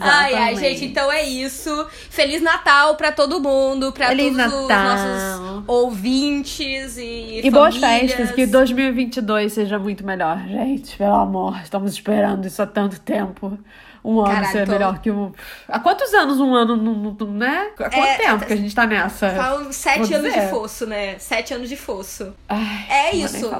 Ai, 0.00 0.34
ai, 0.34 0.56
gente, 0.56 0.84
então 0.84 1.10
é 1.10 1.22
isso. 1.22 1.86
Feliz 2.10 2.40
Natal 2.42 2.94
pra 2.96 3.10
todo 3.12 3.40
mundo, 3.40 3.92
pra 3.92 4.08
Feliz 4.08 4.36
todos 4.36 4.52
os 4.54 4.68
Natal. 4.68 4.84
nossos 4.84 5.64
ouvintes 5.66 6.96
e 6.98 7.40
E 7.44 7.50
boas 7.50 7.76
famílias. 7.76 8.12
festas, 8.12 8.34
que 8.34 8.46
2022 8.46 9.52
seja 9.52 9.78
muito 9.78 10.04
melhor, 10.04 10.38
gente. 10.48 10.96
Pelo 10.96 11.14
amor, 11.16 11.58
estamos 11.62 11.92
esperando 11.92 12.46
isso 12.46 12.60
há 12.62 12.66
tanto 12.66 13.00
tempo. 13.00 13.58
Um 14.02 14.18
ano 14.20 14.32
Caralho, 14.32 14.52
ser 14.52 14.66
tô- 14.66 14.72
melhor 14.72 14.98
que 15.00 15.10
o. 15.10 15.32
Há 15.68 15.78
quantos 15.78 16.12
anos 16.14 16.40
um 16.40 16.54
ano, 16.54 16.74
não- 16.76 16.94
não- 17.18 17.26
né? 17.32 17.68
Há 17.78 17.90
quanto 17.90 17.96
É, 17.98 18.16
tempo 18.16 18.46
que 18.46 18.52
a 18.52 18.56
gente 18.56 18.74
tá 18.74 18.86
nessa? 18.86 19.28
Falam 19.30 19.70
sete 19.72 20.14
anos 20.14 20.32
de 20.32 20.40
fosso, 20.48 20.86
né? 20.86 21.18
Sete 21.18 21.52
anos 21.52 21.68
de 21.68 21.76
fosso. 21.76 22.32
Ai, 22.48 22.86
É 22.88 23.14
isso. 23.16 23.50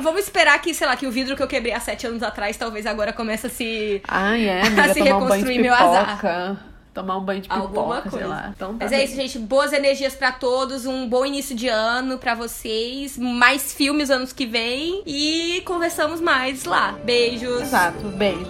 vamos 0.00 0.20
esperar 0.22 0.58
que, 0.62 0.72
sei 0.72 0.86
lá, 0.86 0.96
que 0.96 1.06
o 1.06 1.10
vidro 1.10 1.36
que 1.36 1.42
eu 1.42 1.46
quebrei 1.48 1.72
há 1.74 1.80
sete 1.80 2.06
anos 2.06 2.22
atrás 2.22 2.56
talvez 2.56 2.86
agora 2.86 3.12
comece 3.12 3.46
a 3.46 3.50
se. 3.50 4.00
Ai, 4.08 4.48
é, 4.48 4.60
amiga, 4.66 4.94
se 4.94 5.00
tomar 5.00 5.16
um 5.16 5.20
reconstruir 5.26 5.58
meu 5.58 5.74
azar. 5.74 6.56
Tomar 6.92 7.18
um 7.18 7.20
banho 7.24 7.40
de 7.40 7.48
pipoca, 7.48 7.62
Alguma 7.68 8.02
sei 8.02 8.10
coisa. 8.10 8.26
lá. 8.26 8.52
Então, 8.56 8.70
tá 8.76 8.84
Mas 8.84 8.92
é 8.92 8.96
bem. 8.96 9.04
isso, 9.04 9.14
gente. 9.14 9.38
Boas 9.38 9.72
energias 9.72 10.14
pra 10.16 10.32
todos. 10.32 10.86
Um 10.86 11.08
bom 11.08 11.24
início 11.24 11.54
de 11.54 11.68
ano 11.68 12.18
pra 12.18 12.34
vocês. 12.34 13.16
Mais 13.16 13.72
filmes 13.72 14.10
anos 14.10 14.32
que 14.32 14.44
vem. 14.44 15.00
E 15.06 15.62
conversamos 15.64 16.20
mais 16.20 16.64
lá. 16.64 16.96
Beijos. 17.04 17.62
Exato, 17.62 18.08
beijo. 18.08 18.44